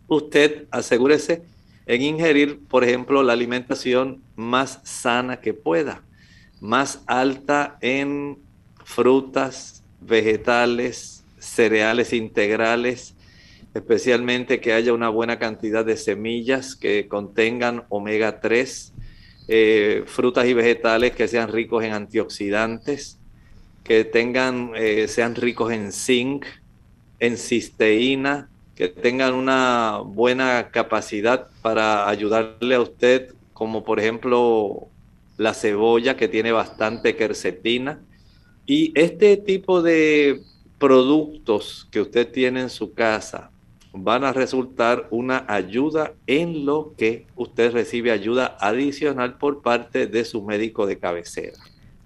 usted 0.08 0.66
asegúrese 0.70 1.42
en 1.86 2.02
ingerir, 2.02 2.60
por 2.68 2.84
ejemplo, 2.84 3.22
la 3.22 3.32
alimentación 3.32 4.22
más 4.36 4.80
sana 4.84 5.40
que 5.40 5.54
pueda, 5.54 6.02
más 6.60 7.02
alta 7.06 7.76
en 7.80 8.38
frutas, 8.84 9.82
vegetales, 10.00 11.24
cereales 11.38 12.12
integrales, 12.12 13.14
especialmente 13.74 14.60
que 14.60 14.72
haya 14.72 14.92
una 14.92 15.08
buena 15.08 15.38
cantidad 15.38 15.84
de 15.84 15.96
semillas 15.96 16.76
que 16.76 17.08
contengan 17.08 17.84
omega 17.88 18.40
3, 18.40 18.92
eh, 19.48 20.04
frutas 20.06 20.46
y 20.46 20.54
vegetales 20.54 21.12
que 21.12 21.28
sean 21.28 21.50
ricos 21.52 21.84
en 21.84 21.92
antioxidantes, 21.92 23.18
que 23.82 24.04
tengan, 24.04 24.70
eh, 24.74 25.06
sean 25.08 25.34
ricos 25.34 25.72
en 25.72 25.92
zinc, 25.92 26.46
en 27.18 27.36
cisteína, 27.36 28.48
que 28.74 28.88
tengan 28.88 29.34
una 29.34 29.98
buena 30.04 30.70
capacidad 30.70 31.48
para 31.62 32.08
ayudarle 32.08 32.74
a 32.74 32.80
usted, 32.80 33.34
como 33.52 33.84
por 33.84 34.00
ejemplo 34.00 34.88
la 35.36 35.54
cebolla 35.54 36.16
que 36.16 36.28
tiene 36.28 36.52
bastante 36.52 37.16
quercetina. 37.16 38.00
Y 38.66 38.92
este 38.98 39.36
tipo 39.36 39.82
de 39.82 40.40
productos 40.78 41.86
que 41.90 42.00
usted 42.00 42.30
tiene 42.30 42.62
en 42.62 42.70
su 42.70 42.94
casa 42.94 43.50
van 43.92 44.24
a 44.24 44.32
resultar 44.32 45.06
una 45.10 45.44
ayuda 45.46 46.14
en 46.26 46.66
lo 46.66 46.94
que 46.98 47.26
usted 47.36 47.72
recibe 47.72 48.10
ayuda 48.10 48.56
adicional 48.60 49.38
por 49.38 49.62
parte 49.62 50.08
de 50.08 50.24
su 50.24 50.42
médico 50.42 50.86
de 50.86 50.98
cabecera. 50.98 51.56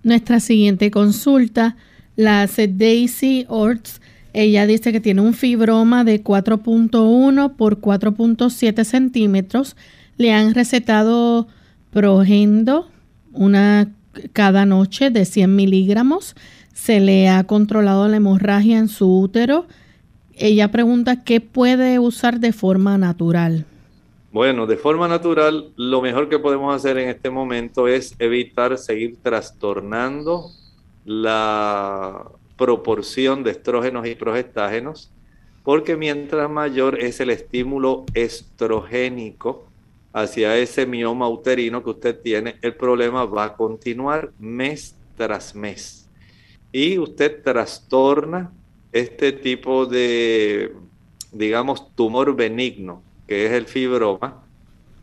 Nuestra 0.02 0.38
siguiente 0.38 0.90
consulta 0.90 1.76
la 2.14 2.42
hace 2.42 2.68
Daisy 2.68 3.46
Orts 3.48 4.02
Ella 4.40 4.68
dice 4.68 4.92
que 4.92 5.00
tiene 5.00 5.20
un 5.20 5.34
fibroma 5.34 6.04
de 6.04 6.22
4.1 6.22 7.56
por 7.56 7.80
4.7 7.80 8.84
centímetros. 8.84 9.74
Le 10.16 10.32
han 10.32 10.54
recetado 10.54 11.48
progendo 11.90 12.86
una 13.32 13.92
cada 14.32 14.64
noche 14.64 15.10
de 15.10 15.24
100 15.24 15.56
miligramos. 15.56 16.36
Se 16.72 17.00
le 17.00 17.28
ha 17.28 17.42
controlado 17.48 18.06
la 18.06 18.18
hemorragia 18.18 18.78
en 18.78 18.86
su 18.86 19.12
útero. 19.12 19.66
Ella 20.34 20.70
pregunta 20.70 21.24
qué 21.24 21.40
puede 21.40 21.98
usar 21.98 22.38
de 22.38 22.52
forma 22.52 22.96
natural. 22.96 23.64
Bueno, 24.30 24.68
de 24.68 24.76
forma 24.76 25.08
natural, 25.08 25.72
lo 25.74 26.00
mejor 26.00 26.28
que 26.28 26.38
podemos 26.38 26.72
hacer 26.76 26.96
en 26.98 27.08
este 27.08 27.28
momento 27.28 27.88
es 27.88 28.14
evitar 28.20 28.78
seguir 28.78 29.16
trastornando 29.20 30.52
la 31.04 32.37
proporción 32.58 33.42
de 33.42 33.52
estrógenos 33.52 34.06
y 34.06 34.14
progestágenos, 34.14 35.10
porque 35.62 35.96
mientras 35.96 36.50
mayor 36.50 36.98
es 36.98 37.20
el 37.20 37.30
estímulo 37.30 38.04
estrogénico 38.12 39.66
hacia 40.12 40.56
ese 40.56 40.84
mioma 40.84 41.28
uterino 41.28 41.82
que 41.82 41.90
usted 41.90 42.20
tiene, 42.20 42.56
el 42.60 42.74
problema 42.74 43.24
va 43.24 43.44
a 43.44 43.56
continuar 43.56 44.32
mes 44.38 44.96
tras 45.16 45.54
mes. 45.54 46.08
Y 46.72 46.98
usted 46.98 47.42
trastorna 47.42 48.52
este 48.92 49.32
tipo 49.32 49.86
de, 49.86 50.74
digamos, 51.32 51.94
tumor 51.94 52.34
benigno, 52.34 53.02
que 53.26 53.46
es 53.46 53.52
el 53.52 53.66
fibroma, 53.66 54.44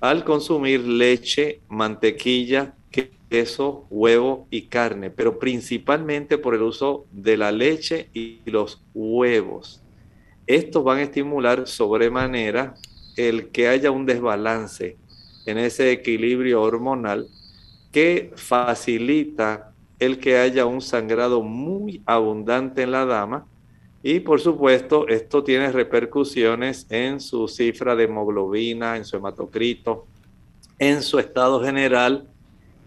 al 0.01 0.24
consumir 0.24 0.82
leche, 0.82 1.62
mantequilla, 1.70 2.76
queso, 3.30 3.86
huevo 3.89 4.47
y 4.49 4.63
carne, 4.63 5.09
pero 5.09 5.39
principalmente 5.39 6.38
por 6.38 6.55
el 6.55 6.61
uso 6.61 7.05
de 7.11 7.38
la 7.38 7.51
leche 7.51 8.09
y 8.13 8.41
los 8.45 8.82
huevos. 8.93 9.82
Estos 10.47 10.84
van 10.84 10.99
a 10.99 11.03
estimular 11.03 11.67
sobremanera 11.67 12.76
el 13.17 13.49
que 13.49 13.67
haya 13.67 13.91
un 13.91 14.05
desbalance 14.05 14.97
en 15.45 15.57
ese 15.57 15.91
equilibrio 15.91 16.61
hormonal 16.61 17.28
que 17.91 18.32
facilita 18.36 19.71
el 19.99 20.19
que 20.19 20.38
haya 20.38 20.65
un 20.65 20.82
sangrado 20.82 21.41
muy 21.41 22.01
abundante 22.05 22.84
en 22.84 22.91
la 22.91 23.05
dama 23.05 23.47
y 24.03 24.19
por 24.19 24.39
supuesto 24.39 25.07
esto 25.07 25.43
tiene 25.43 25.71
repercusiones 25.71 26.86
en 26.91 27.19
su 27.19 27.47
cifra 27.47 27.95
de 27.95 28.03
hemoglobina, 28.03 28.97
en 28.97 29.05
su 29.05 29.17
hematocrito, 29.17 30.05
en 30.78 31.01
su 31.01 31.17
estado 31.17 31.63
general, 31.63 32.28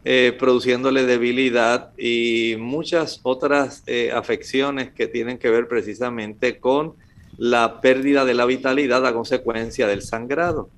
eh, 0.05 0.35
produciéndole 0.39 1.05
debilidad 1.05 1.91
y 1.99 2.57
muchas 2.59 3.21
otras 3.23 3.83
eh, 3.87 4.11
afecciones 4.15 4.91
que 4.93 5.07
tienen 5.07 5.39
que 5.39 5.51
ver 5.51 5.69
precisamente 5.69 6.59
con 6.59 6.95
la 7.37 7.81
pérdida 7.81 8.25
de 8.25 8.35
la 8.35 8.47
vitalidad 8.47 9.07
a 9.07 9.13
consecuencia 9.13 9.87
del 9.87 10.03
sangrado 10.03 10.71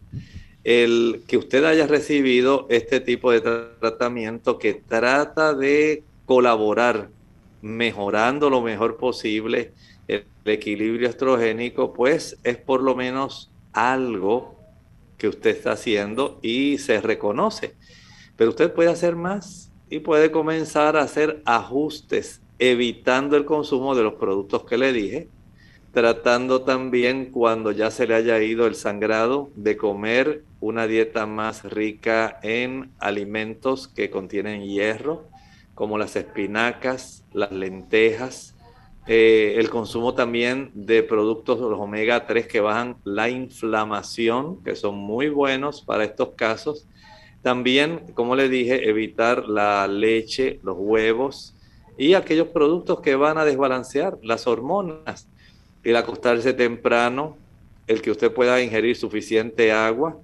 el 0.65 1.23
que 1.27 1.39
usted 1.39 1.65
haya 1.65 1.87
recibido 1.87 2.67
este 2.71 3.01
tipo 3.01 3.33
de 3.33 3.41
tratamiento 3.41 4.59
que 4.59 4.75
trata 4.75 5.55
de 5.55 6.03
colaborar 6.27 7.09
mejorando 7.63 8.51
lo 8.51 8.61
mejor 8.61 8.97
posible 8.97 9.73
el, 10.09 10.25
equilibrio 10.45 11.09
estrogénico, 11.09 11.93
pues 11.93 12.39
es 12.45 12.57
por 12.57 12.83
lo 12.83 12.97
menos 12.97 13.51
algo 13.73 14.57
que 15.19 15.29
usted 15.29 15.51
está 15.51 15.73
haciendo 15.73 16.39
y 16.43 16.79
se 16.79 17.01
reconoce. 17.01 17.75
Pero 18.41 18.53
usted 18.53 18.73
puede 18.73 18.89
hacer 18.89 19.17
más 19.17 19.71
y 19.91 19.99
puede 19.99 20.31
comenzar 20.31 20.97
a 20.97 21.03
hacer 21.03 21.43
ajustes 21.45 22.41
evitando 22.59 23.37
el 23.37 23.45
consumo 23.45 23.95
de 23.95 24.03
los 24.03 24.15
productos 24.15 24.65
que 24.65 24.79
le 24.79 24.95
dije, 24.95 25.29
tratando 25.93 26.63
también 26.63 27.33
cuando 27.33 27.71
ya 27.71 27.91
se 27.91 28.07
le 28.07 28.15
haya 28.15 28.41
ido 28.41 28.67
el 28.67 28.77
sangrado 28.77 29.51
de 29.57 29.77
comer 29.77 30.43
una 30.59 30.87
dieta 30.87 31.27
más 31.27 31.65
rica 31.65 32.41
en 32.43 32.93
alimentos 32.99 33.89
que 33.89 34.09
contienen 34.09 34.63
hierro, 34.63 35.29
como 35.75 35.99
las 35.99 36.17
espinacas, 36.17 37.27
las 37.35 37.53
lentejas, 37.53 38.55
eh, 39.07 39.57
el 39.59 39.69
consumo 39.69 40.15
también 40.15 40.71
de 40.73 41.03
productos 41.03 41.61
de 41.61 41.69
los 41.69 41.79
omega 41.79 42.27
3 42.27 42.47
que 42.47 42.61
bajan 42.61 42.97
la 43.05 43.29
inflamación, 43.29 44.65
que 44.65 44.77
son 44.77 44.97
muy 44.97 45.29
buenos 45.29 45.83
para 45.83 46.05
estos 46.05 46.31
casos. 46.37 46.87
También, 47.43 48.13
como 48.15 48.37
le 48.37 48.49
dije, 48.49 48.89
evitar 48.89 49.49
la 49.49 49.87
leche, 49.89 50.61
los 50.63 50.77
huevos 50.79 51.55
y 51.97 52.15
aquellos 52.15 52.49
productos 52.49 53.01
que 53.01 53.17
van 53.17 53.39
a 53.39 53.45
desbalancear 53.45 54.19
las 54.23 54.47
hormonas. 54.47 55.29
El 55.83 55.97
acostarse 55.97 56.53
temprano, 56.53 57.39
el 57.87 58.03
que 58.03 58.11
usted 58.11 58.33
pueda 58.33 58.63
ingerir 58.63 58.97
suficiente 58.97 59.73
agua, 59.73 60.19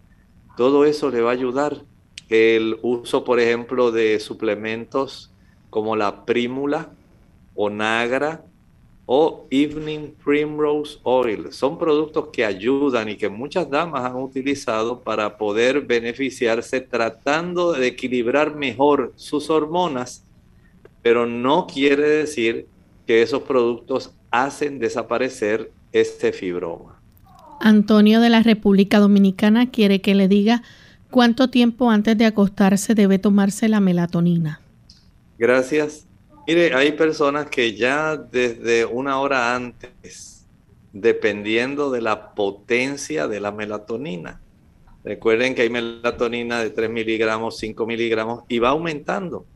todo 0.57 0.85
eso 0.85 1.11
le 1.11 1.23
va 1.23 1.31
a 1.31 1.35
ayudar. 1.35 1.83
El 2.29 2.79
uso, 2.83 3.25
por 3.25 3.41
ejemplo, 3.41 3.93
de 3.93 4.21
suplementos 4.21 5.33
como 5.71 5.97
la 5.97 6.25
prímula 6.25 6.91
o 7.55 7.71
nagra 7.71 8.45
o 9.07 9.47
Evening 9.51 10.13
Primrose 10.23 10.99
Oil. 11.05 11.53
Son 11.53 11.79
productos 11.79 12.29
que 12.33 12.45
ayudan 12.45 13.09
y 13.09 13.17
que 13.17 13.29
muchas 13.29 13.71
damas 13.71 14.05
han 14.05 14.17
utilizado 14.17 15.01
para 15.01 15.39
poder 15.39 15.83
beneficiarse 15.83 16.81
tratando 16.81 17.73
de 17.73 17.87
equilibrar 17.87 18.57
mejor 18.57 19.13
sus 19.15 19.49
hormonas, 19.49 20.25
pero 21.03 21.25
no 21.25 21.69
quiere 21.69 22.09
decir 22.09 22.67
que 23.07 23.23
esos 23.23 23.43
productos 23.43 24.13
hacen 24.33 24.81
desaparecer 24.81 25.71
este 25.93 26.33
fibroma. 26.33 27.01
Antonio 27.61 28.21
de 28.21 28.29
la 28.29 28.43
República 28.43 28.99
Dominicana 28.99 29.71
quiere 29.71 30.01
que 30.01 30.17
le 30.17 30.27
diga 30.29 30.63
cuánto 31.11 31.49
tiempo 31.49 31.91
antes 31.91 32.19
de 32.19 32.27
acostarse 32.27 32.95
debe 32.95 33.19
tomarse 33.19 33.69
la 33.69 33.81
melatonina. 33.81 34.61
Gracias. 35.39 36.06
Mire, 36.47 36.75
hay 36.75 36.93
personas 36.93 37.51
que 37.51 37.75
ya 37.75 38.17
desde 38.17 38.85
una 38.85 39.21
hora 39.21 39.55
antes, 39.55 40.47
dependiendo 40.93 41.91
de 41.91 42.01
la 42.01 42.35
potencia 42.35 43.27
de 43.27 43.41
la 43.41 43.53
melatonina, 43.53 44.41
recuerden 45.05 45.55
que 45.55 45.63
hay 45.63 45.71
melatonina 45.71 46.61
de 46.61 46.71
3 46.71 46.91
miligramos, 46.91 47.59
5 47.59 47.87
miligramos 47.87 48.45
y 48.49 48.59
va 48.59 48.71
aumentando. 48.71 49.47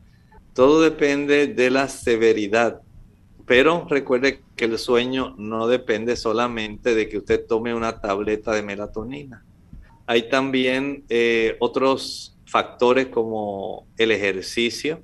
Todo 0.53 0.81
depende 0.81 1.47
de 1.47 1.69
la 1.69 1.87
severidad 1.87 2.81
pero 3.51 3.85
recuerde 3.89 4.43
que 4.55 4.63
el 4.63 4.77
sueño 4.77 5.35
no 5.37 5.67
depende 5.67 6.15
solamente 6.15 6.95
de 6.95 7.09
que 7.09 7.17
usted 7.17 7.45
tome 7.45 7.73
una 7.73 7.99
tableta 7.99 8.53
de 8.53 8.63
melatonina. 8.63 9.43
Hay 10.05 10.29
también 10.29 11.03
eh, 11.09 11.57
otros 11.59 12.37
factores 12.45 13.07
como 13.07 13.87
el 13.97 14.11
ejercicio, 14.11 15.01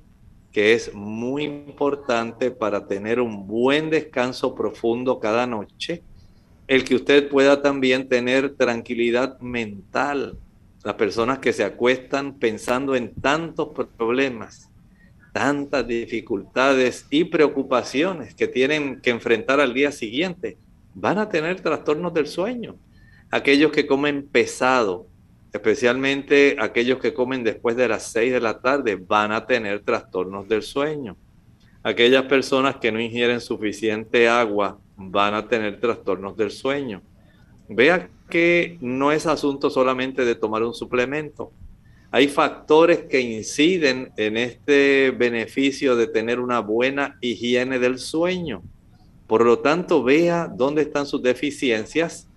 que 0.52 0.72
es 0.72 0.94
muy 0.94 1.44
importante 1.44 2.50
para 2.50 2.86
tener 2.86 3.20
un 3.20 3.46
buen 3.46 3.90
descanso 3.90 4.54
profundo 4.54 5.20
cada 5.20 5.46
noche. 5.46 6.02
El 6.66 6.84
que 6.84 6.94
usted 6.94 7.28
pueda 7.28 7.62
también 7.62 8.08
tener 8.08 8.54
tranquilidad 8.54 9.38
mental. 9.40 10.38
Las 10.84 10.94
personas 10.94 11.38
que 11.38 11.52
se 11.52 11.64
acuestan 11.64 12.38
pensando 12.38 12.94
en 12.94 13.14
tantos 13.14 13.70
problemas, 13.96 14.70
tantas 15.32 15.86
dificultades 15.86 17.06
y 17.10 17.24
preocupaciones 17.24 18.34
que 18.34 18.48
tienen 18.48 19.00
que 19.00 19.10
enfrentar 19.10 19.60
al 19.60 19.74
día 19.74 19.92
siguiente, 19.92 20.56
van 20.94 21.18
a 21.18 21.28
tener 21.28 21.60
trastornos 21.60 22.14
del 22.14 22.26
sueño. 22.26 22.76
Aquellos 23.30 23.72
que 23.72 23.86
comen 23.86 24.26
pesado, 24.26 25.07
especialmente 25.52 26.56
aquellos 26.58 26.98
que 26.98 27.14
comen 27.14 27.44
después 27.44 27.76
de 27.76 27.88
las 27.88 28.04
6 28.12 28.32
de 28.32 28.40
la 28.40 28.60
tarde, 28.60 28.96
van 28.96 29.32
a 29.32 29.46
tener 29.46 29.80
trastornos 29.80 30.48
del 30.48 30.62
sueño. 30.62 31.16
Aquellas 31.82 32.24
personas 32.24 32.76
que 32.76 32.92
no 32.92 33.00
ingieren 33.00 33.40
suficiente 33.40 34.28
agua 34.28 34.78
van 34.96 35.34
a 35.34 35.48
tener 35.48 35.80
trastornos 35.80 36.36
del 36.36 36.50
sueño. 36.50 37.02
Vea 37.68 38.08
que 38.28 38.76
no 38.80 39.12
es 39.12 39.26
asunto 39.26 39.70
solamente 39.70 40.24
de 40.24 40.34
tomar 40.34 40.62
un 40.62 40.74
suplemento, 40.74 41.52
hay 42.10 42.28
factores 42.28 43.00
que 43.00 43.20
inciden 43.20 44.12
en 44.16 44.38
este 44.38 45.10
beneficio 45.10 45.94
de 45.94 46.06
tener 46.06 46.40
una 46.40 46.60
buena 46.60 47.18
higiene 47.20 47.78
del 47.78 47.98
sueño. 47.98 48.62
Por 49.26 49.44
lo 49.44 49.58
tanto, 49.58 50.02
vea 50.02 50.50
dónde 50.50 50.82
están 50.82 51.04
sus 51.04 51.22
deficiencias 51.22 52.27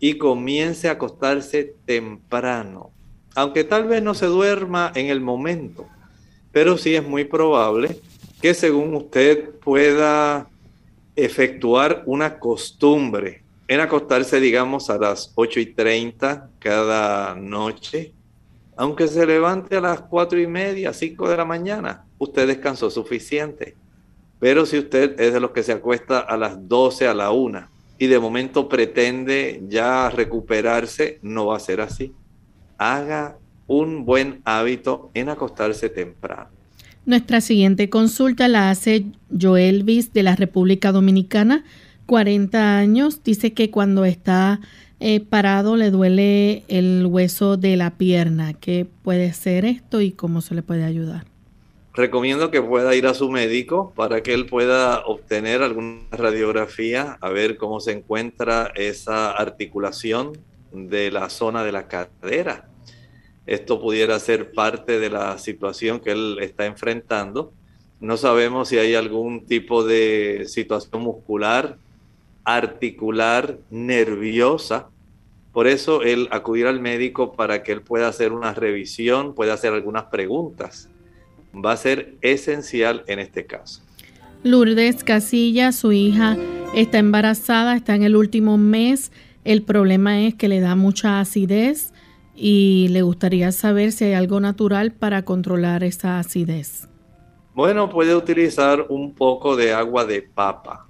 y 0.00 0.18
comience 0.18 0.88
a 0.88 0.92
acostarse 0.92 1.76
temprano. 1.84 2.90
Aunque 3.34 3.62
tal 3.62 3.84
vez 3.86 4.02
no 4.02 4.14
se 4.14 4.26
duerma 4.26 4.90
en 4.94 5.06
el 5.06 5.20
momento, 5.20 5.86
pero 6.50 6.76
sí 6.76 6.94
es 6.94 7.06
muy 7.06 7.24
probable 7.24 8.00
que 8.40 8.54
según 8.54 8.94
usted 8.94 9.50
pueda 9.60 10.48
efectuar 11.14 12.02
una 12.06 12.38
costumbre 12.38 13.42
en 13.68 13.80
acostarse, 13.80 14.40
digamos, 14.40 14.90
a 14.90 14.98
las 14.98 15.30
8 15.36 15.60
y 15.60 15.66
30 15.66 16.50
cada 16.58 17.36
noche, 17.36 18.12
aunque 18.76 19.06
se 19.06 19.26
levante 19.26 19.76
a 19.76 19.80
las 19.80 20.00
cuatro 20.00 20.40
y 20.40 20.46
media, 20.46 20.92
cinco 20.94 21.28
de 21.28 21.36
la 21.36 21.44
mañana, 21.44 22.06
usted 22.18 22.48
descansó 22.48 22.90
suficiente. 22.90 23.76
Pero 24.40 24.64
si 24.64 24.78
usted 24.78 25.20
es 25.20 25.34
de 25.34 25.38
los 25.38 25.50
que 25.50 25.62
se 25.62 25.72
acuesta 25.72 26.18
a 26.20 26.36
las 26.38 26.66
12, 26.66 27.06
a 27.06 27.14
la 27.14 27.30
una, 27.30 27.70
y 28.00 28.06
de 28.06 28.18
momento 28.18 28.66
pretende 28.66 29.62
ya 29.68 30.08
recuperarse, 30.08 31.18
no 31.20 31.46
va 31.48 31.58
a 31.58 31.60
ser 31.60 31.82
así. 31.82 32.14
Haga 32.78 33.36
un 33.66 34.06
buen 34.06 34.40
hábito 34.46 35.10
en 35.12 35.28
acostarse 35.28 35.90
temprano. 35.90 36.48
Nuestra 37.04 37.42
siguiente 37.42 37.90
consulta 37.90 38.48
la 38.48 38.70
hace 38.70 39.04
Joelvis 39.38 40.14
de 40.14 40.22
la 40.22 40.34
República 40.34 40.92
Dominicana, 40.92 41.62
40 42.06 42.78
años. 42.78 43.22
Dice 43.22 43.52
que 43.52 43.70
cuando 43.70 44.06
está 44.06 44.60
eh, 44.98 45.20
parado 45.20 45.76
le 45.76 45.90
duele 45.90 46.64
el 46.68 47.04
hueso 47.04 47.58
de 47.58 47.76
la 47.76 47.98
pierna. 47.98 48.54
¿Qué 48.54 48.86
puede 49.02 49.34
ser 49.34 49.66
esto 49.66 50.00
y 50.00 50.12
cómo 50.12 50.40
se 50.40 50.54
le 50.54 50.62
puede 50.62 50.84
ayudar? 50.84 51.29
Recomiendo 51.92 52.50
que 52.50 52.62
pueda 52.62 52.94
ir 52.94 53.06
a 53.06 53.14
su 53.14 53.30
médico 53.30 53.92
para 53.96 54.22
que 54.22 54.32
él 54.32 54.46
pueda 54.46 55.04
obtener 55.06 55.62
alguna 55.62 56.02
radiografía, 56.10 57.18
a 57.20 57.30
ver 57.30 57.56
cómo 57.56 57.80
se 57.80 57.92
encuentra 57.92 58.72
esa 58.74 59.32
articulación 59.32 60.32
de 60.72 61.10
la 61.10 61.28
zona 61.30 61.64
de 61.64 61.72
la 61.72 61.88
cadera. 61.88 62.68
Esto 63.46 63.80
pudiera 63.80 64.18
ser 64.20 64.52
parte 64.52 65.00
de 65.00 65.10
la 65.10 65.36
situación 65.38 65.98
que 65.98 66.12
él 66.12 66.38
está 66.40 66.66
enfrentando. 66.66 67.52
No 67.98 68.16
sabemos 68.16 68.68
si 68.68 68.78
hay 68.78 68.94
algún 68.94 69.44
tipo 69.46 69.82
de 69.82 70.44
situación 70.46 71.02
muscular, 71.02 71.76
articular, 72.44 73.58
nerviosa. 73.70 74.88
Por 75.52 75.66
eso 75.66 76.02
él 76.02 76.28
acudir 76.30 76.68
al 76.68 76.78
médico 76.78 77.32
para 77.32 77.64
que 77.64 77.72
él 77.72 77.82
pueda 77.82 78.06
hacer 78.06 78.32
una 78.32 78.54
revisión, 78.54 79.34
pueda 79.34 79.54
hacer 79.54 79.72
algunas 79.72 80.04
preguntas 80.04 80.89
va 81.54 81.72
a 81.72 81.76
ser 81.76 82.16
esencial 82.20 83.04
en 83.06 83.18
este 83.18 83.46
caso. 83.46 83.82
Lourdes 84.42 85.04
Casilla, 85.04 85.72
su 85.72 85.92
hija, 85.92 86.36
está 86.74 86.98
embarazada, 86.98 87.76
está 87.76 87.94
en 87.94 88.02
el 88.02 88.16
último 88.16 88.56
mes. 88.56 89.12
El 89.44 89.62
problema 89.62 90.20
es 90.20 90.34
que 90.34 90.48
le 90.48 90.60
da 90.60 90.76
mucha 90.76 91.20
acidez 91.20 91.92
y 92.34 92.88
le 92.88 93.02
gustaría 93.02 93.52
saber 93.52 93.92
si 93.92 94.06
hay 94.06 94.14
algo 94.14 94.40
natural 94.40 94.92
para 94.92 95.24
controlar 95.24 95.84
esa 95.84 96.18
acidez. 96.18 96.88
Bueno, 97.54 97.90
puede 97.90 98.14
utilizar 98.14 98.86
un 98.88 99.14
poco 99.14 99.56
de 99.56 99.74
agua 99.74 100.06
de 100.06 100.22
papa. 100.22 100.86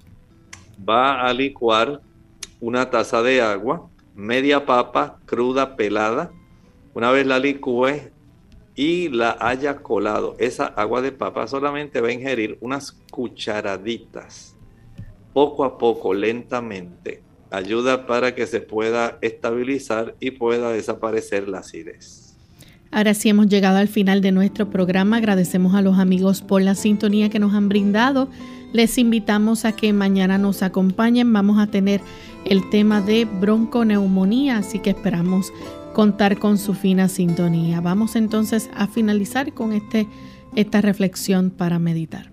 Va 0.88 1.22
a 1.22 1.32
licuar 1.32 2.00
una 2.60 2.90
taza 2.90 3.22
de 3.22 3.40
agua, 3.40 3.88
media 4.14 4.66
papa 4.66 5.18
cruda 5.26 5.74
pelada. 5.74 6.30
Una 6.94 7.10
vez 7.10 7.26
la 7.26 7.38
licúe, 7.38 8.10
y 8.80 9.10
la 9.10 9.36
haya 9.40 9.76
colado, 9.76 10.36
esa 10.38 10.64
agua 10.64 11.02
de 11.02 11.12
papa 11.12 11.46
solamente 11.46 12.00
va 12.00 12.08
a 12.08 12.12
ingerir 12.12 12.56
unas 12.62 12.92
cucharaditas, 13.10 14.56
poco 15.34 15.64
a 15.64 15.76
poco, 15.76 16.14
lentamente. 16.14 17.22
Ayuda 17.50 18.06
para 18.06 18.34
que 18.34 18.46
se 18.46 18.62
pueda 18.62 19.18
estabilizar 19.20 20.14
y 20.18 20.30
pueda 20.30 20.72
desaparecer 20.72 21.46
la 21.46 21.58
acidez. 21.58 22.38
Ahora 22.90 23.12
sí 23.12 23.28
hemos 23.28 23.48
llegado 23.48 23.76
al 23.76 23.88
final 23.88 24.22
de 24.22 24.32
nuestro 24.32 24.70
programa. 24.70 25.18
Agradecemos 25.18 25.74
a 25.74 25.82
los 25.82 25.98
amigos 25.98 26.40
por 26.40 26.62
la 26.62 26.74
sintonía 26.74 27.28
que 27.28 27.38
nos 27.38 27.52
han 27.52 27.68
brindado. 27.68 28.30
Les 28.72 28.96
invitamos 28.96 29.66
a 29.66 29.72
que 29.72 29.92
mañana 29.92 30.38
nos 30.38 30.62
acompañen. 30.62 31.30
Vamos 31.34 31.58
a 31.58 31.66
tener 31.66 32.00
el 32.46 32.70
tema 32.70 33.02
de 33.02 33.26
bronconeumonía, 33.26 34.56
así 34.56 34.78
que 34.78 34.88
esperamos 34.88 35.52
contar 36.00 36.38
con 36.38 36.56
su 36.56 36.72
fina 36.72 37.10
sintonía. 37.10 37.82
Vamos 37.82 38.16
entonces 38.16 38.70
a 38.74 38.86
finalizar 38.86 39.52
con 39.52 39.74
este, 39.74 40.06
esta 40.56 40.80
reflexión 40.80 41.50
para 41.50 41.78
meditar. 41.78 42.32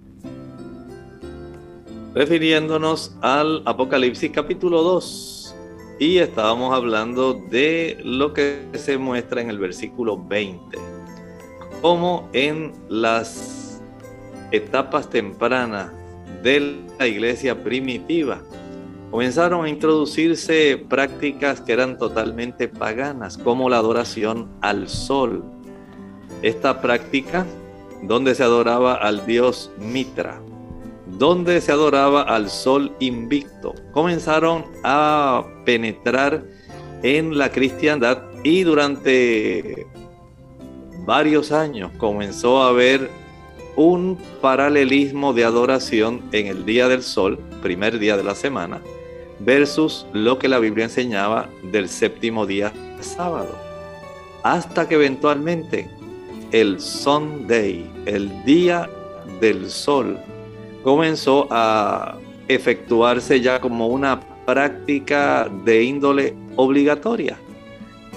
Refiriéndonos 2.15 3.17
al 3.19 3.63
Apocalipsis 3.65 4.31
capítulo 4.31 4.83
2 4.83 5.53
y 5.99 6.19
estábamos 6.19 6.73
hablando 6.73 7.33
de 7.33 7.99
lo 8.05 8.31
que 8.31 8.69
se 8.75 8.97
muestra 8.97 9.41
en 9.41 9.49
el 9.49 9.59
versículo 9.59 10.17
20, 10.17 10.77
como 11.81 12.29
en 12.31 12.71
las 12.87 13.81
etapas 14.51 15.09
tempranas 15.09 15.91
de 16.41 16.85
la 16.97 17.05
iglesia 17.05 17.65
primitiva, 17.65 18.41
comenzaron 19.11 19.65
a 19.65 19.69
introducirse 19.69 20.83
prácticas 20.89 21.61
que 21.61 21.73
eran 21.73 21.97
totalmente 21.97 22.67
paganas, 22.67 23.37
como 23.37 23.69
la 23.69 23.77
adoración 23.77 24.49
al 24.61 24.89
sol. 24.89 25.43
Esta 26.41 26.81
práctica, 26.81 27.45
donde 28.03 28.35
se 28.35 28.43
adoraba 28.43 28.95
al 28.95 29.25
dios 29.25 29.71
Mitra, 29.77 30.39
donde 31.17 31.61
se 31.61 31.71
adoraba 31.71 32.21
al 32.21 32.49
sol 32.49 32.95
invicto, 32.99 33.73
comenzaron 33.91 34.65
a 34.83 35.45
penetrar 35.65 36.43
en 37.01 37.37
la 37.37 37.51
cristiandad 37.51 38.23
y 38.43 38.63
durante 38.63 39.87
varios 41.05 41.51
años 41.51 41.91
comenzó 41.97 42.61
a 42.61 42.69
haber 42.69 43.09
un 43.75 44.17
paralelismo 44.41 45.33
de 45.33 45.45
adoración 45.45 46.21
en 46.31 46.47
el 46.47 46.65
día 46.65 46.87
del 46.87 47.03
sol, 47.03 47.39
primer 47.61 47.99
día 47.99 48.17
de 48.17 48.23
la 48.23 48.35
semana, 48.35 48.81
versus 49.39 50.05
lo 50.13 50.39
que 50.39 50.47
la 50.47 50.59
Biblia 50.59 50.85
enseñaba 50.85 51.49
del 51.63 51.89
séptimo 51.89 52.45
día 52.45 52.73
sábado. 53.01 53.55
Hasta 54.43 54.87
que 54.87 54.95
eventualmente 54.95 55.89
el 56.51 56.79
Sunday, 56.79 57.85
el 58.05 58.43
día 58.45 58.89
del 59.39 59.69
sol, 59.69 60.17
comenzó 60.83 61.47
a 61.51 62.17
efectuarse 62.47 63.41
ya 63.41 63.59
como 63.59 63.87
una 63.87 64.19
práctica 64.45 65.49
de 65.65 65.83
índole 65.83 66.33
obligatoria. 66.55 67.37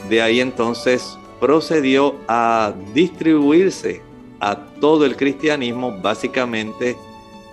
De 0.09 0.23
ahí 0.23 0.41
entonces 0.41 1.19
procedió 1.41 2.15
a 2.29 2.73
distribuirse 2.95 4.03
a 4.39 4.57
todo 4.81 5.05
el 5.05 5.17
cristianismo 5.17 5.99
básicamente 6.01 6.97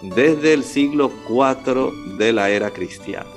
desde 0.02 0.54
el 0.54 0.64
siglo 0.64 1.12
IV 1.28 2.18
de 2.18 2.34
la 2.34 2.50
era 2.50 2.70
cristiana. 2.70 3.37